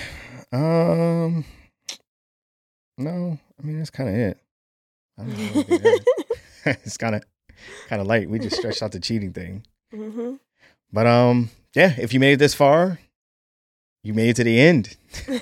[0.53, 1.45] Um,
[2.97, 4.39] no, I mean that's kind of it.
[5.19, 5.95] I don't know.
[6.67, 7.23] it's kind of
[7.89, 8.29] kind of light.
[8.31, 9.65] We just stretched out the cheating thing.
[9.93, 10.35] hmm
[10.93, 12.99] But um, yeah, if you made it this far,
[14.03, 14.97] you made it to the end.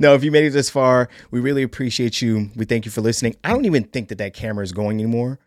[0.00, 2.50] no, if you made it this far, we really appreciate you.
[2.56, 3.36] We thank you for listening.
[3.44, 5.38] I don't even think that that camera is going anymore.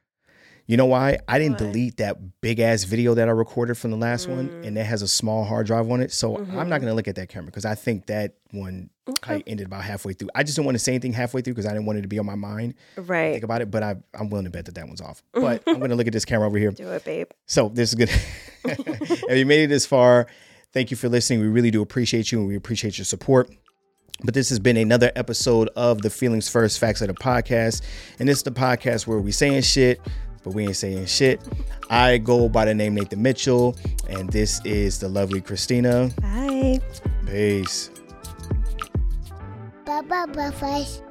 [0.71, 1.17] You know why?
[1.27, 1.67] I didn't Why?
[1.67, 4.67] delete that big ass video that I recorded from the last one, Mm.
[4.67, 6.13] and that has a small hard drive on it.
[6.13, 6.67] So I'm Mhm.
[6.69, 9.33] not gonna look at that camera because I think that one Okay.
[9.35, 10.29] I ended about halfway through.
[10.33, 12.07] I just didn't want to say anything halfway through because I didn't want it to
[12.07, 12.75] be on my mind.
[12.95, 13.33] Right.
[13.33, 15.21] Think about it, but I, I'm willing to bet that that one's off.
[15.33, 16.71] But I'm gonna look at this camera over here.
[16.71, 17.27] Do it, babe.
[17.47, 18.09] So this is good.
[18.63, 20.27] if you made it this far,
[20.71, 21.41] thank you for listening.
[21.41, 23.49] We really do appreciate you and we appreciate your support.
[24.23, 27.81] But this has been another episode of the Feelings First Facts of the Podcast.
[28.19, 29.99] And this is the podcast where we saying shit,
[30.43, 31.41] but we ain't saying shit.
[31.89, 33.75] I go by the name Nathan Mitchell,
[34.09, 36.09] and this is the lovely Cristina.
[36.21, 36.79] Bye.
[37.25, 37.89] Peace.
[39.85, 41.10] Bye bye bye bye.